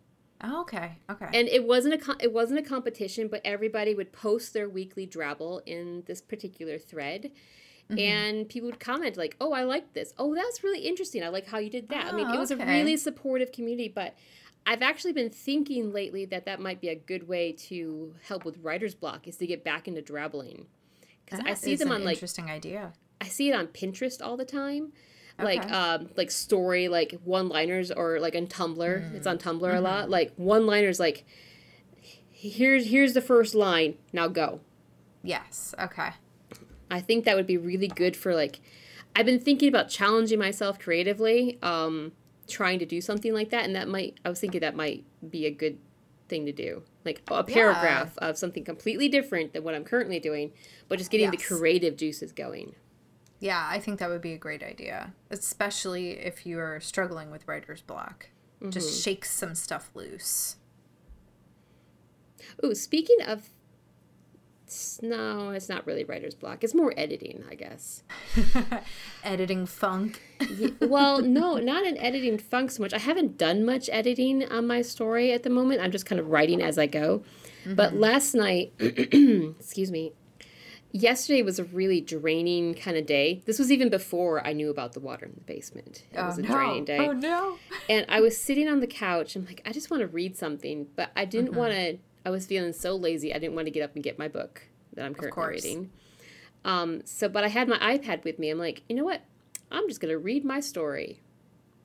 Oh, 0.46 0.60
okay. 0.62 0.98
Okay. 1.08 1.26
And 1.32 1.48
it 1.48 1.66
wasn't 1.66 1.94
a 1.94 2.16
it 2.20 2.32
wasn't 2.32 2.58
a 2.60 2.62
competition, 2.62 3.28
but 3.28 3.40
everybody 3.44 3.94
would 3.94 4.12
post 4.12 4.52
their 4.52 4.68
weekly 4.68 5.06
drabble 5.06 5.62
in 5.66 6.02
this 6.06 6.20
particular 6.20 6.78
thread. 6.78 7.30
Mm-hmm. 7.90 7.98
And 7.98 8.48
people 8.48 8.68
would 8.68 8.80
comment 8.80 9.16
like, 9.16 9.36
"Oh, 9.40 9.52
I 9.52 9.64
like 9.64 9.92
this. 9.94 10.12
Oh, 10.18 10.34
that's 10.34 10.62
really 10.62 10.80
interesting. 10.80 11.22
I 11.22 11.28
like 11.28 11.46
how 11.46 11.58
you 11.58 11.70
did 11.70 11.88
that." 11.88 12.06
Oh, 12.06 12.08
I 12.10 12.12
mean, 12.12 12.30
it 12.30 12.38
was 12.38 12.50
oh, 12.50 12.56
okay. 12.56 12.64
a 12.64 12.66
really 12.66 12.96
supportive 12.96 13.52
community, 13.52 13.92
but 13.94 14.14
I've 14.66 14.82
actually 14.82 15.12
been 15.12 15.30
thinking 15.30 15.92
lately 15.92 16.24
that 16.26 16.46
that 16.46 16.60
might 16.60 16.80
be 16.80 16.88
a 16.88 16.94
good 16.94 17.28
way 17.28 17.52
to 17.52 18.14
help 18.26 18.44
with 18.44 18.58
writer's 18.62 18.94
block 18.94 19.28
is 19.28 19.36
to 19.36 19.46
get 19.46 19.64
back 19.64 19.86
into 19.88 20.00
drabbling 20.00 20.66
because 21.24 21.40
I 21.44 21.54
see 21.54 21.76
them 21.76 21.90
on 21.90 22.04
like 22.04 22.16
interesting 22.16 22.50
idea. 22.50 22.92
I 23.20 23.28
see 23.28 23.50
it 23.50 23.54
on 23.54 23.68
Pinterest 23.68 24.22
all 24.22 24.36
the 24.36 24.44
time. 24.44 24.92
Okay. 25.38 25.58
Like 25.58 25.72
um 25.72 26.08
like 26.16 26.30
story 26.30 26.88
like 26.88 27.18
one 27.24 27.48
liners 27.48 27.90
or 27.90 28.20
like 28.20 28.34
on 28.34 28.46
Tumblr. 28.46 28.78
Mm. 28.78 29.14
It's 29.14 29.26
on 29.26 29.38
Tumblr 29.38 29.60
mm-hmm. 29.60 29.76
a 29.76 29.80
lot. 29.80 30.10
Like 30.10 30.32
one 30.36 30.66
liners 30.66 31.00
like 31.00 31.24
here's 32.30 32.90
here's 32.90 33.14
the 33.14 33.20
first 33.20 33.54
line. 33.54 33.96
Now 34.12 34.28
go. 34.28 34.60
Yes. 35.22 35.74
Okay. 35.78 36.10
I 36.90 37.00
think 37.00 37.24
that 37.24 37.34
would 37.34 37.46
be 37.46 37.56
really 37.56 37.88
good 37.88 38.16
for 38.16 38.34
like 38.34 38.60
I've 39.16 39.26
been 39.26 39.40
thinking 39.40 39.68
about 39.68 39.88
challenging 39.88 40.40
myself 40.40 40.78
creatively, 40.78 41.58
um, 41.62 42.12
trying 42.48 42.80
to 42.80 42.86
do 42.86 43.00
something 43.00 43.32
like 43.32 43.50
that, 43.50 43.64
and 43.64 43.74
that 43.76 43.88
might 43.88 44.18
I 44.24 44.28
was 44.28 44.40
thinking 44.40 44.60
that 44.60 44.76
might 44.76 45.04
be 45.28 45.46
a 45.46 45.50
good 45.50 45.78
thing 46.28 46.46
to 46.46 46.52
do 46.52 46.82
like 47.04 47.22
a 47.28 47.44
paragraph 47.44 48.16
yeah. 48.20 48.28
of 48.28 48.38
something 48.38 48.64
completely 48.64 49.08
different 49.08 49.52
than 49.52 49.62
what 49.62 49.74
I'm 49.74 49.84
currently 49.84 50.18
doing, 50.18 50.52
but 50.88 50.98
just 50.98 51.10
getting 51.10 51.32
yes. 51.32 51.48
the 51.48 51.54
creative 51.54 51.96
juices 51.96 52.32
going. 52.32 52.74
Yeah, 53.40 53.66
I 53.68 53.78
think 53.78 53.98
that 53.98 54.08
would 54.08 54.22
be 54.22 54.32
a 54.32 54.38
great 54.38 54.62
idea, 54.62 55.12
especially 55.30 56.12
if 56.12 56.46
you're 56.46 56.80
struggling 56.80 57.30
with 57.30 57.46
writer's 57.46 57.82
block. 57.82 58.28
Mm-hmm. 58.60 58.70
Just 58.70 59.02
shake 59.02 59.24
some 59.24 59.54
stuff 59.54 59.90
loose. 59.94 60.56
Oh, 62.62 62.72
speaking 62.72 63.18
of 63.26 63.50
no, 65.02 65.50
it's 65.50 65.68
not 65.68 65.86
really 65.86 66.04
writer's 66.04 66.34
block. 66.34 66.64
It's 66.64 66.74
more 66.74 66.92
editing, 66.96 67.44
I 67.50 67.54
guess. 67.54 68.02
editing 69.24 69.66
funk. 69.66 70.22
yeah, 70.56 70.70
well, 70.80 71.20
no, 71.20 71.56
not 71.56 71.86
an 71.86 71.98
editing 71.98 72.38
funk 72.38 72.70
so 72.70 72.82
much. 72.82 72.92
I 72.92 72.98
haven't 72.98 73.36
done 73.36 73.64
much 73.64 73.88
editing 73.92 74.50
on 74.50 74.66
my 74.66 74.82
story 74.82 75.32
at 75.32 75.42
the 75.42 75.50
moment. 75.50 75.80
I'm 75.80 75.90
just 75.90 76.06
kind 76.06 76.18
of 76.18 76.28
writing 76.28 76.62
as 76.62 76.78
I 76.78 76.86
go. 76.86 77.22
Mm-hmm. 77.64 77.74
But 77.74 77.94
last 77.94 78.34
night, 78.34 78.72
excuse 78.78 79.90
me, 79.90 80.12
yesterday 80.94 81.42
was 81.42 81.58
a 81.58 81.64
really 81.64 82.00
draining 82.00 82.72
kind 82.74 82.96
of 82.96 83.04
day. 83.04 83.42
This 83.44 83.58
was 83.58 83.70
even 83.70 83.90
before 83.90 84.46
I 84.46 84.52
knew 84.52 84.70
about 84.70 84.92
the 84.92 85.00
water 85.00 85.26
in 85.26 85.32
the 85.34 85.40
basement. 85.40 86.04
It 86.12 86.18
oh, 86.18 86.26
was 86.26 86.38
a 86.38 86.42
no. 86.42 86.48
draining 86.48 86.84
day. 86.84 86.98
Oh 86.98 87.12
no. 87.12 87.58
and 87.90 88.06
I 88.08 88.20
was 88.20 88.40
sitting 88.40 88.68
on 88.68 88.80
the 88.80 88.86
couch. 88.86 89.36
I'm 89.36 89.44
like, 89.44 89.60
I 89.66 89.72
just 89.72 89.90
want 89.90 90.00
to 90.02 90.06
read 90.06 90.36
something, 90.36 90.86
but 90.96 91.10
I 91.16 91.24
didn't 91.24 91.50
mm-hmm. 91.50 91.58
want 91.58 91.72
to 91.72 91.98
I 92.24 92.30
was 92.30 92.46
feeling 92.46 92.72
so 92.72 92.96
lazy. 92.96 93.34
I 93.34 93.38
didn't 93.38 93.54
want 93.54 93.66
to 93.66 93.70
get 93.70 93.82
up 93.82 93.94
and 93.94 94.02
get 94.02 94.18
my 94.18 94.28
book 94.28 94.62
that 94.94 95.04
I'm 95.04 95.14
currently 95.14 95.46
reading. 95.46 95.90
Um, 96.64 97.02
so, 97.04 97.28
but 97.28 97.44
I 97.44 97.48
had 97.48 97.68
my 97.68 97.76
iPad 97.78 98.24
with 98.24 98.38
me. 98.38 98.48
I'm 98.48 98.58
like, 98.58 98.82
you 98.88 98.96
know 98.96 99.04
what? 99.04 99.20
I'm 99.70 99.86
just 99.88 100.00
gonna 100.00 100.16
read 100.16 100.44
my 100.44 100.60
story. 100.60 101.20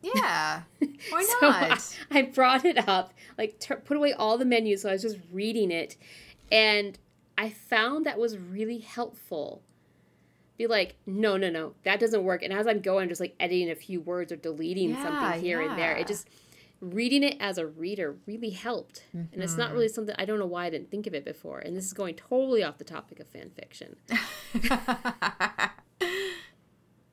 Yeah, 0.01 0.62
why 1.10 1.24
so 1.24 1.49
not? 1.49 1.97
I, 2.10 2.20
I, 2.20 2.22
brought 2.22 2.64
it 2.64 2.88
up, 2.88 3.14
like 3.38 3.60
t- 3.60 3.76
put 3.76 3.97
away 3.97 4.14
all 4.14 4.38
the 4.38 4.45
menus, 4.45 4.84
so 4.84 4.89
I 4.89 4.93
was 4.93 5.01
just 5.01 5.18
reading 5.34 5.72
it, 5.72 5.97
and 6.49 6.97
I 7.40 7.50
found 7.50 8.06
that 8.06 8.20
was 8.20 8.38
really 8.38 8.80
helpful. 8.80 9.62
Be 10.58 10.68
like, 10.68 10.98
no, 11.06 11.38
no, 11.38 11.50
no, 11.50 11.74
that 11.84 11.98
doesn't 11.98 12.26
work. 12.26 12.44
And 12.44 12.52
as 12.52 12.68
I'm 12.68 12.82
going, 12.82 13.04
I'm 13.04 13.10
just 13.10 13.22
like 13.22 13.34
editing 13.40 13.72
a 13.72 13.76
few 13.76 14.02
words 14.02 14.34
or 14.34 14.36
deleting 14.36 14.90
yeah, 14.90 15.04
something 15.04 15.42
here 15.42 15.62
yeah. 15.62 15.70
and 15.70 15.80
there. 15.80 15.96
It 15.96 16.06
just 16.06 16.28
reading 16.82 17.24
it 17.24 17.38
as 17.40 17.58
a 17.58 17.66
reader 17.66 18.18
really 18.26 18.50
helped. 18.50 19.06
Mm-hmm. 19.16 19.34
And 19.34 19.42
it's 19.42 19.56
not 19.56 19.68
mm-hmm. 19.68 19.76
really 19.76 19.88
something 19.88 20.14
I 20.20 20.26
don't 20.26 20.38
know 20.38 20.46
why 20.46 20.66
I 20.66 20.70
didn't 20.70 20.92
think 20.92 21.08
of 21.08 21.14
it 21.14 21.24
before. 21.24 21.60
And 21.60 21.78
this 21.78 21.86
is 21.86 21.94
going 21.94 22.16
totally 22.16 22.62
off 22.62 22.78
the 22.78 22.84
topic 22.84 23.22
of 23.22 23.28
fan 23.28 23.52
fiction. 23.52 23.96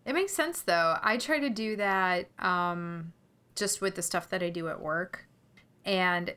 it 0.05 0.12
makes 0.12 0.33
sense 0.33 0.61
though. 0.62 0.99
I 1.01 1.18
try 1.18 1.39
to 1.39 1.51
do 1.51 1.77
that 1.77 2.31
um, 2.41 3.12
just 3.55 3.81
with 3.81 3.95
the 3.95 4.03
stuff 4.03 4.29
that 4.31 4.43
I 4.43 4.51
do 4.51 4.66
at 4.66 4.81
work. 4.81 5.29
And 5.85 6.35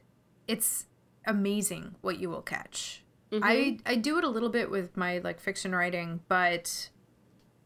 it's 0.47 0.85
amazing 1.25 1.95
what 2.01 2.19
you 2.19 2.29
will 2.29 2.43
catch. 2.43 3.03
Mm-hmm. 3.31 3.43
I 3.43 3.77
I 3.85 3.95
do 3.95 4.17
it 4.17 4.23
a 4.23 4.29
little 4.29 4.49
bit 4.49 4.71
with 4.71 4.97
my 4.97 5.19
like 5.19 5.39
fiction 5.39 5.75
writing, 5.75 6.21
but 6.27 6.89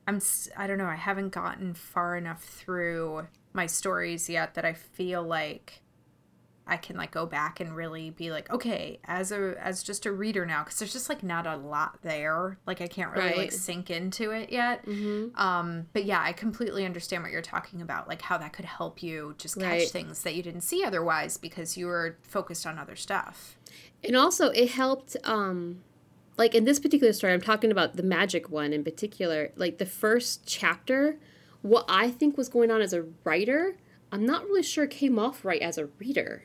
I'm 0.07 0.21
I 0.57 0.67
don't 0.67 0.77
know, 0.77 0.85
I 0.85 0.95
haven't 0.95 1.29
gotten 1.29 1.73
far 1.73 2.17
enough 2.17 2.43
through 2.43 3.27
my 3.53 3.65
stories 3.67 4.29
yet 4.29 4.55
that 4.55 4.65
I 4.65 4.73
feel 4.73 5.23
like 5.23 5.83
I 6.65 6.77
can 6.77 6.95
like 6.95 7.11
go 7.11 7.25
back 7.25 7.59
and 7.59 7.75
really 7.75 8.09
be 8.09 8.31
like, 8.31 8.49
okay, 8.51 8.99
as 9.05 9.31
a 9.31 9.55
as 9.59 9.83
just 9.83 10.05
a 10.05 10.11
reader 10.11 10.45
now, 10.45 10.63
because 10.63 10.79
there's 10.79 10.93
just 10.93 11.09
like 11.09 11.21
not 11.21 11.45
a 11.45 11.57
lot 11.57 11.99
there. 12.03 12.57
Like 12.65 12.81
I 12.81 12.87
can't 12.87 13.11
really 13.11 13.27
right. 13.27 13.37
like 13.37 13.51
sink 13.51 13.89
into 13.89 14.31
it 14.31 14.51
yet. 14.51 14.85
Mm-hmm. 14.85 15.39
Um, 15.39 15.87
but 15.91 16.05
yeah, 16.05 16.21
I 16.21 16.31
completely 16.31 16.85
understand 16.85 17.23
what 17.23 17.31
you're 17.31 17.41
talking 17.41 17.81
about, 17.81 18.07
like 18.07 18.21
how 18.21 18.37
that 18.37 18.53
could 18.53 18.65
help 18.65 19.03
you 19.03 19.35
just 19.37 19.55
catch 19.55 19.63
right. 19.65 19.89
things 19.89 20.23
that 20.23 20.35
you 20.35 20.43
didn't 20.43 20.61
see 20.61 20.83
otherwise 20.85 21.37
because 21.37 21.77
you 21.77 21.87
were 21.87 22.17
focused 22.21 22.65
on 22.65 22.79
other 22.79 22.95
stuff. 22.95 23.57
And 24.03 24.15
also, 24.15 24.49
it 24.49 24.71
helped. 24.71 25.15
Um, 25.23 25.83
like 26.35 26.55
in 26.55 26.65
this 26.65 26.79
particular 26.79 27.13
story, 27.13 27.31
I'm 27.31 27.41
talking 27.41 27.71
about 27.71 27.95
the 27.95 28.03
magic 28.03 28.49
one 28.49 28.73
in 28.73 28.83
particular. 28.83 29.51
Like 29.55 29.77
the 29.77 29.85
first 29.85 30.47
chapter 30.47 31.19
what 31.63 31.85
I 31.87 32.11
think 32.11 32.37
was 32.37 32.49
going 32.49 32.69
on 32.69 32.81
as 32.81 32.93
a 32.93 33.05
writer, 33.23 33.77
I'm 34.11 34.25
not 34.25 34.43
really 34.43 34.61
sure 34.61 34.85
came 34.85 35.17
off 35.17 35.43
right 35.43 35.61
as 35.61 35.79
a 35.79 35.87
reader. 35.97 36.43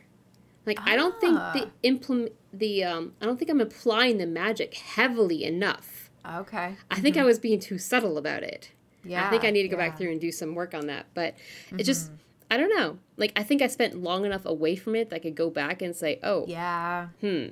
Like 0.64 0.78
ah. 0.80 0.84
I 0.86 0.96
don't 0.96 1.20
think 1.20 1.34
the 1.34 1.64
ah. 1.66 1.70
implement 1.82 2.32
the 2.52 2.84
um 2.84 3.12
I 3.20 3.26
don't 3.26 3.36
think 3.36 3.50
I'm 3.50 3.61
applying 3.61 4.16
the 4.16 4.26
magic 4.26 4.74
heavily 4.74 5.44
enough. 5.44 6.11
Okay. 6.24 6.76
I 6.90 7.00
think 7.00 7.16
mm-hmm. 7.16 7.24
I 7.24 7.26
was 7.26 7.38
being 7.38 7.59
too 7.59 7.78
subtle 7.78 8.16
about 8.16 8.42
it. 8.42 8.70
Yeah. 9.04 9.26
I 9.26 9.30
think 9.30 9.44
I 9.44 9.50
need 9.50 9.62
to 9.62 9.68
go 9.68 9.76
yeah. 9.76 9.88
back 9.88 9.98
through 9.98 10.12
and 10.12 10.20
do 10.20 10.30
some 10.30 10.54
work 10.54 10.72
on 10.72 10.86
that. 10.86 11.06
But 11.14 11.34
mm-hmm. 11.34 11.80
it 11.80 11.84
just 11.84 12.11
I 12.51 12.57
don't 12.57 12.74
know. 12.74 12.99
Like 13.16 13.32
I 13.36 13.42
think 13.42 13.62
I 13.62 13.66
spent 13.66 14.03
long 14.03 14.24
enough 14.24 14.44
away 14.44 14.76
from 14.76 14.94
it 14.94 15.11
that 15.11 15.16
I 15.16 15.18
could 15.18 15.34
go 15.34 15.51
back 15.51 15.82
and 15.82 15.94
say, 15.94 16.18
"Oh, 16.22 16.44
yeah, 16.49 17.09
hmm, 17.20 17.49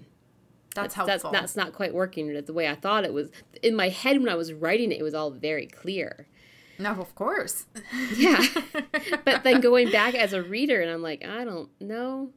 that's, 0.74 0.94
that's 0.94 0.94
helpful. 0.94 1.30
That's, 1.32 1.40
that's 1.40 1.56
not 1.56 1.72
quite 1.72 1.94
working 1.94 2.32
the 2.32 2.52
way 2.52 2.68
I 2.68 2.74
thought 2.74 3.04
it 3.04 3.12
was." 3.12 3.30
In 3.62 3.76
my 3.76 3.88
head, 3.88 4.18
when 4.18 4.28
I 4.28 4.34
was 4.34 4.52
writing 4.52 4.92
it, 4.92 4.98
it 4.98 5.02
was 5.02 5.14
all 5.14 5.30
very 5.30 5.66
clear. 5.66 6.26
No, 6.78 6.90
of 6.90 7.14
course. 7.14 7.66
yeah. 8.16 8.44
But 9.24 9.44
then 9.44 9.60
going 9.60 9.90
back 9.90 10.14
as 10.14 10.32
a 10.32 10.42
reader 10.42 10.80
and 10.80 10.90
I'm 10.90 11.02
like, 11.02 11.24
I 11.24 11.44
don't 11.44 11.68
know. 11.80 12.30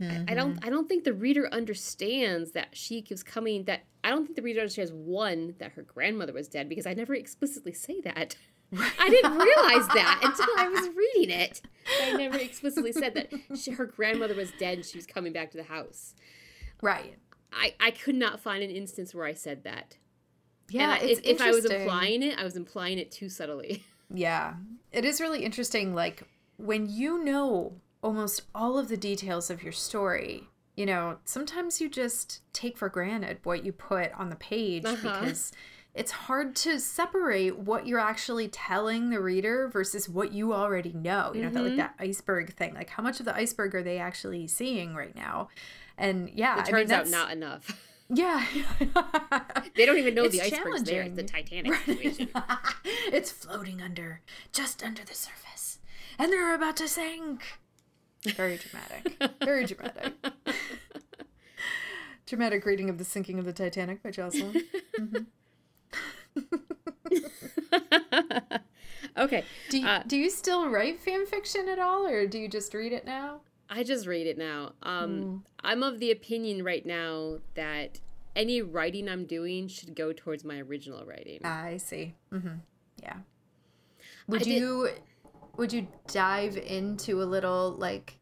Mm-hmm. 0.00 0.24
I, 0.28 0.32
I 0.32 0.34
don't 0.34 0.58
I 0.64 0.70
don't 0.70 0.88
think 0.88 1.04
the 1.04 1.12
reader 1.12 1.48
understands 1.52 2.52
that 2.52 2.68
she 2.72 3.02
keeps 3.02 3.22
coming 3.22 3.64
that 3.64 3.84
I 4.02 4.10
don't 4.10 4.24
think 4.24 4.36
the 4.36 4.42
reader 4.42 4.60
understands 4.60 4.92
one 4.92 5.54
that 5.58 5.72
her 5.72 5.82
grandmother 5.82 6.32
was 6.32 6.48
dead 6.48 6.68
because 6.68 6.86
I 6.86 6.94
never 6.94 7.14
explicitly 7.14 7.72
say 7.72 8.00
that. 8.02 8.36
I 8.74 9.10
didn't 9.10 9.36
realize 9.36 9.86
that 9.88 10.20
until 10.22 10.46
I 10.56 10.68
was 10.68 10.88
reading 10.96 11.38
it. 11.38 11.60
I 12.02 12.12
never 12.12 12.38
explicitly 12.38 12.92
said 12.92 13.14
that 13.14 13.32
she, 13.58 13.72
her 13.72 13.86
grandmother 13.86 14.34
was 14.34 14.50
dead 14.58 14.78
and 14.78 14.84
she 14.84 14.98
was 14.98 15.06
coming 15.06 15.32
back 15.32 15.50
to 15.50 15.56
the 15.56 15.64
house. 15.64 16.14
Right. 16.80 17.16
I, 17.52 17.74
I 17.80 17.90
could 17.90 18.14
not 18.14 18.40
find 18.40 18.62
an 18.62 18.70
instance 18.70 19.14
where 19.14 19.26
I 19.26 19.34
said 19.34 19.64
that. 19.64 19.98
Yeah, 20.70 20.98
if, 21.02 21.20
if 21.22 21.40
I 21.40 21.50
was 21.50 21.66
implying 21.66 22.22
it, 22.22 22.38
I 22.38 22.44
was 22.44 22.56
implying 22.56 22.98
it 22.98 23.10
too 23.10 23.28
subtly. 23.28 23.84
Yeah, 24.14 24.56
it 24.90 25.06
is 25.06 25.22
really 25.22 25.42
interesting. 25.42 25.94
Like 25.94 26.24
when 26.58 26.86
you 26.86 27.24
know 27.24 27.80
almost 28.02 28.42
all 28.54 28.78
of 28.78 28.88
the 28.88 28.96
details 28.98 29.48
of 29.48 29.62
your 29.62 29.72
story, 29.72 30.50
you 30.76 30.84
know, 30.84 31.16
sometimes 31.24 31.80
you 31.80 31.88
just 31.88 32.42
take 32.52 32.76
for 32.76 32.90
granted 32.90 33.38
what 33.42 33.64
you 33.64 33.72
put 33.72 34.12
on 34.12 34.28
the 34.28 34.36
page 34.36 34.84
uh-huh. 34.84 34.96
because 35.20 35.52
it's 35.94 36.10
hard 36.10 36.56
to 36.56 36.80
separate 36.80 37.58
what 37.58 37.86
you're 37.86 37.98
actually 37.98 38.48
telling 38.48 39.10
the 39.10 39.20
reader 39.20 39.68
versus 39.68 40.08
what 40.08 40.32
you 40.32 40.54
already 40.54 40.92
know. 40.92 41.32
You 41.34 41.42
know, 41.42 41.48
mm-hmm. 41.48 41.54
that 41.54 41.62
like 41.62 41.76
that 41.76 41.94
iceberg 41.98 42.54
thing. 42.54 42.74
Like 42.74 42.90
how 42.90 43.02
much 43.02 43.20
of 43.20 43.26
the 43.26 43.34
iceberg 43.34 43.74
are 43.74 43.82
they 43.82 43.98
actually 43.98 44.48
seeing 44.48 44.94
right 44.94 45.14
now? 45.14 45.48
And 45.98 46.30
yeah, 46.30 46.60
it 46.60 46.66
turns 46.66 46.90
I 46.90 47.04
mean, 47.04 47.06
out 47.06 47.10
not 47.10 47.32
enough. 47.32 47.78
Yeah. 48.14 48.44
they 49.74 49.86
don't 49.86 49.96
even 49.96 50.14
know 50.14 50.24
it's 50.24 50.36
the 50.36 50.42
iceberg's 50.42 50.82
there. 50.82 51.00
It's 51.00 51.16
the 51.16 51.22
Titanic 51.22 51.74
situation. 51.76 52.28
it's 52.84 53.30
floating 53.30 53.80
under, 53.80 54.20
just 54.52 54.84
under 54.84 55.02
the 55.02 55.14
surface. 55.14 55.78
And 56.18 56.30
they're 56.30 56.54
about 56.54 56.76
to 56.76 56.88
sink. 56.88 57.42
Very 58.24 58.58
dramatic. 58.58 59.32
Very 59.42 59.64
dramatic. 59.64 60.12
dramatic 62.26 62.66
reading 62.66 62.90
of 62.90 62.98
The 62.98 63.04
Sinking 63.04 63.38
of 63.38 63.46
the 63.46 63.54
Titanic 63.54 64.02
by 64.02 64.10
Jocelyn. 64.10 64.62
Mm-hmm. 65.00 65.22
okay. 69.16 69.44
Do 69.70 69.78
you, 69.78 69.86
uh, 69.86 70.02
do 70.06 70.16
you 70.16 70.30
still 70.30 70.68
write 70.68 71.00
fan 71.00 71.26
fiction 71.26 71.68
at 71.68 71.78
all, 71.78 72.06
or 72.06 72.26
do 72.26 72.38
you 72.38 72.48
just 72.48 72.74
read 72.74 72.92
it 72.92 73.04
now? 73.04 73.40
I 73.68 73.82
just 73.82 74.06
read 74.06 74.26
it 74.26 74.36
now. 74.36 74.72
Um, 74.82 75.10
mm. 75.10 75.40
I'm 75.60 75.82
of 75.82 75.98
the 75.98 76.10
opinion 76.10 76.62
right 76.62 76.84
now 76.84 77.38
that 77.54 78.00
any 78.36 78.62
writing 78.62 79.08
I'm 79.08 79.24
doing 79.24 79.68
should 79.68 79.94
go 79.94 80.12
towards 80.12 80.44
my 80.44 80.58
original 80.58 81.04
writing. 81.04 81.40
I 81.44 81.78
see. 81.78 82.14
Mm-hmm. 82.32 82.56
Yeah. 83.02 83.16
Would 84.28 84.46
I 84.46 84.50
you 84.50 84.88
did... 84.88 85.00
would 85.56 85.72
you 85.72 85.88
dive 86.06 86.56
into 86.56 87.22
a 87.22 87.24
little 87.24 87.72
like 87.72 88.18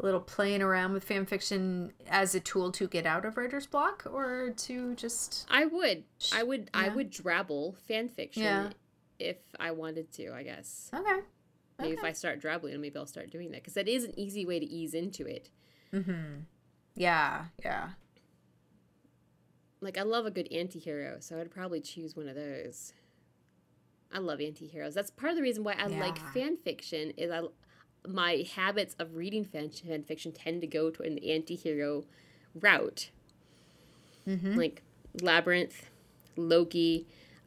a 0.00 0.04
little 0.04 0.20
playing 0.20 0.62
around 0.62 0.92
with 0.92 1.04
fan 1.04 1.26
fiction 1.26 1.92
as 2.08 2.34
a 2.34 2.40
tool 2.40 2.72
to 2.72 2.88
get 2.88 3.04
out 3.04 3.24
of 3.26 3.36
writer's 3.36 3.66
block 3.66 4.06
or 4.10 4.50
to 4.56 4.94
just 4.94 5.46
I 5.50 5.66
would. 5.66 6.04
I 6.32 6.42
would 6.42 6.70
yeah. 6.74 6.80
I 6.80 6.88
would 6.88 7.12
drabble 7.12 7.76
fan 7.76 8.08
fiction 8.08 8.42
yeah. 8.42 8.70
if 9.18 9.36
I 9.58 9.72
wanted 9.72 10.10
to, 10.12 10.32
I 10.32 10.42
guess. 10.42 10.90
Okay. 10.94 11.20
Maybe 11.78 11.92
okay. 11.92 12.00
if 12.00 12.04
I 12.04 12.12
start 12.12 12.40
drabbling, 12.40 12.80
maybe 12.80 12.96
I'll 12.96 13.06
start 13.06 13.30
doing 13.30 13.50
that 13.50 13.60
because 13.60 13.74
that 13.74 13.88
is 13.88 14.04
an 14.04 14.18
easy 14.18 14.46
way 14.46 14.58
to 14.58 14.66
ease 14.66 14.94
into 14.94 15.26
it. 15.26 15.50
Mm-hmm. 15.92 16.40
Yeah, 16.94 17.46
yeah. 17.62 17.90
Like 19.82 19.98
I 19.98 20.02
love 20.02 20.26
a 20.26 20.30
good 20.30 20.50
anti-hero, 20.52 21.18
so 21.20 21.38
I'd 21.40 21.50
probably 21.50 21.80
choose 21.80 22.16
one 22.16 22.28
of 22.28 22.34
those. 22.34 22.92
I 24.12 24.18
love 24.18 24.40
anti-heroes. 24.40 24.94
That's 24.94 25.10
part 25.10 25.30
of 25.30 25.36
the 25.36 25.42
reason 25.42 25.62
why 25.62 25.74
I 25.74 25.88
yeah. 25.88 26.00
like 26.00 26.18
fan 26.32 26.56
fiction 26.56 27.10
is 27.16 27.30
I 27.30 27.42
my 28.06 28.46
habits 28.54 28.94
of 28.98 29.16
reading 29.16 29.44
fan, 29.44 29.70
fan 29.70 30.02
fiction 30.02 30.32
tend 30.32 30.60
to 30.60 30.66
go 30.66 30.90
to 30.90 31.02
an 31.02 31.18
anti-hero 31.18 32.04
route. 32.54 33.10
Mm-hmm. 34.26 34.54
Like 34.56 34.82
Labyrinth, 35.20 35.90
Loki. 36.36 37.06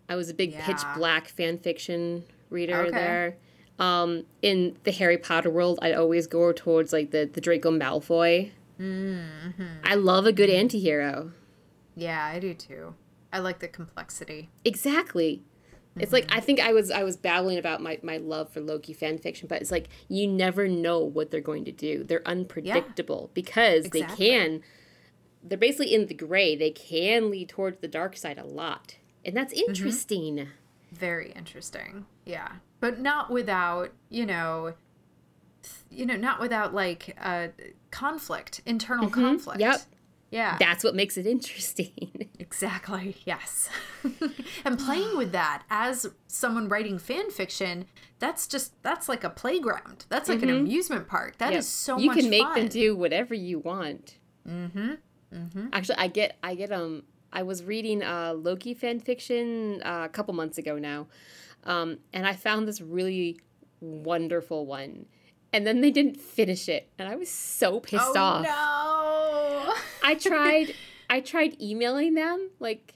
I 0.10 0.16
was 0.16 0.30
a 0.30 0.34
big 0.34 0.52
yeah. 0.52 0.66
pitch 0.66 0.82
black 0.96 1.28
fan 1.28 1.58
fiction 1.58 2.26
reader 2.50 2.78
okay. 2.78 2.92
there. 2.92 3.38
Um, 3.80 4.26
in 4.42 4.78
the 4.84 4.92
Harry 4.92 5.18
Potter 5.18 5.50
world, 5.50 5.80
I'd 5.82 5.96
always 5.96 6.28
go 6.28 6.52
towards 6.52 6.94
like 6.94 7.12
the, 7.12 7.30
the 7.32 7.42
Draco 7.42 7.72
Malfoy. 7.72 8.52
Mm-hmm. 8.80 9.64
I 9.84 9.96
love 9.96 10.26
a 10.26 10.32
good 10.32 10.50
anti-hero. 10.50 11.32
Yeah, 11.96 12.24
I 12.24 12.40
do 12.40 12.54
too. 12.54 12.96
I 13.32 13.40
like 13.40 13.60
the 13.60 13.68
complexity. 13.68 14.50
Exactly. 14.64 15.42
It's 15.98 16.12
like 16.12 16.26
I 16.30 16.40
think 16.40 16.60
I 16.60 16.74
was 16.74 16.90
I 16.90 17.04
was 17.04 17.18
babbling 17.18 17.58
about 17.58 17.82
my, 17.82 18.00
my 18.02 18.18
love 18.18 18.50
for 18.50 18.62
Loki 18.62 18.94
fan 18.94 19.18
fiction, 19.20 19.48
but 19.48 19.62
it's 19.62 19.72
like 19.72 19.90
you 20.08 20.28
never 20.28 20.68
know 20.68 21.00
what 21.00 21.30
they're 21.30 21.42
going 21.42 21.66
to 21.66 21.72
do. 21.72 22.04
They're 22.04 22.28
unpredictable 22.28 23.26
yeah. 23.30 23.34
because 23.34 23.86
exactly. 23.86 24.02
they 24.02 24.36
can 24.36 24.62
they're 25.44 25.58
basically 25.58 25.94
in 25.94 26.08
the 26.08 26.14
gray. 26.14 26.56
They 26.56 26.72
can 26.72 27.30
lead 27.30 27.50
towards 27.50 27.80
the 27.82 27.88
dark 27.88 28.18
side 28.18 28.38
a 28.38 28.46
lot. 28.46 28.96
And 29.24 29.38
that's 29.38 29.54
mm-hmm. 29.54 29.70
interesting. 29.70 30.36
Mm-hmm. 30.38 30.96
Very 30.96 31.32
interesting. 31.32 32.06
Yeah 32.26 32.54
but 32.84 33.00
not 33.00 33.30
without 33.30 33.92
you 34.10 34.26
know 34.26 34.74
you 35.90 36.06
know 36.06 36.18
not 36.18 36.42
without 36.42 36.74
like 36.74 37.16
uh 37.22 37.48
conflict 37.92 38.60
internal 38.66 39.06
mm-hmm. 39.06 39.22
conflict 39.22 39.62
yep 39.62 39.80
yeah 40.34 40.58
that's 40.60 40.84
what 40.84 40.96
makes 40.96 41.18
it 41.18 41.26
interesting 41.36 42.30
exactly 42.40 43.16
yes 43.26 43.70
and 44.66 44.80
playing 44.80 45.18
with 45.18 45.32
that 45.32 45.64
as 45.70 46.08
someone 46.28 46.68
writing 46.68 46.98
fan 46.98 47.30
fiction 47.30 47.86
that's 48.20 48.48
just 48.48 48.82
that's 48.84 49.08
like 49.10 49.24
a 49.24 49.30
playground 49.30 50.06
that's 50.10 50.30
like 50.30 50.40
mm-hmm. 50.40 50.50
an 50.50 50.56
amusement 50.56 51.08
park 51.08 51.38
That 51.38 51.52
yep. 51.52 51.60
is 51.60 51.68
so 51.68 51.98
you 51.98 52.12
can 52.12 52.30
make 52.30 52.44
fun. 52.44 52.56
them 52.56 52.68
do 52.68 52.96
whatever 52.96 53.34
you 53.34 53.60
want 53.60 54.18
mm-hmm 54.48 54.94
mm-hmm 55.34 55.68
actually 55.74 55.98
i 55.98 56.08
get 56.08 56.38
i 56.44 56.54
get 56.54 56.72
um 56.72 57.04
i 57.32 57.42
was 57.42 57.64
reading 57.64 58.04
uh 58.04 58.34
loki 58.34 58.74
fan 58.74 59.00
fiction 59.00 59.82
uh, 59.84 60.04
a 60.06 60.10
couple 60.10 60.34
months 60.34 60.58
ago 60.58 60.78
now 60.78 61.08
um, 61.66 62.00
and 62.12 62.28
I 62.28 62.34
found 62.34 62.68
this 62.68 62.82
really 62.82 63.40
wonderful 63.80 64.66
one. 64.66 65.06
And 65.54 65.68
then 65.68 65.82
they 65.82 65.92
didn't 65.92 66.20
finish 66.20 66.68
it, 66.68 66.90
and 66.98 67.08
I 67.08 67.16
was 67.16 67.30
so 67.30 67.80
pissed 67.80 68.18
off. 68.18 68.46
oh, 68.48 69.66
off. 69.68 69.78
No. 69.78 69.84
I 70.04 70.16
tried 70.16 70.74
I 71.10 71.20
tried 71.20 71.62
emailing 71.62 72.16
them 72.16 72.50
like 72.60 72.96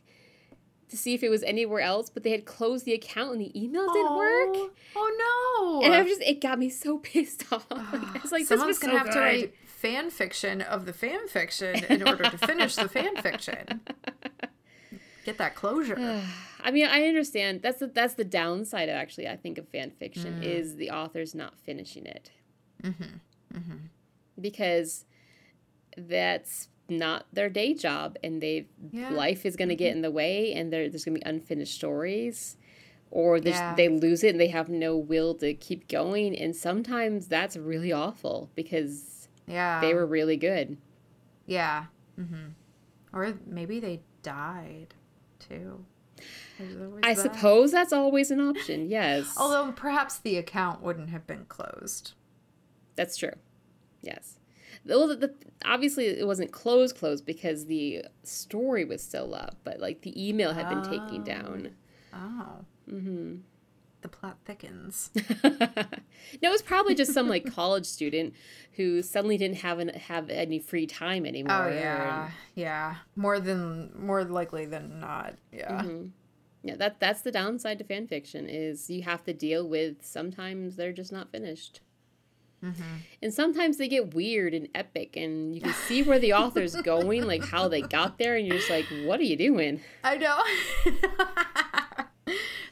to 0.90 0.98
see 0.98 1.14
if 1.14 1.22
it 1.22 1.30
was 1.30 1.44
anywhere 1.44 1.82
else, 1.82 2.10
but 2.10 2.24
they 2.24 2.32
had 2.32 2.46
closed 2.46 2.86
the 2.86 2.94
account 2.94 3.34
and 3.34 3.42
the 3.42 3.62
email 3.62 3.86
didn't 3.94 4.12
oh, 4.12 4.18
work. 4.18 4.72
Oh 4.96 5.80
no! 5.82 5.86
And 5.86 5.94
I 5.94 6.02
was 6.02 6.10
just 6.18 6.22
it 6.22 6.42
got 6.42 6.60
me 6.60 6.70
so 6.70 6.98
pissed 7.04 7.52
off. 7.52 7.68
I 7.72 8.20
was 8.22 8.32
like, 8.32 8.46
someone's 8.46 8.80
gonna 8.80 8.94
so 8.94 8.98
have 8.98 9.08
good. 9.08 9.14
to 9.14 9.20
write 9.20 9.54
fan 9.66 10.10
fiction 10.10 10.62
of 10.62 10.86
the 10.86 10.94
fan 10.94 11.28
fiction 11.28 11.84
in 11.86 12.08
order 12.08 12.24
to 12.24 12.38
finish 12.38 12.76
the 12.76 12.90
fan 12.90 13.16
fiction. 13.18 13.82
Get 15.26 15.38
that 15.38 15.56
closure. 15.56 15.98
I 16.64 16.72
mean, 16.72 16.88
I 16.88 17.04
understand. 17.04 17.62
That's 17.62 17.80
the 17.80 17.88
that's 17.88 18.16
the 18.16 18.24
downside. 18.24 18.90
Actually, 18.90 19.28
I 19.28 19.36
think 19.36 19.58
of 19.58 19.68
fan 19.68 19.92
fiction 19.92 20.42
mm. 20.42 20.44
is 20.44 20.78
the 20.78 20.90
author's 20.92 21.36
not 21.36 21.58
finishing 21.60 22.06
it. 22.06 22.32
Mm-hmm. 22.84 23.58
Mm-hmm. 23.58 23.78
Because 24.40 25.06
that's 25.98 26.70
not 26.90 27.26
their 27.34 27.50
day 27.50 27.74
job, 27.74 28.18
and 28.24 28.42
they 28.42 28.68
yeah. 28.92 29.10
life 29.10 29.46
is 29.46 29.56
going 29.56 29.70
to 29.70 29.76
get 29.76 29.90
mm-hmm. 29.90 29.98
in 29.98 30.02
the 30.04 30.12
way, 30.12 30.54
and 30.54 30.72
there's 30.72 31.04
going 31.04 31.16
to 31.16 31.24
be 31.24 31.30
unfinished 31.30 31.74
stories, 31.74 32.58
or 33.12 33.38
yeah. 33.38 33.76
they 33.76 33.90
lose 33.90 34.24
it 34.24 34.30
and 34.30 34.40
they 34.40 34.48
have 34.48 34.70
no 34.70 34.96
will 34.96 35.34
to 35.36 35.54
keep 35.54 35.88
going, 35.88 36.38
and 36.38 36.56
sometimes 36.56 37.28
that's 37.28 37.58
really 37.58 37.92
awful 37.92 38.50
because 38.56 39.28
yeah, 39.48 39.82
they 39.82 39.94
were 39.94 40.06
really 40.06 40.38
good. 40.38 40.78
Yeah. 41.46 41.86
Mm-hmm. 42.20 42.50
Or 43.14 43.34
maybe 43.46 43.80
they 43.80 44.02
died 44.22 44.94
too. 45.40 45.86
I 47.04 47.14
that. 47.14 47.18
suppose 47.18 47.72
that's 47.72 47.94
always 47.94 48.32
an 48.32 48.42
option, 48.42 48.90
yes. 48.90 49.34
Although 49.38 49.72
perhaps 49.72 50.18
the 50.18 50.38
account 50.38 50.82
wouldn't 50.82 51.10
have 51.10 51.28
been 51.28 51.46
closed. 51.46 52.14
That's 52.98 53.16
true. 53.16 53.32
Yes. 54.02 54.38
Well, 54.86 55.08
the, 55.08 55.16
the, 55.16 55.34
obviously 55.66 56.08
it 56.08 56.28
wasn't 56.28 56.52
closed 56.52 56.98
closed 56.98 57.26
because 57.26 57.66
the 57.66 58.06
story 58.24 58.84
was 58.84 59.02
still 59.02 59.34
up, 59.34 59.56
but 59.64 59.80
like 59.80 60.02
the 60.02 60.28
email 60.28 60.54
had 60.54 60.68
been 60.68 60.80
oh. 60.80 60.84
taken 60.84 61.24
down. 61.24 61.70
Oh. 62.14 62.66
Mm-hmm. 62.92 63.36
The 64.02 64.08
plot 64.08 64.38
thickens. 64.46 65.10
no, 65.44 65.60
it 66.42 66.50
was 66.50 66.62
probably 66.62 66.96
just 66.96 67.14
some 67.14 67.28
like 67.28 67.52
college 67.52 67.86
student 67.86 68.34
who 68.74 69.02
suddenly 69.02 69.38
didn't 69.38 69.58
have 69.58 69.80
an, 69.80 69.90
have 69.90 70.30
any 70.30 70.60
free 70.60 70.86
time 70.86 71.26
anymore. 71.26 71.66
Oh 71.66 71.74
yeah, 71.74 72.26
and... 72.26 72.34
yeah. 72.56 72.96
More 73.16 73.40
than 73.40 73.92
more 73.98 74.24
likely 74.24 74.66
than 74.66 75.00
not. 75.00 75.36
Yeah. 75.52 75.82
Mm-hmm 75.82 76.08
yeah 76.64 76.76
that 76.76 77.00
that's 77.00 77.22
the 77.22 77.32
downside 77.32 77.78
to 77.78 77.84
fan 77.84 78.08
fiction 78.08 78.48
is 78.50 78.90
you 78.90 79.04
have 79.04 79.24
to 79.24 79.34
deal 79.34 79.68
with 79.68 80.04
sometimes 80.06 80.76
they're 80.76 80.92
just 80.92 81.12
not 81.12 81.32
finished 81.32 81.82
mm-hmm. 82.64 82.82
and 83.22 83.34
sometimes 83.34 83.78
they 83.78 83.88
get 83.88 84.14
weird 84.14 84.54
and 84.54 84.68
epic 84.74 85.16
and 85.16 85.56
you 85.56 85.62
can 85.62 85.74
see 85.74 86.04
where 86.04 86.20
the 86.20 86.34
author's 86.34 86.76
going 86.78 87.24
like 87.26 87.44
how 87.44 87.68
they 87.68 87.82
got 87.82 88.18
there 88.18 88.36
and 88.36 88.48
you're 88.48 88.58
just 88.58 88.70
like 88.70 88.86
what 89.06 89.20
are 89.20 89.24
you 89.24 89.36
doing 89.36 89.82
i 90.04 90.18
know 90.18 90.42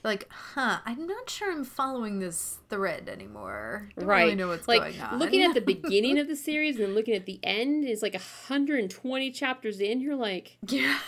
like, 0.06 0.30
huh, 0.30 0.78
I'm 0.86 1.08
not 1.08 1.30
sure 1.30 1.52
I'm 1.52 1.66
following 1.66 2.20
this 2.20 2.60
thread 2.70 3.10
anymore. 3.10 3.90
Don't 3.98 4.08
right. 4.08 4.24
really 4.24 4.36
know 4.36 4.48
what's 4.48 4.68
like, 4.68 4.82
going 4.82 5.02
on. 5.02 5.20
Looking 5.20 5.44
at 5.44 5.54
the 5.54 5.62
beginning 5.62 6.20
of 6.20 6.28
the 6.28 6.36
series 6.36 6.76
and 6.76 6.86
then 6.86 6.96
looking 6.96 7.16
at 7.16 7.26
the 7.26 7.40
end 7.44 7.84
is 7.84 8.02
like 8.02 8.14
120 8.14 9.32
chapters 9.32 9.80
in. 9.80 10.00
You're 10.00 10.16
like, 10.16 10.58
yeah. 10.68 11.00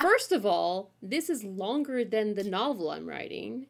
first 0.00 0.32
of 0.32 0.46
all, 0.46 0.92
this 1.02 1.28
is 1.28 1.44
longer 1.44 2.04
than 2.04 2.34
the 2.34 2.44
novel 2.44 2.90
I'm 2.90 3.06
writing. 3.06 3.66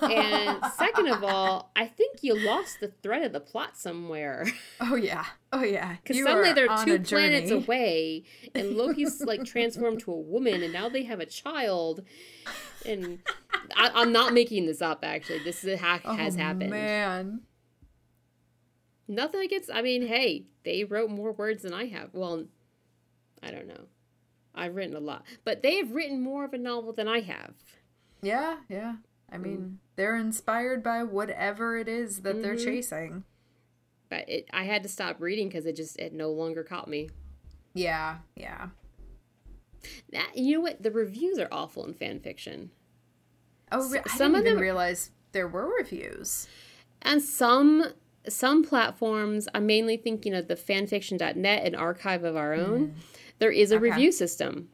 And 0.00 0.64
second 0.76 1.08
of 1.08 1.24
all, 1.24 1.72
I 1.76 1.86
think 1.86 2.22
you 2.22 2.38
lost 2.38 2.80
the 2.80 2.92
thread 3.02 3.22
of 3.22 3.32
the 3.32 3.40
plot 3.40 3.76
somewhere. 3.76 4.46
Oh, 4.80 4.94
yeah. 4.94 5.24
Oh, 5.52 5.62
yeah. 5.62 5.96
Because 6.04 6.22
suddenly 6.22 6.52
they're 6.52 6.84
two 6.84 6.98
planets 7.00 7.50
away 7.50 8.24
and 8.54 8.76
Loki's 8.76 9.22
like 9.22 9.44
transformed 9.44 10.00
to 10.00 10.12
a 10.12 10.18
woman 10.18 10.62
and 10.62 10.72
now 10.72 10.88
they 10.88 11.04
have 11.04 11.20
a 11.20 11.26
child 11.26 12.02
and 12.84 13.20
I, 13.76 14.02
am 14.02 14.12
not 14.12 14.32
making 14.32 14.66
this 14.66 14.82
up. 14.82 15.04
Actually, 15.04 15.40
this 15.40 15.64
is 15.64 15.80
ha- 15.80 16.00
oh, 16.04 16.14
has 16.14 16.36
happened. 16.36 16.70
Man, 16.70 17.40
nothing 19.08 19.40
against. 19.40 19.70
I 19.72 19.82
mean, 19.82 20.06
hey, 20.06 20.46
they 20.64 20.84
wrote 20.84 21.10
more 21.10 21.32
words 21.32 21.62
than 21.62 21.74
I 21.74 21.86
have. 21.86 22.10
Well, 22.12 22.44
I 23.42 23.50
don't 23.50 23.66
know. 23.66 23.86
I've 24.54 24.76
written 24.76 24.96
a 24.96 25.00
lot, 25.00 25.24
but 25.44 25.62
they 25.62 25.76
have 25.76 25.92
written 25.92 26.22
more 26.22 26.44
of 26.44 26.52
a 26.52 26.58
novel 26.58 26.92
than 26.92 27.08
I 27.08 27.20
have. 27.20 27.54
Yeah, 28.22 28.56
yeah. 28.68 28.96
I 29.30 29.38
mean, 29.38 29.58
mm. 29.58 29.76
they're 29.96 30.16
inspired 30.16 30.82
by 30.82 31.02
whatever 31.02 31.76
it 31.76 31.88
is 31.88 32.22
that 32.22 32.34
mm-hmm. 32.34 32.42
they're 32.42 32.56
chasing. 32.56 33.24
But 34.08 34.28
it, 34.28 34.46
I 34.52 34.64
had 34.64 34.82
to 34.84 34.88
stop 34.88 35.20
reading 35.20 35.48
because 35.48 35.66
it 35.66 35.76
just 35.76 35.98
it 35.98 36.12
no 36.12 36.30
longer 36.30 36.62
caught 36.62 36.88
me. 36.88 37.10
Yeah, 37.74 38.18
yeah. 38.36 38.68
That, 40.12 40.36
you 40.36 40.54
know 40.54 40.60
what? 40.60 40.82
The 40.82 40.90
reviews 40.90 41.38
are 41.38 41.48
awful 41.50 41.84
in 41.84 41.94
fan 41.94 42.20
fiction. 42.20 42.70
Oh, 43.74 43.88
re- 43.90 44.00
I 44.04 44.16
some 44.16 44.32
didn't 44.32 44.34
of 44.34 44.40
even 44.40 44.54
them 44.54 44.62
realize 44.62 45.10
there 45.32 45.48
were 45.48 45.68
reviews. 45.76 46.48
And 47.02 47.20
some 47.22 47.92
some 48.26 48.64
platforms, 48.64 49.48
I'm 49.54 49.66
mainly 49.66 49.96
thinking 49.96 50.32
of 50.34 50.48
the 50.48 50.56
fanfiction.net, 50.56 51.62
and 51.64 51.76
archive 51.76 52.24
of 52.24 52.36
our 52.36 52.54
own. 52.54 52.88
Mm. 52.88 52.92
There 53.38 53.50
is 53.50 53.70
a 53.70 53.76
okay. 53.76 53.90
review 53.90 54.12
system. 54.12 54.68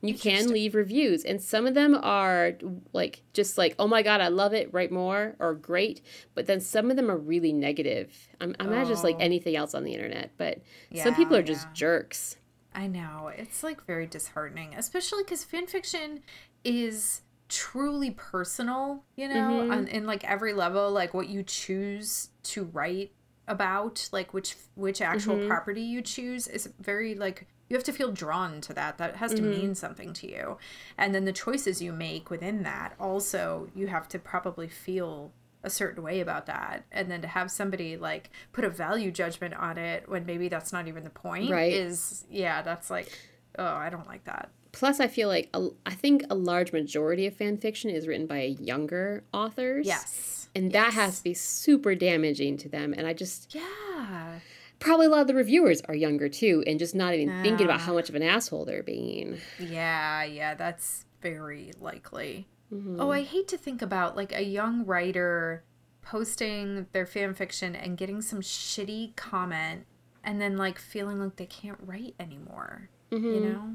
You 0.00 0.14
can 0.14 0.48
leave 0.48 0.74
reviews, 0.74 1.24
and 1.24 1.40
some 1.40 1.66
of 1.66 1.72
them 1.72 1.98
are 2.00 2.52
like 2.92 3.22
just 3.32 3.56
like, 3.56 3.74
"Oh 3.78 3.88
my 3.88 4.02
god, 4.02 4.20
I 4.20 4.28
love 4.28 4.52
it! 4.52 4.72
Write 4.72 4.92
more!" 4.92 5.34
or 5.38 5.54
"Great," 5.54 6.02
but 6.34 6.46
then 6.46 6.60
some 6.60 6.90
of 6.90 6.96
them 6.96 7.10
are 7.10 7.16
really 7.16 7.54
negative. 7.54 8.12
I'm, 8.38 8.54
I'm 8.60 8.68
oh. 8.68 8.74
not 8.74 8.86
just 8.86 9.02
like 9.02 9.16
anything 9.18 9.56
else 9.56 9.74
on 9.74 9.82
the 9.82 9.94
internet, 9.94 10.32
but 10.36 10.60
yeah, 10.90 11.04
some 11.04 11.14
people 11.14 11.34
are 11.34 11.42
just 11.42 11.66
yeah. 11.68 11.72
jerks. 11.72 12.36
I 12.74 12.86
know 12.86 13.30
it's 13.34 13.62
like 13.62 13.86
very 13.86 14.06
disheartening, 14.06 14.74
especially 14.74 15.22
because 15.22 15.42
fan 15.42 15.66
fiction 15.66 16.20
is 16.64 17.22
truly 17.54 18.10
personal, 18.10 19.04
you 19.16 19.28
know, 19.28 19.34
mm-hmm. 19.34 19.72
on, 19.72 19.86
in 19.88 20.06
like 20.06 20.24
every 20.24 20.52
level, 20.52 20.90
like 20.90 21.14
what 21.14 21.28
you 21.28 21.42
choose 21.42 22.30
to 22.42 22.64
write 22.64 23.12
about, 23.46 24.08
like 24.12 24.34
which 24.34 24.56
which 24.74 25.00
actual 25.00 25.36
mm-hmm. 25.36 25.48
property 25.48 25.82
you 25.82 26.02
choose 26.02 26.48
is 26.48 26.68
very 26.80 27.14
like 27.14 27.46
you 27.68 27.76
have 27.76 27.84
to 27.84 27.92
feel 27.92 28.12
drawn 28.12 28.60
to 28.60 28.74
that 28.74 28.98
that 28.98 29.16
has 29.16 29.32
to 29.32 29.40
mm-hmm. 29.40 29.50
mean 29.50 29.74
something 29.74 30.12
to 30.12 30.30
you 30.30 30.58
and 30.98 31.14
then 31.14 31.24
the 31.24 31.32
choices 31.32 31.80
you 31.80 31.92
make 31.92 32.28
within 32.28 32.62
that 32.62 32.94
also 33.00 33.68
you 33.74 33.86
have 33.86 34.06
to 34.06 34.18
probably 34.18 34.68
feel 34.68 35.32
a 35.62 35.70
certain 35.70 36.02
way 36.02 36.20
about 36.20 36.44
that 36.44 36.84
and 36.92 37.10
then 37.10 37.22
to 37.22 37.26
have 37.26 37.50
somebody 37.50 37.96
like 37.96 38.30
put 38.52 38.64
a 38.64 38.68
value 38.68 39.10
judgment 39.10 39.54
on 39.54 39.78
it 39.78 40.06
when 40.08 40.26
maybe 40.26 40.48
that's 40.48 40.72
not 40.72 40.86
even 40.86 41.04
the 41.04 41.10
point 41.10 41.50
right 41.50 41.72
is 41.72 42.26
yeah 42.30 42.60
that's 42.60 42.90
like 42.90 43.10
oh 43.58 43.64
i 43.64 43.88
don't 43.88 44.06
like 44.06 44.22
that 44.24 44.50
plus 44.74 45.00
i 45.00 45.08
feel 45.08 45.28
like 45.28 45.48
a, 45.54 45.68
I 45.86 45.94
think 45.94 46.24
a 46.28 46.34
large 46.34 46.72
majority 46.72 47.26
of 47.26 47.34
fan 47.34 47.56
fiction 47.56 47.90
is 47.90 48.06
written 48.06 48.26
by 48.26 48.56
younger 48.60 49.24
authors 49.32 49.86
yes 49.86 50.48
and 50.54 50.72
yes. 50.72 50.72
that 50.72 50.94
has 50.94 51.18
to 51.18 51.24
be 51.24 51.34
super 51.34 51.94
damaging 51.94 52.58
to 52.58 52.68
them 52.68 52.92
and 52.96 53.06
i 53.06 53.14
just 53.14 53.54
yeah 53.54 54.40
probably 54.84 55.06
a 55.06 55.08
lot 55.08 55.22
of 55.22 55.26
the 55.26 55.34
reviewers 55.34 55.80
are 55.82 55.94
younger 55.94 56.28
too 56.28 56.62
and 56.66 56.78
just 56.78 56.94
not 56.94 57.14
even 57.14 57.42
thinking 57.42 57.64
about 57.64 57.80
how 57.80 57.94
much 57.94 58.08
of 58.08 58.14
an 58.14 58.22
asshole 58.22 58.64
they're 58.64 58.82
being. 58.82 59.38
Yeah, 59.58 60.24
yeah, 60.24 60.54
that's 60.54 61.06
very 61.22 61.72
likely. 61.80 62.46
Mm-hmm. 62.72 63.00
Oh, 63.00 63.10
I 63.10 63.22
hate 63.22 63.48
to 63.48 63.56
think 63.56 63.82
about 63.82 64.16
like 64.16 64.32
a 64.32 64.44
young 64.44 64.84
writer 64.84 65.64
posting 66.02 66.86
their 66.92 67.06
fan 67.06 67.34
fiction 67.34 67.74
and 67.74 67.96
getting 67.96 68.20
some 68.20 68.42
shitty 68.42 69.16
comment 69.16 69.86
and 70.22 70.40
then 70.40 70.56
like 70.56 70.78
feeling 70.78 71.18
like 71.18 71.36
they 71.36 71.46
can't 71.46 71.78
write 71.80 72.14
anymore. 72.20 72.90
Mm-hmm. 73.10 73.26
You 73.26 73.40
know? 73.40 73.74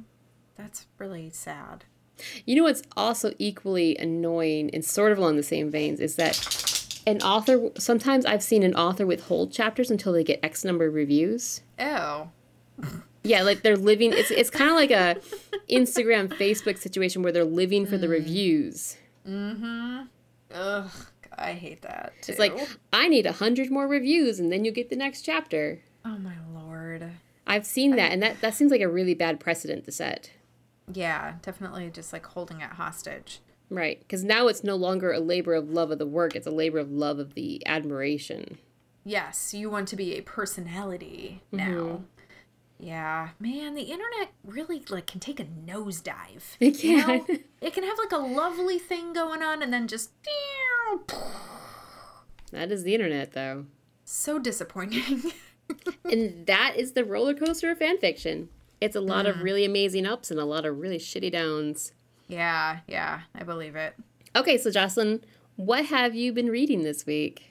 That's 0.60 0.88
really 0.97 1.30
sad. 1.30 1.86
You 2.45 2.57
know 2.57 2.64
what's 2.64 2.84
also 2.97 3.34
equally 3.39 3.97
annoying 3.97 4.70
and 4.74 4.84
sort 4.84 5.14
of 5.14 5.18
along 5.18 5.38
the 5.38 5.43
same 5.43 5.72
veins 5.72 6.01
is 6.01 6.18
that 6.18 6.99
an 7.07 7.22
author 7.22 7.70
sometimes 7.78 8.26
I've 8.26 8.43
seen 8.43 8.62
an 8.64 8.76
author 8.76 9.05
withhold 9.05 9.53
chapters 9.53 9.89
until 9.89 10.12
they 10.12 10.24
get 10.24 10.41
X 10.43 10.66
number 10.66 10.88
of 10.88 10.93
reviews. 10.93 11.62
Oh. 11.80 12.30
Yeah, 13.24 13.43
like 13.43 13.62
they're 13.62 13.78
living 13.78 14.12
it's 14.14 14.32
it's 14.32 14.49
kind 14.49 14.70
of 14.70 14.76
like 14.76 14.91
a 14.91 15.18
Instagram 15.70 16.28
Facebook 16.28 16.78
situation 16.78 17.22
where 17.22 17.32
they're 17.32 17.45
living 17.45 17.86
for 17.86 17.97
mm. 17.97 18.01
the 18.01 18.10
reviews. 18.10 18.97
Mm 19.26 19.60
Mhm. 19.60 20.07
Ugh, 20.53 20.91
I 21.38 21.53
hate 21.53 21.84
that. 21.84 22.14
Too. 22.22 22.34
It's 22.34 22.39
like 22.39 22.53
I 22.91 23.07
need 23.07 23.26
a 23.26 23.34
hundred 23.34 23.72
more 23.72 23.88
reviews 23.88 24.39
and 24.39 24.51
then 24.51 24.66
you 24.66 24.72
get 24.72 24.89
the 24.89 24.97
next 24.97 25.22
chapter. 25.22 25.80
Oh 26.03 26.18
my 26.18 26.36
lord. 26.53 27.12
I've 27.47 27.66
seen 27.66 27.95
that 27.95 28.12
I, 28.12 28.14
and 28.14 28.22
that 28.22 28.41
that 28.41 28.53
seems 28.55 28.72
like 28.72 28.82
a 28.82 28.89
really 28.89 29.14
bad 29.14 29.39
precedent 29.39 29.86
to 29.86 29.91
set. 29.91 30.32
Yeah, 30.91 31.35
definitely 31.41 31.89
just 31.89 32.13
like 32.13 32.25
holding 32.25 32.61
it 32.61 32.71
hostage. 32.71 33.39
Right, 33.69 33.99
because 33.99 34.23
now 34.23 34.47
it's 34.47 34.63
no 34.63 34.75
longer 34.75 35.11
a 35.11 35.19
labor 35.19 35.53
of 35.53 35.69
love 35.69 35.91
of 35.91 35.99
the 35.99 36.07
work; 36.07 36.35
it's 36.35 36.47
a 36.47 36.51
labor 36.51 36.79
of 36.79 36.91
love 36.91 37.19
of 37.19 37.35
the 37.35 37.65
admiration. 37.67 38.57
Yes, 39.05 39.53
you 39.53 39.69
want 39.69 39.87
to 39.89 39.95
be 39.95 40.15
a 40.15 40.21
personality 40.21 41.41
now. 41.51 41.65
Mm-hmm. 41.65 42.03
Yeah, 42.79 43.29
man, 43.39 43.75
the 43.75 43.83
internet 43.83 44.31
really 44.43 44.83
like 44.89 45.05
can 45.05 45.19
take 45.19 45.39
a 45.39 45.45
nosedive. 45.45 46.43
It 46.59 46.79
can. 46.79 46.89
You 46.89 46.97
know? 47.07 47.25
it 47.61 47.73
can 47.73 47.83
have 47.83 47.97
like 47.97 48.11
a 48.11 48.17
lovely 48.17 48.79
thing 48.79 49.13
going 49.13 49.43
on, 49.43 49.61
and 49.61 49.71
then 49.71 49.87
just. 49.87 50.11
That 52.51 52.71
is 52.71 52.81
the 52.81 52.95
internet, 52.95 53.33
though. 53.33 53.65
So 54.05 54.39
disappointing. 54.39 55.31
and 56.03 56.47
that 56.47 56.73
is 56.77 56.93
the 56.93 57.05
roller 57.05 57.35
coaster 57.35 57.69
of 57.69 57.77
fan 57.77 57.99
fiction. 57.99 58.49
It's 58.82 58.95
a 58.95 59.01
lot 59.01 59.25
mm. 59.25 59.30
of 59.30 59.41
really 59.41 59.65
amazing 59.65 60.05
ups 60.05 60.32
and 60.32 60.39
a 60.39 60.45
lot 60.45 60.65
of 60.65 60.80
really 60.80 60.97
shitty 60.97 61.32
downs. 61.32 61.93
Yeah, 62.27 62.80
yeah, 62.88 63.21
I 63.36 63.43
believe 63.43 63.75
it. 63.75 63.95
Okay, 64.36 64.57
so 64.57 64.71
Jocelyn, 64.71 65.23
what 65.55 65.86
have 65.86 66.15
you 66.15 66.32
been 66.32 66.49
reading 66.49 66.84
this 66.84 67.05
week? 67.05 67.45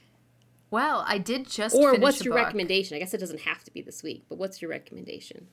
Well, 0.71 1.05
I 1.07 1.19
did 1.19 1.49
just. 1.49 1.75
Or 1.75 1.95
what's 1.95 2.25
your 2.25 2.35
book. 2.35 2.45
recommendation? 2.45 2.97
I 2.97 3.01
guess 3.01 3.15
it 3.15 3.19
doesn't 3.19 3.43
have 3.43 3.65
to 3.65 3.73
be 3.73 3.83
this 3.83 4.03
week, 4.03 4.25
but 4.29 4.39
what's 4.39 4.63
your 4.63 4.71
recommendation? 4.71 5.49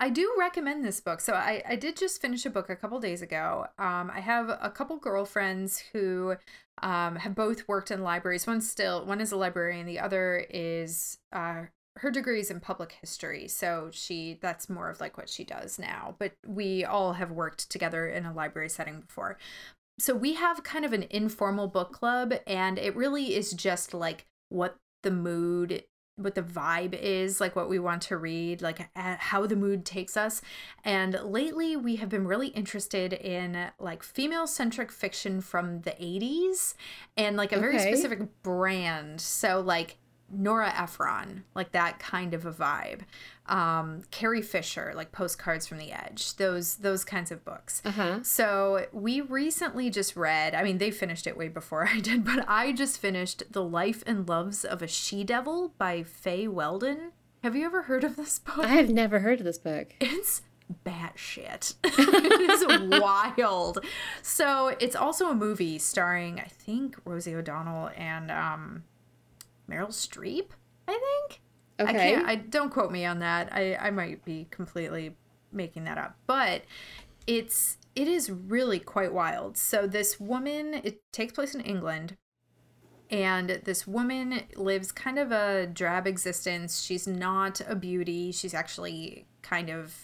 I 0.00 0.10
do 0.10 0.32
recommend 0.38 0.84
this 0.84 1.00
book. 1.00 1.20
So 1.20 1.32
I, 1.32 1.62
I 1.68 1.76
did 1.76 1.96
just 1.96 2.20
finish 2.20 2.46
a 2.46 2.50
book 2.50 2.70
a 2.70 2.76
couple 2.76 3.00
days 3.00 3.20
ago. 3.20 3.66
Um, 3.78 4.12
I 4.14 4.20
have 4.20 4.48
a 4.48 4.70
couple 4.70 4.96
girlfriends 4.96 5.82
who 5.92 6.36
um, 6.82 7.16
have 7.16 7.34
both 7.34 7.66
worked 7.66 7.90
in 7.90 8.02
libraries. 8.02 8.46
One 8.46 8.60
still, 8.60 9.04
one 9.04 9.20
is 9.20 9.32
a 9.32 9.36
librarian. 9.36 9.86
The 9.86 9.98
other 9.98 10.46
is 10.50 11.18
uh, 11.32 11.64
her 11.98 12.10
degree 12.10 12.40
is 12.40 12.50
in 12.50 12.60
public 12.60 12.92
history 13.00 13.48
so 13.48 13.88
she 13.92 14.38
that's 14.40 14.68
more 14.68 14.88
of 14.88 15.00
like 15.00 15.16
what 15.16 15.28
she 15.28 15.44
does 15.44 15.78
now 15.78 16.14
but 16.18 16.32
we 16.46 16.84
all 16.84 17.14
have 17.14 17.30
worked 17.30 17.70
together 17.70 18.08
in 18.08 18.24
a 18.24 18.32
library 18.32 18.68
setting 18.68 19.00
before. 19.00 19.38
So 20.00 20.14
we 20.14 20.34
have 20.34 20.62
kind 20.62 20.84
of 20.84 20.92
an 20.92 21.06
informal 21.10 21.66
book 21.66 21.92
club 21.92 22.34
and 22.46 22.78
it 22.78 22.94
really 22.94 23.34
is 23.34 23.52
just 23.52 23.92
like 23.92 24.26
what 24.48 24.76
the 25.02 25.10
mood 25.10 25.84
what 26.16 26.34
the 26.34 26.42
vibe 26.42 26.94
is 26.94 27.40
like 27.40 27.54
what 27.54 27.68
we 27.68 27.78
want 27.78 28.02
to 28.02 28.16
read 28.16 28.60
like 28.60 28.88
how 28.96 29.46
the 29.46 29.54
mood 29.54 29.84
takes 29.84 30.16
us. 30.16 30.42
And 30.84 31.18
lately 31.22 31.76
we 31.76 31.96
have 31.96 32.08
been 32.08 32.26
really 32.26 32.48
interested 32.48 33.12
in 33.12 33.70
like 33.78 34.02
female 34.02 34.48
centric 34.48 34.90
fiction 34.90 35.40
from 35.40 35.82
the 35.82 35.92
80s 35.92 36.74
and 37.16 37.36
like 37.36 37.52
a 37.52 37.56
okay. 37.56 37.62
very 37.62 37.78
specific 37.78 38.42
brand. 38.42 39.20
So 39.20 39.60
like 39.60 39.96
Nora 40.30 40.72
Ephron, 40.76 41.44
like 41.54 41.72
that 41.72 41.98
kind 41.98 42.34
of 42.34 42.44
a 42.44 42.52
vibe. 42.52 43.00
Um, 43.46 44.02
Carrie 44.10 44.42
Fisher, 44.42 44.92
like 44.94 45.10
Postcards 45.10 45.66
from 45.66 45.78
the 45.78 45.92
Edge, 45.92 46.36
those 46.36 46.76
those 46.76 47.04
kinds 47.04 47.30
of 47.30 47.44
books. 47.44 47.80
Uh-huh. 47.84 48.22
So 48.22 48.86
we 48.92 49.20
recently 49.20 49.90
just 49.90 50.16
read. 50.16 50.54
I 50.54 50.62
mean, 50.62 50.78
they 50.78 50.90
finished 50.90 51.26
it 51.26 51.36
way 51.36 51.48
before 51.48 51.88
I 51.92 52.00
did, 52.00 52.24
but 52.24 52.44
I 52.48 52.72
just 52.72 52.98
finished 52.98 53.42
The 53.50 53.64
Life 53.64 54.02
and 54.06 54.28
Loves 54.28 54.64
of 54.64 54.82
a 54.82 54.86
She 54.86 55.24
Devil 55.24 55.74
by 55.78 56.02
Fay 56.02 56.46
Weldon. 56.46 57.12
Have 57.42 57.54
you 57.54 57.64
ever 57.64 57.82
heard 57.82 58.04
of 58.04 58.16
this 58.16 58.38
book? 58.38 58.64
I 58.64 58.74
have 58.74 58.90
never 58.90 59.20
heard 59.20 59.38
of 59.38 59.44
this 59.44 59.58
book. 59.58 59.94
It's 60.00 60.42
batshit. 60.84 61.74
it 61.84 62.50
is 62.50 63.00
wild. 63.00 63.84
So 64.22 64.76
it's 64.80 64.96
also 64.96 65.30
a 65.30 65.34
movie 65.34 65.78
starring, 65.78 66.40
I 66.40 66.46
think, 66.46 66.96
Rosie 67.04 67.34
O'Donnell 67.34 67.90
and 67.96 68.30
um, 68.30 68.82
Meryl 69.70 69.88
Streep, 69.88 70.50
I 70.86 70.92
think. 70.92 71.40
Okay. 71.80 71.90
I 71.90 71.92
can't 71.92 72.26
I 72.26 72.34
don't 72.36 72.70
quote 72.70 72.90
me 72.90 73.04
on 73.04 73.20
that. 73.20 73.52
I 73.52 73.76
I 73.76 73.90
might 73.90 74.24
be 74.24 74.46
completely 74.50 75.16
making 75.52 75.84
that 75.84 75.98
up. 75.98 76.16
But 76.26 76.62
it's 77.26 77.78
it 77.94 78.08
is 78.08 78.30
really 78.30 78.78
quite 78.78 79.12
wild. 79.12 79.56
So 79.56 79.86
this 79.86 80.20
woman, 80.20 80.80
it 80.84 81.00
takes 81.12 81.32
place 81.32 81.54
in 81.54 81.60
England 81.60 82.16
and 83.10 83.60
this 83.64 83.86
woman 83.86 84.42
lives 84.54 84.92
kind 84.92 85.18
of 85.18 85.32
a 85.32 85.66
drab 85.66 86.06
existence. 86.06 86.82
She's 86.82 87.06
not 87.06 87.60
a 87.66 87.74
beauty. 87.74 88.32
She's 88.32 88.54
actually 88.54 89.26
kind 89.42 89.70
of 89.70 89.94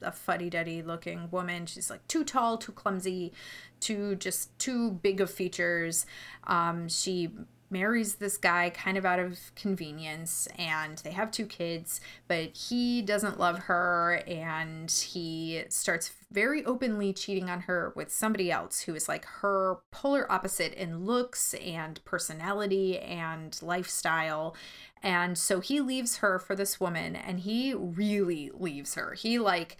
a 0.00 0.12
fuddy-duddy 0.12 0.82
looking 0.82 1.28
woman. 1.30 1.66
She's 1.66 1.90
like 1.90 2.06
too 2.08 2.24
tall, 2.24 2.56
too 2.58 2.72
clumsy, 2.72 3.32
too 3.80 4.16
just 4.16 4.58
too 4.58 4.92
big 4.92 5.20
of 5.20 5.30
features. 5.30 6.06
Um, 6.46 6.88
she 6.88 7.30
marries 7.74 8.14
this 8.14 8.36
guy 8.36 8.70
kind 8.70 8.96
of 8.96 9.04
out 9.04 9.18
of 9.18 9.38
convenience 9.56 10.46
and 10.56 10.98
they 10.98 11.10
have 11.10 11.30
two 11.30 11.44
kids 11.44 12.00
but 12.28 12.56
he 12.56 13.02
doesn't 13.02 13.38
love 13.38 13.58
her 13.58 14.22
and 14.28 14.90
he 14.90 15.64
starts 15.68 16.12
very 16.34 16.64
openly 16.64 17.12
cheating 17.12 17.48
on 17.48 17.60
her 17.60 17.92
with 17.94 18.12
somebody 18.12 18.50
else 18.50 18.80
who 18.80 18.94
is 18.94 19.08
like 19.08 19.24
her 19.24 19.78
polar 19.92 20.30
opposite 20.30 20.74
in 20.74 21.04
looks 21.04 21.54
and 21.54 22.04
personality 22.04 22.98
and 22.98 23.56
lifestyle. 23.62 24.56
And 25.02 25.38
so 25.38 25.60
he 25.60 25.80
leaves 25.80 26.18
her 26.18 26.40
for 26.40 26.56
this 26.56 26.80
woman 26.80 27.14
and 27.14 27.40
he 27.40 27.72
really 27.72 28.50
leaves 28.52 28.96
her. 28.96 29.14
He 29.14 29.38
like 29.38 29.76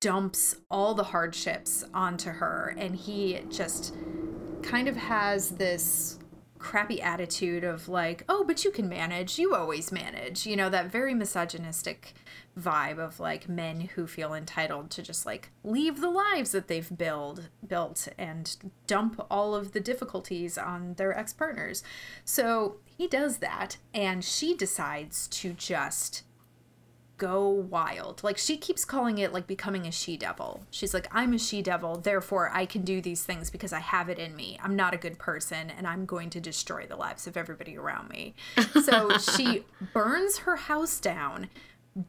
dumps 0.00 0.56
all 0.70 0.94
the 0.94 1.04
hardships 1.04 1.84
onto 1.92 2.30
her 2.30 2.74
and 2.78 2.94
he 2.94 3.40
just 3.50 3.94
kind 4.62 4.86
of 4.88 4.96
has 4.96 5.50
this 5.50 6.18
crappy 6.58 7.00
attitude 7.00 7.64
of 7.64 7.88
like, 7.88 8.24
oh, 8.28 8.44
but 8.44 8.64
you 8.64 8.70
can 8.70 8.88
manage. 8.88 9.38
You 9.38 9.54
always 9.54 9.92
manage. 9.92 10.46
You 10.46 10.56
know, 10.56 10.68
that 10.70 10.90
very 10.90 11.14
misogynistic 11.14 12.14
vibe 12.58 12.98
of 12.98 13.20
like 13.20 13.48
men 13.48 13.80
who 13.80 14.06
feel 14.06 14.32
entitled 14.32 14.90
to 14.90 15.02
just 15.02 15.26
like 15.26 15.50
leave 15.62 16.00
the 16.00 16.10
lives 16.10 16.52
that 16.52 16.68
they've 16.68 16.96
build 16.96 17.50
built 17.66 18.08
and 18.16 18.56
dump 18.86 19.24
all 19.30 19.54
of 19.54 19.72
the 19.72 19.80
difficulties 19.80 20.56
on 20.56 20.94
their 20.94 21.16
ex-partners. 21.16 21.82
So 22.24 22.76
he 22.84 23.06
does 23.06 23.38
that 23.38 23.76
and 23.92 24.24
she 24.24 24.56
decides 24.56 25.28
to 25.28 25.52
just 25.52 26.22
go 27.18 27.48
wild. 27.48 28.22
Like 28.22 28.38
she 28.38 28.56
keeps 28.56 28.84
calling 28.84 29.18
it 29.18 29.32
like 29.32 29.46
becoming 29.46 29.86
a 29.86 29.92
she 29.92 30.16
devil. 30.16 30.64
She's 30.70 30.92
like, 30.92 31.08
I'm 31.12 31.32
a 31.32 31.38
she 31.38 31.62
devil, 31.62 31.96
therefore 31.96 32.50
I 32.52 32.66
can 32.66 32.82
do 32.82 33.00
these 33.00 33.22
things 33.22 33.50
because 33.50 33.72
I 33.72 33.80
have 33.80 34.08
it 34.08 34.18
in 34.18 34.36
me. 34.36 34.58
I'm 34.62 34.76
not 34.76 34.94
a 34.94 34.98
good 34.98 35.18
person 35.18 35.70
and 35.70 35.86
I'm 35.86 36.04
going 36.04 36.30
to 36.30 36.40
destroy 36.40 36.86
the 36.86 36.96
lives 36.96 37.26
of 37.26 37.36
everybody 37.36 37.76
around 37.76 38.08
me. 38.10 38.34
So 38.82 39.16
she 39.36 39.64
burns 39.92 40.38
her 40.38 40.56
house 40.56 41.00
down, 41.00 41.48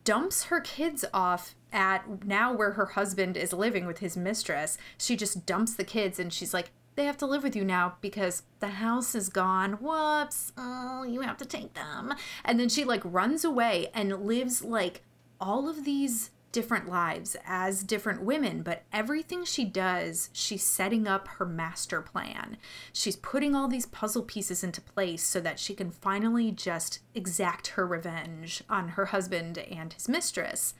dumps 0.03 0.45
her 0.45 0.59
kids 0.59 1.05
off 1.13 1.55
at 1.71 2.25
now 2.25 2.53
where 2.53 2.71
her 2.71 2.87
husband 2.87 3.37
is 3.37 3.53
living 3.53 3.85
with 3.85 3.99
his 3.99 4.17
mistress. 4.17 4.77
She 4.97 5.15
just 5.15 5.45
dumps 5.45 5.75
the 5.75 5.83
kids 5.83 6.19
and 6.19 6.31
she's 6.31 6.53
like, 6.53 6.71
they 6.97 7.05
have 7.05 7.17
to 7.17 7.27
live 7.27 7.43
with 7.43 7.55
you 7.55 7.63
now 7.63 7.95
because 8.01 8.43
the 8.59 8.67
house 8.67 9.15
is 9.15 9.29
gone. 9.29 9.73
Whoops. 9.73 10.51
Oh, 10.57 11.03
you 11.03 11.21
have 11.21 11.37
to 11.37 11.45
take 11.45 11.75
them. 11.75 12.13
And 12.43 12.59
then 12.59 12.67
she 12.67 12.83
like 12.83 13.01
runs 13.05 13.45
away 13.45 13.89
and 13.93 14.25
lives 14.25 14.63
like 14.63 15.03
all 15.39 15.69
of 15.69 15.85
these 15.85 16.31
different 16.51 16.89
lives 16.89 17.35
as 17.45 17.83
different 17.83 18.23
women, 18.23 18.63
but 18.63 18.81
everything 18.91 19.45
she 19.45 19.63
does, 19.63 20.29
she's 20.33 20.63
setting 20.63 21.07
up 21.07 21.27
her 21.27 21.45
master 21.45 22.01
plan. 22.01 22.57
She's 22.91 23.15
putting 23.15 23.53
all 23.53 23.67
these 23.67 23.85
puzzle 23.85 24.23
pieces 24.23 24.63
into 24.63 24.81
place 24.81 25.21
so 25.21 25.39
that 25.41 25.59
she 25.59 25.75
can 25.75 25.91
finally 25.91 26.51
just 26.51 26.99
exact 27.13 27.67
her 27.67 27.85
revenge 27.85 28.63
on 28.69 28.89
her 28.89 29.05
husband 29.05 29.59
and 29.59 29.93
his 29.93 30.09
mistress 30.09 30.73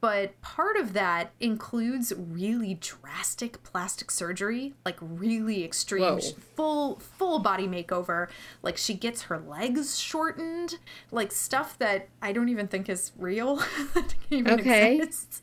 but 0.00 0.40
part 0.40 0.76
of 0.76 0.92
that 0.92 1.32
includes 1.40 2.12
really 2.16 2.74
drastic 2.74 3.62
plastic 3.62 4.10
surgery 4.10 4.74
like 4.84 4.96
really 5.00 5.64
extreme 5.64 6.02
Whoa. 6.02 6.20
full 6.56 6.98
full 6.98 7.38
body 7.38 7.66
makeover 7.66 8.28
like 8.62 8.76
she 8.76 8.94
gets 8.94 9.22
her 9.22 9.38
legs 9.38 9.98
shortened 9.98 10.78
like 11.10 11.32
stuff 11.32 11.78
that 11.78 12.08
i 12.22 12.32
don't 12.32 12.48
even 12.48 12.66
think 12.66 12.88
is 12.88 13.12
real 13.16 13.62
even 14.30 14.60
okay. 14.60 14.96
exists 14.96 15.42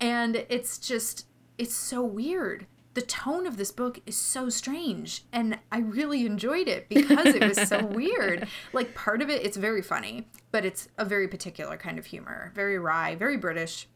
and 0.00 0.44
it's 0.48 0.78
just 0.78 1.26
it's 1.58 1.74
so 1.74 2.02
weird 2.02 2.66
the 2.98 3.06
tone 3.06 3.46
of 3.46 3.56
this 3.56 3.70
book 3.70 4.00
is 4.06 4.16
so 4.16 4.48
strange 4.48 5.22
and 5.32 5.56
i 5.70 5.78
really 5.78 6.26
enjoyed 6.26 6.66
it 6.66 6.88
because 6.88 7.28
it 7.28 7.46
was 7.46 7.68
so 7.68 7.86
weird. 7.94 8.48
Like 8.72 8.92
part 8.96 9.22
of 9.22 9.30
it 9.30 9.46
it's 9.46 9.56
very 9.56 9.82
funny 9.82 10.26
but 10.50 10.64
it's 10.64 10.88
a 10.98 11.04
very 11.04 11.28
particular 11.28 11.76
kind 11.76 11.96
of 11.96 12.06
humor. 12.06 12.50
Very 12.56 12.76
wry 12.76 13.14
very 13.14 13.36
british 13.36 13.86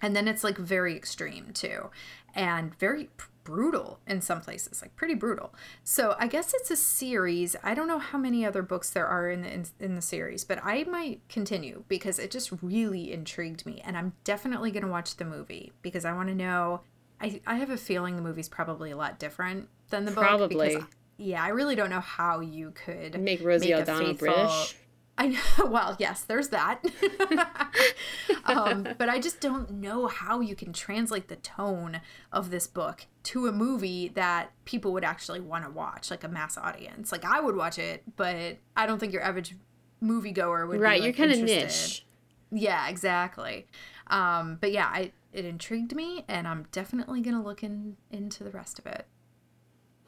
and 0.00 0.16
then 0.16 0.26
it's 0.26 0.42
like 0.42 0.56
very 0.56 0.96
extreme 0.96 1.52
too 1.52 1.90
and 2.34 2.74
very 2.78 3.10
brutal 3.44 4.00
in 4.06 4.22
some 4.22 4.40
places 4.40 4.80
like 4.80 4.96
pretty 4.96 5.12
brutal. 5.12 5.54
So 5.84 6.16
i 6.18 6.26
guess 6.26 6.54
it's 6.54 6.70
a 6.70 6.76
series. 6.76 7.54
I 7.62 7.74
don't 7.74 7.86
know 7.86 7.98
how 7.98 8.16
many 8.16 8.46
other 8.46 8.62
books 8.62 8.88
there 8.88 9.06
are 9.06 9.28
in 9.28 9.42
the 9.42 9.52
in, 9.52 9.66
in 9.78 9.94
the 9.94 10.00
series 10.00 10.42
but 10.42 10.58
i 10.64 10.84
might 10.84 11.20
continue 11.28 11.84
because 11.86 12.18
it 12.18 12.30
just 12.30 12.50
really 12.62 13.12
intrigued 13.12 13.66
me 13.66 13.82
and 13.84 13.94
i'm 13.94 14.14
definitely 14.24 14.70
going 14.70 14.86
to 14.86 14.90
watch 14.90 15.16
the 15.16 15.26
movie 15.26 15.72
because 15.82 16.06
i 16.06 16.14
want 16.14 16.30
to 16.30 16.34
know 16.34 16.80
I, 17.20 17.40
I 17.46 17.56
have 17.56 17.70
a 17.70 17.76
feeling 17.76 18.16
the 18.16 18.22
movie's 18.22 18.48
probably 18.48 18.90
a 18.90 18.96
lot 18.96 19.18
different 19.18 19.68
than 19.90 20.04
the 20.04 20.10
book. 20.10 20.22
Probably. 20.22 20.68
Because, 20.74 20.88
yeah, 21.16 21.42
I 21.42 21.48
really 21.48 21.74
don't 21.74 21.90
know 21.90 22.00
how 22.00 22.40
you 22.40 22.70
could 22.72 23.20
make 23.20 23.42
Rosie 23.42 23.72
make 23.72 23.82
O'Donnell 23.82 24.06
faithful, 24.08 24.28
British. 24.28 24.76
I 25.18 25.26
know. 25.28 25.40
Well, 25.68 25.96
yes, 25.98 26.22
there's 26.22 26.48
that. 26.48 26.82
um, 28.44 28.88
but 28.96 29.08
I 29.08 29.18
just 29.18 29.40
don't 29.40 29.70
know 29.72 30.06
how 30.06 30.40
you 30.40 30.54
can 30.54 30.72
translate 30.72 31.28
the 31.28 31.36
tone 31.36 32.00
of 32.32 32.50
this 32.50 32.66
book 32.66 33.06
to 33.24 33.48
a 33.48 33.52
movie 33.52 34.08
that 34.14 34.52
people 34.64 34.92
would 34.92 35.04
actually 35.04 35.40
want 35.40 35.64
to 35.64 35.70
watch, 35.70 36.10
like 36.10 36.22
a 36.22 36.28
mass 36.28 36.56
audience. 36.56 37.10
Like 37.10 37.24
I 37.24 37.40
would 37.40 37.56
watch 37.56 37.78
it, 37.78 38.04
but 38.16 38.58
I 38.76 38.86
don't 38.86 38.98
think 38.98 39.12
your 39.12 39.22
average 39.22 39.56
moviegoer 40.02 40.68
would. 40.68 40.80
Right, 40.80 41.00
be, 41.00 41.06
like, 41.08 41.18
you're 41.18 41.26
kind 41.26 41.38
of 41.38 41.44
niche. 41.44 42.06
Yeah, 42.50 42.88
exactly. 42.88 43.66
Um, 44.06 44.58
but 44.60 44.72
yeah, 44.72 44.86
I 44.86 45.12
it 45.32 45.44
intrigued 45.44 45.94
me, 45.94 46.24
and 46.28 46.46
I'm 46.48 46.66
definitely 46.72 47.20
gonna 47.20 47.42
look 47.42 47.62
in 47.62 47.96
into 48.10 48.44
the 48.44 48.50
rest 48.50 48.78
of 48.78 48.86
it. 48.86 49.06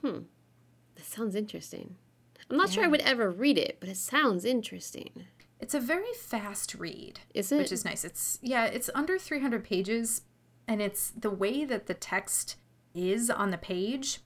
Hmm, 0.01 0.21
that 0.95 1.05
sounds 1.05 1.35
interesting. 1.35 1.97
I'm 2.51 2.57
not 2.57 2.69
yeah. 2.71 2.75
sure 2.75 2.85
I 2.85 2.89
would 2.89 3.03
ever 3.03 3.31
read 3.31 3.59
it, 3.59 3.79
but 3.81 3.89
it 3.89 3.97
sounds 3.97 4.45
interesting. 4.45 5.27
It's 5.61 5.75
a 5.75 5.81
very 5.81 6.13
fast 6.19 6.75
read. 6.75 7.21
Is 7.35 7.53
it? 7.53 7.59
Which 7.59 7.73
is 7.73 7.85
nice. 7.85 8.05
It's 8.05 8.39
yeah, 8.43 8.65
it's 8.65 8.91
under 8.95 9.19
300 9.19 9.63
pages 9.63 10.23
and 10.67 10.81
it's 10.81 11.11
the 11.11 11.31
way 11.31 11.65
that 11.65 11.87
the 11.87 11.95
text 11.95 12.57
is 12.95 13.29
on 13.29 13.51
the 13.51 13.59
page. 13.59 14.21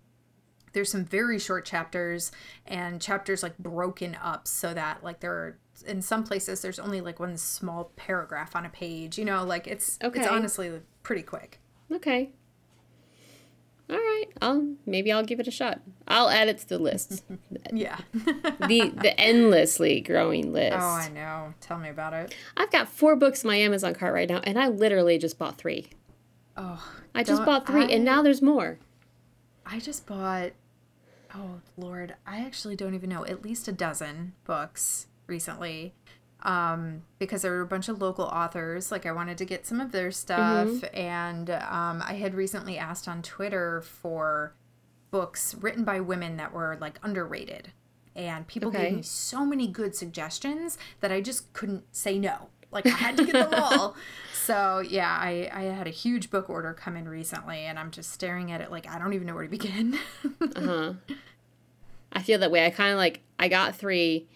There's 0.75 0.91
some 0.91 1.05
very 1.05 1.39
short 1.39 1.65
chapters 1.65 2.31
and 2.67 3.01
chapters 3.01 3.43
like 3.43 3.57
broken 3.59 4.17
up 4.23 4.47
so 4.47 4.75
that 4.75 5.03
like 5.03 5.21
there 5.21 5.33
are 5.33 5.59
in 5.87 6.03
some 6.03 6.23
places 6.23 6.61
there's 6.61 6.79
only 6.79 7.01
like 7.01 7.19
one 7.19 7.37
small 7.37 7.93
paragraph 7.97 8.55
on 8.55 8.67
a 8.67 8.71
page. 8.71 9.19
You 9.19 9.25
know, 9.25 9.45
like 9.45 9.67
it's 9.67 9.99
okay. 10.05 10.21
it's 10.21 10.29
honestly 10.29 10.73
pretty 11.03 11.23
quick. 11.23 11.61
Okay 11.91 12.33
all 13.91 13.97
right, 13.97 14.27
I'll 14.41 14.75
maybe 14.87 15.13
I'll 15.13 15.25
give 15.25 15.41
it 15.41 15.49
a 15.49 15.51
shot. 15.51 15.81
I'll 16.09 16.31
add 16.31 16.49
it 16.49 16.59
to 16.59 16.69
the 16.69 16.79
list. 16.79 17.23
yeah. 17.73 17.99
the 18.13 18.93
the 18.97 19.15
endlessly 19.19 20.01
growing 20.01 20.53
list. 20.53 20.77
Oh, 20.79 20.81
I 20.81 21.11
know. 21.11 21.53
Tell 21.61 21.79
me 21.79 21.91
about 21.91 22.15
it. 22.15 22.35
I've 22.57 22.71
got 22.71 22.89
four 22.89 23.15
books 23.15 23.45
in 23.45 23.49
my 23.49 23.57
Amazon 23.57 23.95
cart 23.95 24.15
right 24.15 24.29
now, 24.29 24.41
and 24.45 24.59
I 24.59 24.69
literally 24.69 25.19
just 25.19 25.39
bought 25.39 25.59
three. 25.59 25.91
Oh. 26.57 26.83
I 27.15 27.23
just 27.25 27.45
bought 27.45 27.67
three, 27.67 27.85
I, 27.85 27.89
and 27.89 28.05
now 28.05 28.23
there's 28.23 28.43
more. 28.43 28.79
I 29.67 29.81
just 29.81 30.07
bought. 30.07 30.53
Oh 31.35 31.61
Lord, 31.77 32.15
I 32.27 32.41
actually 32.41 32.77
don't 32.77 32.95
even 32.95 33.11
know. 33.11 33.25
At 33.27 33.43
least 33.43 33.69
a 33.69 33.73
dozen 33.73 34.35
books 34.45 35.09
recently 35.27 35.95
um, 36.45 37.03
because 37.19 37.43
there 37.43 37.53
were 37.53 37.63
a 37.63 37.67
bunch 37.67 37.89
of 37.89 38.01
local 38.01 38.27
authors. 38.27 38.93
Like 38.93 39.07
I 39.07 39.13
wanted 39.13 39.39
to 39.39 39.45
get 39.45 39.67
some 39.67 39.81
of 39.81 39.93
their 39.93 40.11
stuff, 40.11 40.69
mm-hmm. 40.69 40.97
and 40.97 41.51
um, 41.51 42.03
I 42.07 42.15
had 42.15 42.35
recently 42.35 42.79
asked 42.79 43.09
on 43.09 43.23
Twitter 43.23 43.81
for 43.81 44.55
books 45.11 45.55
written 45.55 45.85
by 45.85 46.01
women 46.01 46.37
that 46.37 46.53
were 46.53 46.77
like 46.81 46.99
underrated, 47.03 47.73
and 48.15 48.47
people 48.47 48.69
okay. 48.69 48.85
gave 48.85 48.97
me 48.97 49.03
so 49.03 49.45
many 49.45 49.67
good 49.67 49.97
suggestions 49.97 50.79
that 51.01 51.11
I 51.11 51.21
just 51.21 51.53
couldn't 51.53 51.85
say 51.93 52.19
no. 52.19 52.49
Like 52.71 52.87
I 52.87 52.91
had 52.91 53.17
to 53.17 53.25
get 53.25 53.33
them 53.33 53.55
all. 53.55 53.97
So 54.45 54.81
yeah, 54.81 55.11
I, 55.11 55.51
I 55.51 55.63
had 55.63 55.87
a 55.87 55.91
huge 55.91 56.31
book 56.31 56.51
order 56.51 56.75
come 56.75 56.97
in 56.97 57.09
recently, 57.09 57.61
and 57.61 57.79
I'm 57.79 57.91
just 57.91 58.13
staring 58.13 58.53
at 58.53 58.61
it 58.61 58.71
like 58.71 58.87
I 58.87 58.99
don't 58.99 59.15
even 59.15 59.27
know 59.27 59.35
where 59.35 59.45
to 59.45 59.49
begin. 59.49 59.99
uh 60.41 60.61
huh. 60.61 60.93
I 62.13 62.23
feel 62.23 62.39
that 62.41 62.51
way. 62.51 62.67
I 62.67 62.71
kind 62.71 62.93
of 62.93 62.99
like 62.99 63.21
I 63.39 63.49
got 63.49 63.75
three 63.75 64.29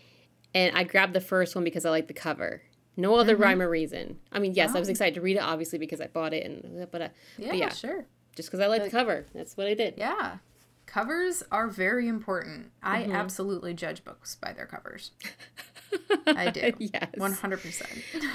and 0.54 0.74
I 0.74 0.84
grabbed 0.84 1.12
the 1.12 1.20
first 1.20 1.54
one 1.54 1.62
because 1.62 1.84
I 1.84 1.90
like 1.90 2.08
the 2.08 2.14
cover. 2.14 2.62
No 2.96 3.16
other 3.16 3.34
mm-hmm. 3.34 3.42
rhyme 3.42 3.62
or 3.62 3.68
reason. 3.68 4.18
I 4.32 4.38
mean, 4.38 4.54
yes, 4.54 4.70
oh. 4.72 4.76
I 4.76 4.78
was 4.78 4.88
oh. 4.88 4.92
excited 4.92 5.14
to 5.14 5.20
read 5.20 5.36
it, 5.36 5.42
obviously, 5.42 5.78
because 5.78 6.00
I 6.00 6.06
bought 6.06 6.32
it, 6.32 6.44
and 6.44 6.90
but, 6.90 7.02
uh, 7.02 7.08
yeah, 7.36 7.48
but 7.50 7.58
yeah, 7.58 7.68
sure. 7.68 8.06
Just 8.34 8.48
because 8.48 8.60
I 8.60 8.66
like 8.66 8.84
the 8.84 8.90
cover, 8.90 9.26
that's 9.34 9.56
what 9.58 9.66
I 9.66 9.74
did. 9.74 9.94
Yeah, 9.98 10.38
covers 10.86 11.42
are 11.52 11.68
very 11.68 12.08
important. 12.08 12.70
I 12.82 13.02
mm-hmm. 13.02 13.12
absolutely 13.12 13.74
judge 13.74 14.04
books 14.04 14.36
by 14.36 14.54
their 14.54 14.66
covers. 14.66 15.10
I 16.26 16.50
do. 16.50 16.72
yes. 16.78 17.10
100%. 17.16 17.82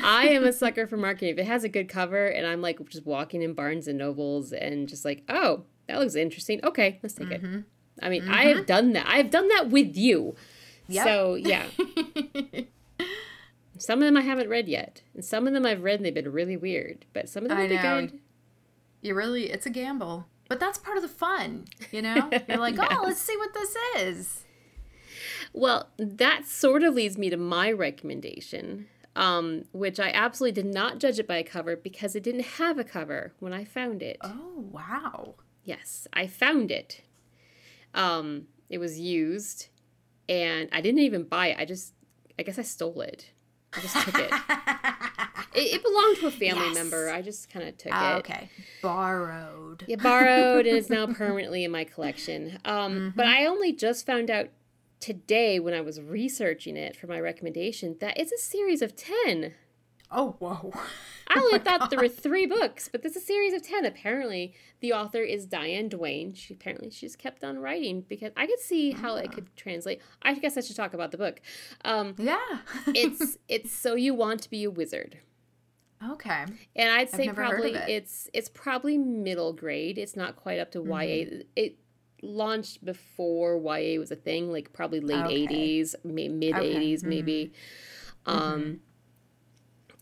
I 0.03 0.27
am 0.29 0.43
a 0.43 0.53
sucker 0.53 0.87
for 0.87 0.97
marketing. 0.97 1.29
If 1.29 1.39
it 1.39 1.45
has 1.45 1.63
a 1.63 1.69
good 1.69 1.89
cover 1.89 2.27
and 2.27 2.45
I'm 2.45 2.61
like 2.61 2.79
just 2.89 3.05
walking 3.05 3.41
in 3.41 3.53
Barnes 3.53 3.87
and 3.87 3.97
Nobles 3.97 4.51
and 4.51 4.87
just 4.87 5.05
like, 5.05 5.23
oh, 5.29 5.63
that 5.87 5.99
looks 5.99 6.15
interesting. 6.15 6.59
Okay, 6.63 6.99
let's 7.03 7.15
take 7.15 7.29
mm-hmm. 7.29 7.57
it. 7.57 7.63
I 8.01 8.09
mean, 8.09 8.23
mm-hmm. 8.23 8.33
I 8.33 8.45
have 8.45 8.65
done 8.65 8.93
that. 8.93 9.05
I've 9.07 9.29
done 9.29 9.47
that 9.49 9.69
with 9.69 9.95
you. 9.95 10.35
Yep. 10.87 11.05
So 11.05 11.35
yeah. 11.35 11.65
some 13.77 13.99
of 13.99 14.05
them 14.05 14.17
I 14.17 14.21
haven't 14.21 14.49
read 14.49 14.67
yet, 14.67 15.03
and 15.13 15.23
some 15.23 15.47
of 15.47 15.53
them 15.53 15.65
I've 15.65 15.83
read 15.83 15.99
and 15.99 16.05
they've 16.05 16.13
been 16.13 16.31
really 16.31 16.57
weird. 16.57 17.05
But 17.13 17.29
some 17.29 17.43
of 17.43 17.49
them 17.49 17.59
I 17.59 17.67
know. 17.67 17.81
good. 17.81 18.19
You 19.01 19.15
really, 19.15 19.51
it's 19.51 19.65
a 19.65 19.69
gamble, 19.69 20.27
but 20.49 20.59
that's 20.59 20.77
part 20.77 20.97
of 20.97 21.03
the 21.03 21.09
fun. 21.09 21.65
You 21.91 22.01
know, 22.01 22.29
you're 22.47 22.57
like, 22.57 22.75
yes. 22.75 22.87
oh, 22.91 23.03
let's 23.03 23.19
see 23.19 23.35
what 23.37 23.53
this 23.53 23.75
is. 23.97 24.43
Well, 25.53 25.89
that 25.97 26.45
sort 26.47 26.83
of 26.83 26.95
leads 26.95 27.17
me 27.17 27.29
to 27.29 27.37
my 27.37 27.71
recommendation, 27.71 28.87
um, 29.15 29.65
which 29.71 29.99
I 29.99 30.09
absolutely 30.09 30.63
did 30.63 30.73
not 30.73 30.99
judge 30.99 31.19
it 31.19 31.27
by 31.27 31.37
a 31.37 31.43
cover 31.43 31.75
because 31.75 32.15
it 32.15 32.23
didn't 32.23 32.45
have 32.57 32.79
a 32.79 32.83
cover 32.83 33.33
when 33.39 33.53
I 33.53 33.63
found 33.63 34.01
it. 34.01 34.17
Oh 34.21 34.65
wow! 34.71 35.35
Yes, 35.63 36.07
I 36.11 36.27
found 36.27 36.71
it. 36.71 37.01
Um, 37.93 38.47
it 38.69 38.79
was 38.79 38.99
used 38.99 39.67
and 40.27 40.69
I 40.71 40.81
didn't 40.81 41.01
even 41.01 41.23
buy 41.23 41.47
it. 41.47 41.57
I 41.59 41.65
just, 41.65 41.93
I 42.39 42.43
guess 42.43 42.57
I 42.57 42.63
stole 42.63 43.01
it. 43.01 43.31
I 43.73 43.81
just 43.81 43.95
took 43.95 44.19
it. 44.19 44.31
It, 45.55 45.75
it 45.75 45.83
belonged 45.83 46.17
to 46.17 46.25
a 46.25 46.31
family 46.31 46.65
yes. 46.65 46.75
member. 46.75 47.11
I 47.11 47.21
just 47.21 47.47
kind 47.51 47.67
of 47.67 47.77
took 47.77 47.91
oh, 47.93 48.15
it. 48.15 48.19
Okay, 48.21 48.49
borrowed. 48.81 49.85
Yeah, 49.87 49.97
borrowed, 49.97 50.65
and 50.65 50.75
it's 50.75 50.89
now 50.89 51.05
permanently 51.13 51.63
in 51.63 51.69
my 51.69 51.83
collection. 51.83 52.57
Um, 52.65 52.93
mm-hmm. 52.93 53.09
But 53.15 53.27
I 53.27 53.45
only 53.45 53.71
just 53.71 54.03
found 54.03 54.31
out 54.31 54.49
today 55.03 55.59
when 55.59 55.73
I 55.73 55.81
was 55.81 55.99
researching 55.99 56.77
it 56.77 56.95
for 56.95 57.07
my 57.07 57.19
recommendation 57.19 57.97
that 57.99 58.17
it's 58.17 58.31
a 58.31 58.37
series 58.37 58.81
of 58.81 58.95
ten. 58.95 59.53
Oh 60.09 60.37
whoa! 60.39 60.71
I 61.27 61.39
only 61.39 61.55
oh 61.55 61.59
thought 61.59 61.81
God. 61.81 61.89
there 61.89 61.99
were 61.99 62.07
three 62.07 62.45
books, 62.45 62.87
but 62.87 63.01
there's 63.01 63.17
a 63.17 63.21
series 63.21 63.53
of 63.53 63.61
ten. 63.61 63.85
Apparently, 63.85 64.53
the 64.79 64.93
author 64.93 65.21
is 65.21 65.45
Diane 65.45 65.89
Duane. 65.89 66.33
She 66.33 66.53
apparently 66.53 66.89
she's 66.89 67.17
kept 67.17 67.43
on 67.43 67.59
writing 67.59 68.05
because 68.07 68.31
I 68.37 68.47
could 68.47 68.61
see 68.61 68.91
how 68.91 69.15
it 69.15 69.33
could 69.33 69.53
translate. 69.57 70.01
I 70.21 70.35
guess 70.35 70.55
I 70.55 70.61
should 70.61 70.77
talk 70.77 70.93
about 70.93 71.11
the 71.11 71.17
book. 71.17 71.41
Um, 71.83 72.15
yeah, 72.17 72.59
it's 72.87 73.37
it's 73.49 73.73
so 73.73 73.95
you 73.95 74.13
want 74.13 74.41
to 74.43 74.49
be 74.49 74.63
a 74.63 74.71
wizard. 74.71 75.17
Okay. 76.11 76.45
And 76.75 76.91
I'd 76.91 77.09
say 77.09 77.27
probably 77.29 77.73
it. 77.73 77.89
it's 77.89 78.29
it's 78.33 78.49
probably 78.49 78.97
middle 78.97 79.51
grade. 79.51 79.97
It's 79.97 80.15
not 80.15 80.37
quite 80.37 80.59
up 80.59 80.71
to 80.71 80.79
mm-hmm. 80.79 80.91
YA. 80.91 81.43
It 81.57 81.77
launched 82.23 82.83
before 82.83 83.57
YA 83.57 83.99
was 83.99 84.11
a 84.11 84.15
thing, 84.15 84.51
like 84.51 84.73
probably 84.73 84.99
late 84.99 85.25
okay. 85.25 85.47
80s, 85.47 85.95
mid 86.03 86.31
80s 86.31 86.55
okay. 86.55 86.93
mm-hmm. 86.93 87.09
maybe. 87.09 87.53
Um 88.25 88.41
mm-hmm. 88.41 88.73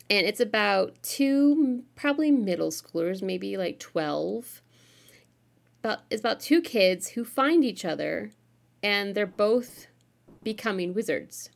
and 0.10 0.28
it's 0.28 0.40
about 0.40 1.02
two 1.02 1.84
probably 1.96 2.32
middle 2.32 2.70
schoolers, 2.70 3.22
maybe 3.22 3.58
like 3.58 3.80
12. 3.80 4.62
About 5.84 6.00
it's 6.10 6.20
about 6.20 6.40
two 6.40 6.62
kids 6.62 7.10
who 7.10 7.26
find 7.26 7.66
each 7.66 7.84
other 7.84 8.32
and 8.84 9.16
they're 9.16 9.26
both 9.26 9.88
becoming 10.44 10.94
wizards. 10.94 11.50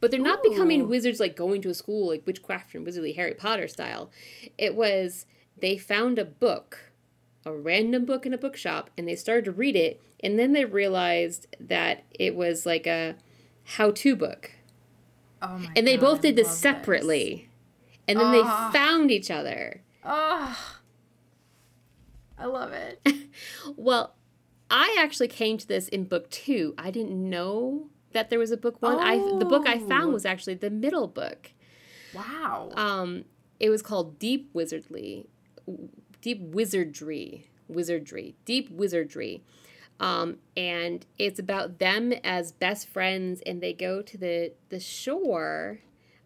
But 0.00 0.10
they're 0.10 0.20
not 0.20 0.44
Ooh. 0.44 0.50
becoming 0.50 0.88
wizards 0.88 1.20
like 1.20 1.36
going 1.36 1.62
to 1.62 1.70
a 1.70 1.74
school 1.74 2.08
like 2.08 2.26
witchcraft 2.26 2.74
and 2.74 2.86
wizardly 2.86 3.14
Harry 3.16 3.34
Potter 3.34 3.68
style. 3.68 4.10
It 4.58 4.74
was 4.74 5.26
they 5.60 5.76
found 5.76 6.18
a 6.18 6.24
book, 6.24 6.87
a 7.48 7.56
random 7.56 8.04
book 8.04 8.26
in 8.26 8.34
a 8.34 8.38
bookshop, 8.38 8.90
and 8.96 9.08
they 9.08 9.16
started 9.16 9.44
to 9.46 9.52
read 9.52 9.74
it, 9.74 10.00
and 10.20 10.38
then 10.38 10.52
they 10.52 10.64
realized 10.64 11.46
that 11.58 12.04
it 12.10 12.34
was 12.34 12.66
like 12.66 12.86
a 12.86 13.16
how-to 13.64 14.14
book. 14.14 14.52
Oh 15.40 15.58
my 15.58 15.72
and 15.76 15.86
they 15.86 15.96
God, 15.96 16.00
both 16.00 16.20
did 16.20 16.36
this 16.36 16.56
separately. 16.56 17.34
This. 17.34 17.98
And 18.08 18.20
then 18.20 18.26
oh. 18.28 18.32
they 18.32 18.42
ah. 18.42 18.70
found 18.72 19.10
each 19.10 19.30
other. 19.30 19.82
Oh. 20.04 20.58
I 22.38 22.44
love 22.46 22.72
it. 22.72 23.00
well, 23.76 24.14
I 24.70 24.96
actually 24.98 25.28
came 25.28 25.58
to 25.58 25.66
this 25.66 25.88
in 25.88 26.04
book 26.04 26.30
two. 26.30 26.74
I 26.78 26.90
didn't 26.90 27.28
know 27.28 27.88
that 28.12 28.30
there 28.30 28.38
was 28.38 28.50
a 28.50 28.56
book 28.56 28.80
one. 28.80 28.96
Oh. 28.96 29.00
I 29.00 29.38
the 29.38 29.44
book 29.44 29.66
I 29.66 29.78
found 29.78 30.12
was 30.12 30.24
actually 30.24 30.54
the 30.54 30.70
middle 30.70 31.08
book. 31.08 31.52
Wow. 32.14 32.70
Um, 32.74 33.24
it 33.60 33.70
was 33.70 33.82
called 33.82 34.18
Deep 34.18 34.52
Wizardly, 34.54 35.26
Deep 36.20 36.40
Wizardry, 36.40 37.50
Wizardry, 37.68 38.34
Deep 38.44 38.70
Wizardry. 38.70 39.42
Um, 40.00 40.36
and 40.56 41.04
it's 41.18 41.40
about 41.40 41.80
them 41.80 42.12
as 42.22 42.52
best 42.52 42.88
friends, 42.88 43.42
and 43.44 43.60
they 43.60 43.72
go 43.72 44.00
to 44.02 44.16
the 44.16 44.52
the 44.68 44.78
shore 44.78 45.80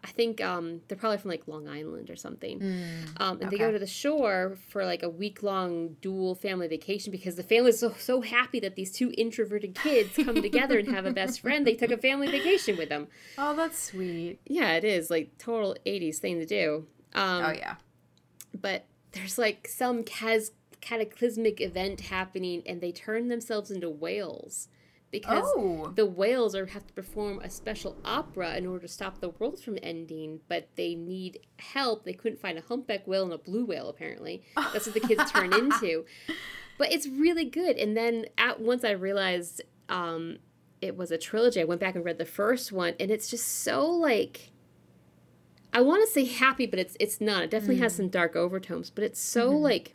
I 0.04 0.08
think 0.08 0.40
um, 0.42 0.80
they're 0.88 0.98
probably 0.98 1.18
from 1.18 1.30
like 1.30 1.46
Long 1.46 1.68
Island 1.68 2.10
or 2.10 2.16
something. 2.16 2.58
Mm, 2.58 3.20
um, 3.20 3.36
and 3.36 3.44
okay. 3.44 3.50
they 3.50 3.58
go 3.58 3.70
to 3.70 3.78
the 3.78 3.86
shore 3.86 4.58
for 4.68 4.84
like 4.84 5.02
a 5.04 5.08
week 5.08 5.42
long 5.42 5.96
dual 6.00 6.34
family 6.34 6.66
vacation 6.66 7.12
because 7.12 7.36
the 7.36 7.44
family 7.44 7.70
is 7.70 7.78
so, 7.78 7.94
so 7.98 8.20
happy 8.20 8.58
that 8.60 8.74
these 8.74 8.90
two 8.90 9.12
introverted 9.16 9.76
kids 9.76 10.16
come 10.16 10.34
together 10.42 10.78
and 10.78 10.88
have 10.88 11.06
a 11.06 11.12
best 11.12 11.40
friend. 11.40 11.64
They 11.64 11.74
took 11.74 11.92
a 11.92 11.96
family 11.96 12.28
vacation 12.28 12.76
with 12.76 12.88
them. 12.88 13.06
Oh, 13.38 13.54
that's 13.54 13.80
sweet. 13.80 14.40
Yeah, 14.46 14.72
it 14.72 14.84
is 14.84 15.08
like 15.08 15.38
total 15.38 15.76
80s 15.86 16.16
thing 16.16 16.40
to 16.40 16.46
do. 16.46 16.86
Um, 17.14 17.44
oh, 17.44 17.52
yeah. 17.52 17.76
But 18.60 18.86
there's 19.12 19.38
like 19.38 19.68
some 19.68 20.04
cataclysmic 20.04 21.60
event 21.60 22.00
happening 22.02 22.62
and 22.66 22.80
they 22.80 22.92
turn 22.92 23.28
themselves 23.28 23.70
into 23.70 23.88
whales 23.88 24.68
because 25.10 25.44
oh. 25.56 25.92
the 25.94 26.06
whales 26.06 26.54
are 26.54 26.66
have 26.66 26.86
to 26.86 26.92
perform 26.94 27.38
a 27.40 27.50
special 27.50 27.96
opera 28.04 28.56
in 28.56 28.66
order 28.66 28.86
to 28.86 28.92
stop 28.92 29.20
the 29.20 29.28
world 29.28 29.60
from 29.60 29.78
ending, 29.82 30.40
but 30.48 30.68
they 30.76 30.94
need 30.94 31.38
help. 31.58 32.04
They 32.04 32.14
couldn't 32.14 32.40
find 32.40 32.56
a 32.56 32.62
humpback 32.62 33.06
whale 33.06 33.24
and 33.24 33.32
a 33.32 33.38
blue 33.38 33.66
whale 33.66 33.88
apparently. 33.90 34.42
That's 34.56 34.86
what 34.86 34.94
the 34.94 35.00
kids 35.00 35.30
turn 35.30 35.52
into. 35.52 36.06
But 36.78 36.92
it's 36.92 37.06
really 37.06 37.44
good. 37.44 37.76
And 37.76 37.94
then 37.94 38.24
at 38.38 38.60
once 38.60 38.84
I 38.84 38.92
realized 38.92 39.60
um, 39.90 40.38
it 40.80 40.96
was 40.96 41.10
a 41.10 41.18
trilogy. 41.18 41.60
I 41.60 41.64
went 41.64 41.80
back 41.80 41.94
and 41.94 42.04
read 42.04 42.18
the 42.18 42.24
first 42.24 42.72
one, 42.72 42.94
and 42.98 43.10
it's 43.10 43.28
just 43.28 43.46
so 43.46 43.86
like 43.86 44.51
I 45.72 45.80
want 45.80 46.06
to 46.06 46.12
say 46.12 46.24
happy, 46.24 46.66
but 46.66 46.78
it's 46.78 46.96
it's 47.00 47.20
not. 47.20 47.44
It 47.44 47.50
definitely 47.50 47.76
mm. 47.76 47.82
has 47.82 47.96
some 47.96 48.08
dark 48.08 48.36
overtones, 48.36 48.90
but 48.90 49.04
it's 49.04 49.20
so 49.20 49.50
mm-hmm. 49.50 49.62
like 49.62 49.94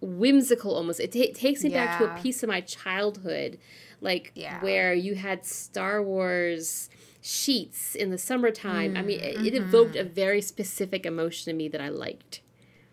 whimsical 0.00 0.74
almost. 0.74 1.00
It, 1.00 1.12
t- 1.12 1.22
it 1.22 1.34
takes 1.34 1.64
me 1.64 1.70
yeah. 1.70 1.86
back 1.86 1.98
to 1.98 2.12
a 2.12 2.22
piece 2.22 2.42
of 2.42 2.48
my 2.48 2.60
childhood 2.60 3.58
like 4.00 4.32
yeah. 4.34 4.60
where 4.60 4.92
you 4.92 5.14
had 5.14 5.44
Star 5.44 6.02
Wars 6.02 6.88
sheets 7.20 7.94
in 7.94 8.10
the 8.10 8.18
summertime. 8.18 8.94
Mm, 8.94 8.98
I 8.98 9.02
mean, 9.02 9.20
it, 9.20 9.36
mm-hmm. 9.36 9.46
it 9.46 9.54
evoked 9.54 9.96
a 9.96 10.04
very 10.04 10.40
specific 10.40 11.06
emotion 11.06 11.50
in 11.50 11.56
me 11.56 11.68
that 11.68 11.80
I 11.80 11.88
liked. 11.88 12.40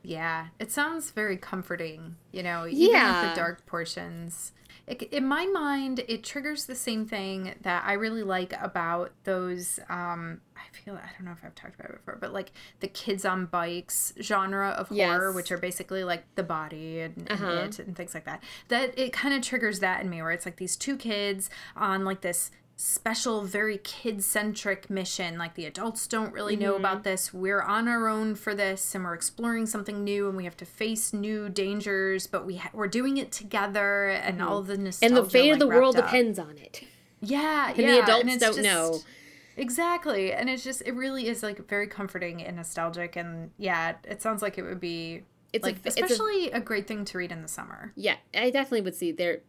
Yeah, 0.01 0.47
it 0.59 0.71
sounds 0.71 1.11
very 1.11 1.37
comforting, 1.37 2.17
you 2.31 2.43
know, 2.43 2.67
even 2.67 2.93
yeah. 2.93 3.29
the 3.29 3.35
dark 3.35 3.65
portions. 3.65 4.51
It, 4.85 5.01
in 5.03 5.25
my 5.25 5.45
mind, 5.45 6.03
it 6.07 6.23
triggers 6.23 6.65
the 6.65 6.75
same 6.75 7.05
thing 7.05 7.55
that 7.61 7.83
I 7.85 7.93
really 7.93 8.23
like 8.23 8.53
about 8.61 9.11
those. 9.23 9.79
Um, 9.89 10.41
I 10.57 10.75
feel 10.75 10.95
I 10.95 11.09
don't 11.17 11.25
know 11.25 11.31
if 11.31 11.43
I've 11.43 11.55
talked 11.55 11.75
about 11.75 11.91
it 11.91 11.97
before, 11.97 12.17
but 12.19 12.33
like 12.33 12.51
the 12.81 12.89
kids 12.89 13.23
on 13.23 13.45
bikes 13.45 14.13
genre 14.21 14.69
of 14.69 14.91
yes. 14.91 15.09
horror, 15.09 15.31
which 15.31 15.51
are 15.51 15.57
basically 15.57 16.03
like 16.03 16.23
the 16.35 16.43
body 16.43 16.99
and, 16.99 17.31
uh-huh. 17.31 17.45
and 17.45 17.73
it 17.73 17.79
and 17.79 17.95
things 17.95 18.13
like 18.13 18.25
that. 18.25 18.43
That 18.67 18.97
it 18.99 19.13
kind 19.13 19.33
of 19.33 19.41
triggers 19.41 19.79
that 19.79 20.01
in 20.01 20.09
me, 20.09 20.21
where 20.21 20.31
it's 20.31 20.45
like 20.45 20.57
these 20.57 20.75
two 20.75 20.97
kids 20.97 21.49
on 21.77 22.03
like 22.03 22.21
this 22.21 22.51
special, 22.75 23.43
very 23.43 23.77
kid 23.77 24.23
centric 24.23 24.89
mission. 24.89 25.37
Like 25.37 25.55
the 25.55 25.65
adults 25.65 26.07
don't 26.07 26.33
really 26.33 26.55
mm-hmm. 26.55 26.63
know 26.63 26.75
about 26.75 26.97
mm-hmm. 26.97 27.03
this. 27.03 27.33
We're 27.33 27.61
on 27.61 27.87
our 27.87 28.07
own 28.07 28.35
for 28.35 28.55
this 28.55 28.95
and 28.95 29.03
we're 29.03 29.13
exploring 29.13 29.65
something 29.65 30.03
new 30.03 30.27
and 30.27 30.35
we 30.35 30.43
have 30.45 30.57
to 30.57 30.65
face 30.65 31.13
new 31.13 31.49
dangers, 31.49 32.27
but 32.27 32.45
we 32.45 32.57
ha- 32.57 32.71
we're 32.73 32.87
doing 32.87 33.17
it 33.17 33.31
together 33.31 34.09
and 34.09 34.39
mm-hmm. 34.39 34.47
all 34.47 34.61
the 34.61 34.77
nostalgia. 34.77 35.15
And 35.15 35.25
the 35.25 35.29
fate 35.29 35.43
like, 35.43 35.53
of 35.53 35.59
the 35.59 35.67
world 35.67 35.95
up. 35.95 36.05
depends 36.05 36.39
on 36.39 36.57
it. 36.57 36.83
Yeah, 37.21 37.69
and 37.69 37.77
yeah. 37.77 37.91
the 37.91 38.03
adults 38.03 38.31
and 38.31 38.39
don't 38.39 38.55
just, 38.55 38.63
know. 38.63 38.99
Exactly. 39.55 40.33
And 40.33 40.49
it's 40.49 40.63
just, 40.63 40.81
it 40.85 40.93
really 40.95 41.27
is 41.27 41.43
like 41.43 41.67
very 41.69 41.87
comforting 41.87 42.43
and 42.43 42.57
nostalgic. 42.57 43.15
And 43.15 43.51
yeah, 43.57 43.95
it 44.03 44.21
sounds 44.21 44.41
like 44.41 44.57
it 44.57 44.63
would 44.63 44.79
be. 44.79 45.23
It's 45.53 45.63
like 45.63 45.77
a, 45.85 45.89
especially 45.89 46.49
a, 46.49 46.57
a 46.57 46.59
great 46.59 46.87
thing 46.87 47.05
to 47.05 47.17
read 47.17 47.31
in 47.31 47.43
the 47.43 47.47
summer. 47.47 47.93
Yeah, 47.95 48.15
I 48.33 48.49
definitely 48.49 48.81
would 48.81 48.95
see 48.95 49.11
there 49.11 49.41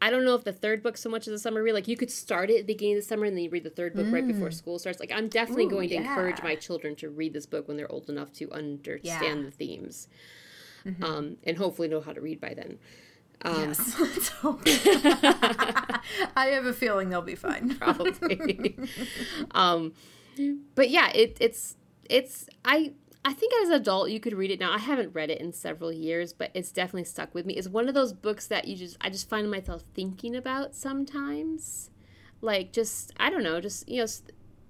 I 0.00 0.10
don't 0.10 0.24
know 0.24 0.34
if 0.34 0.44
the 0.44 0.52
third 0.52 0.82
book 0.82 0.96
so 0.96 1.08
much 1.08 1.26
as 1.26 1.32
a 1.32 1.38
summer 1.38 1.62
read. 1.62 1.74
Like 1.74 1.88
you 1.88 1.96
could 1.96 2.10
start 2.10 2.50
it 2.50 2.60
at 2.60 2.66
the 2.66 2.72
beginning 2.74 2.96
of 2.96 3.02
the 3.02 3.08
summer 3.08 3.24
and 3.26 3.36
then 3.36 3.44
you 3.44 3.50
read 3.50 3.64
the 3.64 3.70
third 3.70 3.94
book 3.94 4.06
mm. 4.06 4.12
right 4.12 4.26
before 4.26 4.48
mm. 4.48 4.54
school 4.54 4.78
starts. 4.78 5.00
Like 5.00 5.12
I'm 5.12 5.28
definitely 5.28 5.66
Ooh, 5.66 5.70
going 5.70 5.88
to 5.88 5.96
yeah. 5.96 6.02
encourage 6.02 6.42
my 6.42 6.54
children 6.54 6.94
to 6.96 7.08
read 7.08 7.32
this 7.32 7.46
book 7.46 7.66
when 7.66 7.76
they're 7.76 7.90
old 7.90 8.08
enough 8.08 8.32
to 8.34 8.50
understand 8.52 9.38
yeah. 9.38 9.44
the 9.44 9.50
themes, 9.50 10.08
mm-hmm. 10.86 11.02
um, 11.02 11.36
and 11.44 11.58
hopefully 11.58 11.88
know 11.88 12.00
how 12.00 12.12
to 12.12 12.20
read 12.20 12.40
by 12.40 12.54
then. 12.54 12.78
Um, 13.42 13.68
yes. 13.68 13.96
I 16.36 16.46
have 16.52 16.66
a 16.66 16.72
feeling 16.72 17.08
they'll 17.08 17.22
be 17.22 17.34
fine. 17.34 17.76
Probably. 17.76 18.76
um, 19.52 19.94
but 20.74 20.90
yeah, 20.90 21.10
it, 21.10 21.36
it's 21.40 21.76
it's 22.08 22.48
I 22.64 22.92
I 23.24 23.32
think 23.32 23.52
as 23.62 23.68
an 23.68 23.74
adult 23.74 24.10
you 24.10 24.20
could 24.20 24.34
read 24.34 24.50
it 24.50 24.60
now. 24.60 24.72
I 24.72 24.78
haven't 24.78 25.14
read 25.14 25.30
it 25.30 25.40
in 25.40 25.52
several 25.52 25.92
years, 25.92 26.32
but 26.32 26.50
it's 26.54 26.72
definitely 26.72 27.04
stuck 27.04 27.34
with 27.34 27.46
me. 27.46 27.54
It's 27.54 27.68
one 27.68 27.88
of 27.88 27.94
those 27.94 28.12
books 28.12 28.46
that 28.46 28.68
you 28.68 28.76
just 28.76 28.96
I 29.00 29.10
just 29.10 29.28
find 29.28 29.50
myself 29.50 29.82
thinking 29.94 30.34
about 30.36 30.74
sometimes. 30.74 31.90
Like 32.40 32.72
just 32.72 33.12
I 33.18 33.30
don't 33.30 33.42
know, 33.42 33.60
just 33.60 33.88
you 33.88 34.00
know 34.00 34.06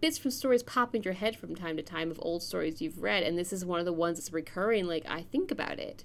bits 0.00 0.18
from 0.18 0.30
stories 0.30 0.62
pop 0.62 0.94
into 0.94 1.06
your 1.06 1.14
head 1.14 1.36
from 1.36 1.54
time 1.54 1.76
to 1.76 1.82
time 1.82 2.10
of 2.10 2.18
old 2.22 2.42
stories 2.42 2.80
you've 2.80 3.02
read 3.02 3.24
and 3.24 3.36
this 3.36 3.52
is 3.52 3.64
one 3.64 3.80
of 3.80 3.84
the 3.84 3.92
ones 3.92 4.16
that's 4.16 4.32
recurring 4.32 4.86
like 4.86 5.04
I 5.08 5.22
think 5.22 5.50
about 5.50 5.78
it. 5.78 6.04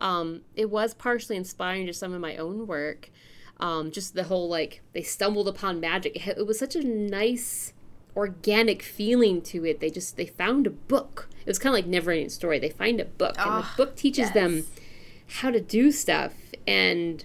Um, 0.00 0.42
it 0.54 0.70
was 0.70 0.94
partially 0.94 1.36
inspiring 1.36 1.86
to 1.86 1.92
some 1.92 2.12
of 2.12 2.20
my 2.20 2.36
own 2.36 2.66
work. 2.66 3.10
Um, 3.58 3.90
just 3.90 4.14
the 4.14 4.24
whole 4.24 4.48
like 4.48 4.82
they 4.92 5.02
stumbled 5.02 5.48
upon 5.48 5.80
magic. 5.80 6.26
It 6.26 6.46
was 6.46 6.58
such 6.58 6.76
a 6.76 6.86
nice 6.86 7.72
organic 8.14 8.82
feeling 8.82 9.40
to 9.42 9.64
it. 9.64 9.80
They 9.80 9.90
just 9.90 10.16
they 10.16 10.26
found 10.26 10.66
a 10.66 10.70
book. 10.70 11.28
It 11.46 11.50
was 11.50 11.58
kind 11.58 11.74
of 11.74 11.74
like 11.74 11.86
never 11.86 12.10
ending 12.10 12.28
story. 12.28 12.58
They 12.58 12.70
find 12.70 13.00
a 13.00 13.04
book, 13.04 13.36
and 13.38 13.62
the 13.62 13.68
book 13.76 13.96
teaches 13.96 14.26
yes. 14.26 14.34
them 14.34 14.66
how 15.28 15.50
to 15.50 15.60
do 15.60 15.92
stuff. 15.92 16.34
And 16.66 17.24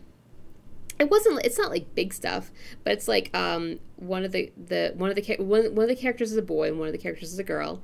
it 0.99 1.09
wasn't. 1.09 1.43
It's 1.43 1.57
not 1.57 1.71
like 1.71 1.95
big 1.95 2.13
stuff, 2.13 2.51
but 2.83 2.93
it's 2.93 3.07
like 3.07 3.35
um, 3.35 3.79
one 3.95 4.23
of 4.23 4.31
the 4.31 4.51
the 4.55 4.93
one 4.95 5.09
of 5.09 5.15
the 5.15 5.35
one 5.39 5.75
one 5.75 5.83
of 5.83 5.89
the 5.89 5.95
characters 5.95 6.31
is 6.31 6.37
a 6.37 6.43
boy, 6.43 6.69
and 6.69 6.79
one 6.79 6.87
of 6.87 6.93
the 6.93 6.99
characters 6.99 7.33
is 7.33 7.39
a 7.39 7.43
girl. 7.43 7.81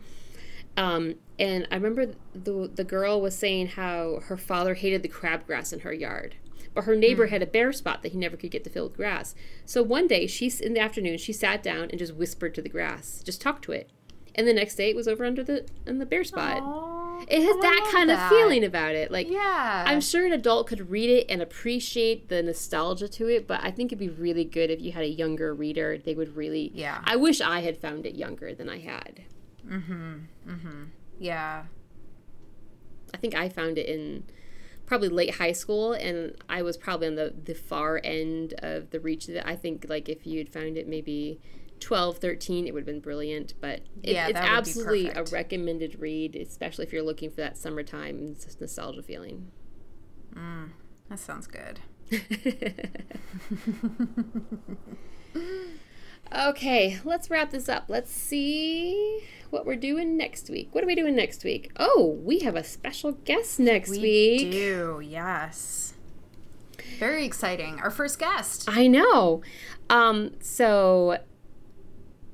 Um, 0.77 1.15
and 1.39 1.67
I 1.71 1.75
remember 1.75 2.13
the 2.33 2.71
the 2.73 2.83
girl 2.83 3.19
was 3.19 3.35
saying 3.35 3.69
how 3.69 4.21
her 4.25 4.37
father 4.37 4.75
hated 4.75 5.01
the 5.01 5.09
crabgrass 5.09 5.73
in 5.73 5.79
her 5.79 5.93
yard 5.93 6.35
but 6.77 6.83
her 6.83 6.95
neighbor 6.95 7.25
mm. 7.25 7.31
had 7.31 7.41
a 7.41 7.47
bare 7.47 7.73
spot 7.73 8.03
that 8.03 8.11
he 8.11 8.19
never 8.19 8.37
could 8.37 8.51
get 8.51 8.63
to 8.63 8.69
fill 8.69 8.83
with 8.83 8.95
grass. 8.95 9.33
So 9.65 9.81
one 9.81 10.07
day, 10.07 10.27
she's 10.27 10.61
in 10.61 10.75
the 10.75 10.79
afternoon, 10.79 11.17
she 11.17 11.33
sat 11.33 11.63
down 11.63 11.89
and 11.89 11.97
just 11.97 12.13
whispered 12.13 12.53
to 12.53 12.61
the 12.61 12.69
grass, 12.69 13.23
just 13.25 13.41
talked 13.41 13.63
to 13.63 13.71
it. 13.71 13.89
And 14.37 14.47
the 14.47 14.53
next 14.53 14.75
day 14.75 14.89
it 14.89 14.95
was 14.95 15.07
over 15.07 15.25
under 15.25 15.43
the 15.43 15.65
in 15.85 15.97
the 15.99 16.05
bare 16.05 16.23
spot. 16.23 16.61
Aww. 16.61 17.25
It 17.27 17.41
has 17.41 17.55
Oh, 17.55 17.59
I 17.59 17.61
that 17.61 17.89
kind 17.91 18.09
that. 18.11 18.31
of 18.31 18.37
feeling 18.37 18.63
about 18.63 18.93
it. 18.95 19.09
Like 19.11 19.27
Yeah. 19.29 19.83
I'm 19.87 19.99
sure 20.01 20.25
an 20.25 20.33
adult 20.33 20.67
could 20.67 20.89
read 20.91 21.09
it 21.09 21.25
and 21.29 21.41
appreciate 21.41 22.29
the 22.29 22.43
nostalgia 22.43 23.07
to 23.07 23.27
it, 23.27 23.47
but 23.47 23.59
I 23.63 23.71
think 23.71 23.91
it'd 23.91 23.97
be 23.99 24.07
really 24.09 24.45
good 24.45 24.69
if 24.69 24.79
you 24.81 24.91
had 24.91 25.03
a 25.03 25.09
younger 25.09 25.53
reader. 25.55 25.97
They 25.97 26.13
would 26.13 26.35
really 26.35 26.71
Yeah. 26.75 27.01
I 27.05 27.15
wish 27.15 27.41
I 27.41 27.61
had 27.61 27.77
found 27.77 28.05
it 28.05 28.15
younger 28.15 28.53
than 28.53 28.69
I 28.69 28.77
had. 28.79 29.21
Mm 29.67 29.83
Mhm. 29.83 30.19
Mm 30.47 30.59
Mhm. 30.61 30.85
Yeah. 31.19 31.63
I 33.13 33.17
think 33.17 33.33
I 33.35 33.49
found 33.49 33.77
it 33.77 33.87
in 33.87 34.23
probably 34.85 35.09
late 35.09 35.35
high 35.35 35.51
school 35.51 35.93
and 35.93 36.35
I 36.47 36.61
was 36.61 36.77
probably 36.77 37.07
on 37.07 37.15
the, 37.15 37.33
the 37.43 37.55
far 37.55 37.99
end 38.03 38.53
of 38.59 38.91
the 38.91 38.99
reach 38.99 39.27
of 39.27 39.35
it. 39.35 39.43
I 39.45 39.55
think 39.55 39.85
like 39.89 40.07
if 40.07 40.25
you'd 40.27 40.49
found 40.49 40.77
it 40.77 40.87
maybe 40.87 41.39
12, 41.79 42.17
13, 42.17 42.67
it 42.67 42.73
would 42.73 42.81
have 42.81 42.85
been 42.85 42.99
brilliant. 42.99 43.53
But 43.61 43.81
it, 44.03 44.13
Yeah, 44.13 44.27
it's 44.27 44.33
that 44.33 44.43
would 44.43 44.49
be 44.49 44.57
absolutely 44.57 45.09
a 45.09 45.23
recommended 45.25 45.99
read, 45.99 46.35
especially 46.35 46.85
if 46.85 46.93
you're 46.93 47.03
looking 47.03 47.29
for 47.29 47.37
that 47.37 47.57
summertime 47.57 48.35
nostalgia 48.59 49.03
feeling. 49.03 49.51
That 51.09 51.19
sounds 51.19 51.47
good. 51.47 51.79
Okay, 56.35 56.99
let's 57.05 57.29
wrap 57.29 57.51
this 57.51 57.69
up. 57.69 57.85
Let's 57.87 58.11
see 58.11 59.21
what 59.49 59.65
we're 59.65 59.77
doing 59.77 60.17
next 60.17 60.49
week. 60.49 60.69
What 60.73 60.83
are 60.83 60.87
we 60.87 60.95
doing 60.95 61.15
next 61.15 61.43
week? 61.43 61.71
Oh, 61.77 62.19
we 62.21 62.39
have 62.39 62.55
a 62.55 62.63
special 62.63 63.13
guest 63.13 63.59
next 63.59 63.91
We 63.91 63.99
week. 63.99 64.41
We 64.41 64.51
do, 64.51 65.01
yes. 65.03 65.93
Very 66.99 67.25
exciting. 67.25 67.79
Our 67.79 67.91
first 67.91 68.19
guest. 68.19 68.65
I 68.67 68.87
know. 68.87 69.41
Um, 69.89 70.33
so, 70.41 71.19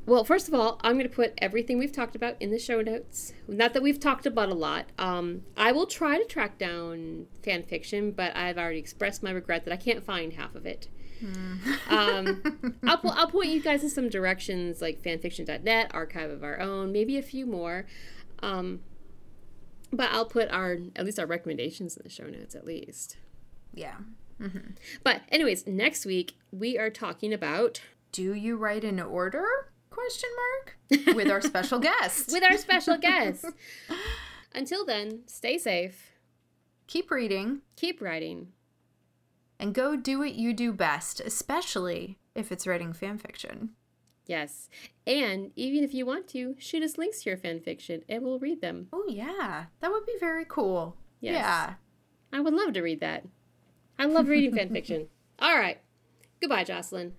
well, 0.06 0.24
first 0.24 0.48
of 0.48 0.54
all, 0.54 0.80
I'm 0.84 0.94
going 0.94 1.08
to 1.08 1.16
put 1.16 1.34
everything 1.38 1.78
we've 1.78 1.92
talked 1.92 2.16
about 2.16 2.36
in 2.42 2.52
the 2.52 2.60
show 2.60 2.82
notes. 2.82 3.34
Not 3.48 3.74
that 3.74 3.82
we've 3.82 4.00
talked 4.00 4.26
about 4.26 4.50
a 4.50 4.54
lot. 4.54 4.88
Um, 4.98 5.44
I 5.56 5.72
will 5.72 5.86
try 5.86 6.18
to 6.18 6.26
track 6.26 6.58
down 6.58 7.28
fan 7.44 7.64
fiction, 7.64 8.12
but 8.12 8.36
I've 8.36 8.58
already 8.58 8.80
expressed 8.80 9.24
my 9.24 9.32
regret 9.32 9.64
that 9.66 9.74
I 9.74 9.78
can't 9.78 10.04
find 10.04 10.34
half 10.34 10.56
of 10.56 10.66
it. 10.66 10.90
um, 11.90 12.76
I'll, 12.84 13.00
I'll 13.04 13.28
point 13.30 13.50
you 13.50 13.62
guys 13.62 13.82
in 13.82 13.90
some 13.90 14.10
directions 14.10 14.82
like 14.82 15.02
fanfiction.net, 15.02 15.92
Archive 15.94 16.30
of 16.32 16.44
Our 16.44 16.60
Own, 16.60 16.92
maybe 16.92 17.18
a 17.18 17.22
few 17.22 17.46
more. 17.46 17.86
Um, 18.42 18.82
but 19.94 20.10
I'll 20.12 20.26
put 20.26 20.50
our, 20.50 20.78
at 20.96 21.06
least 21.06 21.20
our 21.20 21.26
recommendations 21.26 21.96
in 21.96 22.04
the 22.04 22.10
show 22.10 22.26
notes 22.26 22.56
at 22.56 22.66
least. 22.66 23.18
Yeah. 23.74 23.96
But, 25.04 25.22
anyways, 25.30 25.66
next 25.66 26.06
week 26.06 26.34
we 26.52 26.78
are 26.78 26.90
talking 26.90 27.32
about 27.32 27.80
Do 28.12 28.34
you 28.34 28.58
write 28.58 28.84
in 28.84 29.00
order? 29.00 29.72
Question 29.94 30.30
mark. 30.36 31.16
With 31.16 31.30
our 31.30 31.42
special 31.42 31.80
guest. 31.80 32.32
with 32.32 32.44
our 32.44 32.58
special 32.58 32.98
guest. 33.10 33.46
Until 34.54 34.86
then, 34.86 35.22
stay 35.28 35.58
safe, 35.58 36.12
Keep 36.88 37.10
reading 37.12 37.62
keep 37.76 38.02
writing. 38.02 38.50
and 39.60 39.74
go 39.74 39.96
do 39.96 40.20
what 40.20 40.34
you 40.36 40.54
do 40.54 40.72
best, 40.74 41.20
especially 41.22 42.18
if 42.36 42.52
it's 42.52 42.68
writing 42.68 42.92
fan 42.94 43.18
fiction. 43.18 43.70
Yes. 44.26 44.70
And 45.08 45.52
even 45.56 45.84
if 45.84 45.94
you 45.94 46.06
want 46.06 46.28
to, 46.30 46.56
shoot 46.60 46.82
us 46.84 46.98
links 46.98 47.24
to 47.24 47.30
your 47.30 47.38
fan 47.38 47.60
fiction 47.60 48.04
and 48.10 48.24
we'll 48.24 48.40
read 48.40 48.62
them. 48.62 48.88
Oh 48.94 49.06
yeah, 49.08 49.66
that 49.80 49.92
would 49.92 50.06
be 50.06 50.16
very 50.20 50.46
cool. 50.48 50.98
Yes. 51.22 51.36
Yeah. 51.36 51.74
I 52.32 52.40
would 52.42 52.54
love 52.54 52.74
to 52.74 52.82
read 52.82 53.00
that. 53.02 53.26
I 54.00 54.06
love 54.06 54.28
reading 54.28 54.56
fan 54.56 54.70
fiction. 54.70 55.08
All 55.40 55.58
right. 55.58 55.80
Goodbye, 56.42 56.64
Jocelyn. 56.64 57.14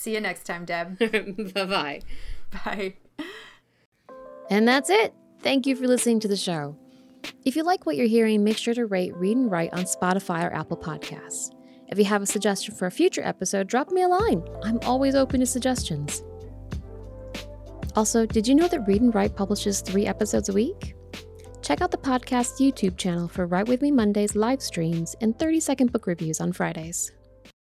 See 0.00 0.14
you 0.14 0.20
next 0.22 0.44
time, 0.44 0.64
Deb. 0.64 0.98
bye 1.54 1.66
bye. 1.66 2.00
Bye. 2.64 2.94
And 4.48 4.66
that's 4.66 4.88
it. 4.88 5.12
Thank 5.42 5.66
you 5.66 5.76
for 5.76 5.86
listening 5.86 6.20
to 6.20 6.28
the 6.28 6.38
show. 6.38 6.74
If 7.44 7.54
you 7.54 7.64
like 7.64 7.84
what 7.84 7.96
you're 7.96 8.06
hearing, 8.06 8.42
make 8.42 8.56
sure 8.56 8.72
to 8.72 8.86
rate 8.86 9.14
Read 9.14 9.36
and 9.36 9.50
Write 9.50 9.74
on 9.74 9.80
Spotify 9.80 10.42
or 10.42 10.54
Apple 10.54 10.78
Podcasts. 10.78 11.54
If 11.88 11.98
you 11.98 12.06
have 12.06 12.22
a 12.22 12.26
suggestion 12.26 12.74
for 12.74 12.86
a 12.86 12.90
future 12.90 13.20
episode, 13.22 13.66
drop 13.66 13.90
me 13.90 14.00
a 14.00 14.08
line. 14.08 14.42
I'm 14.62 14.78
always 14.84 15.14
open 15.14 15.40
to 15.40 15.46
suggestions. 15.46 16.22
Also, 17.94 18.24
did 18.24 18.48
you 18.48 18.54
know 18.54 18.68
that 18.68 18.86
Read 18.86 19.02
and 19.02 19.14
Write 19.14 19.36
publishes 19.36 19.82
three 19.82 20.06
episodes 20.06 20.48
a 20.48 20.54
week? 20.54 20.94
Check 21.60 21.82
out 21.82 21.90
the 21.90 21.98
podcast's 21.98 22.58
YouTube 22.58 22.96
channel 22.96 23.28
for 23.28 23.46
Write 23.46 23.68
With 23.68 23.82
Me 23.82 23.90
Mondays 23.90 24.34
live 24.34 24.62
streams 24.62 25.14
and 25.20 25.38
30 25.38 25.60
second 25.60 25.92
book 25.92 26.06
reviews 26.06 26.40
on 26.40 26.54
Fridays. 26.54 27.12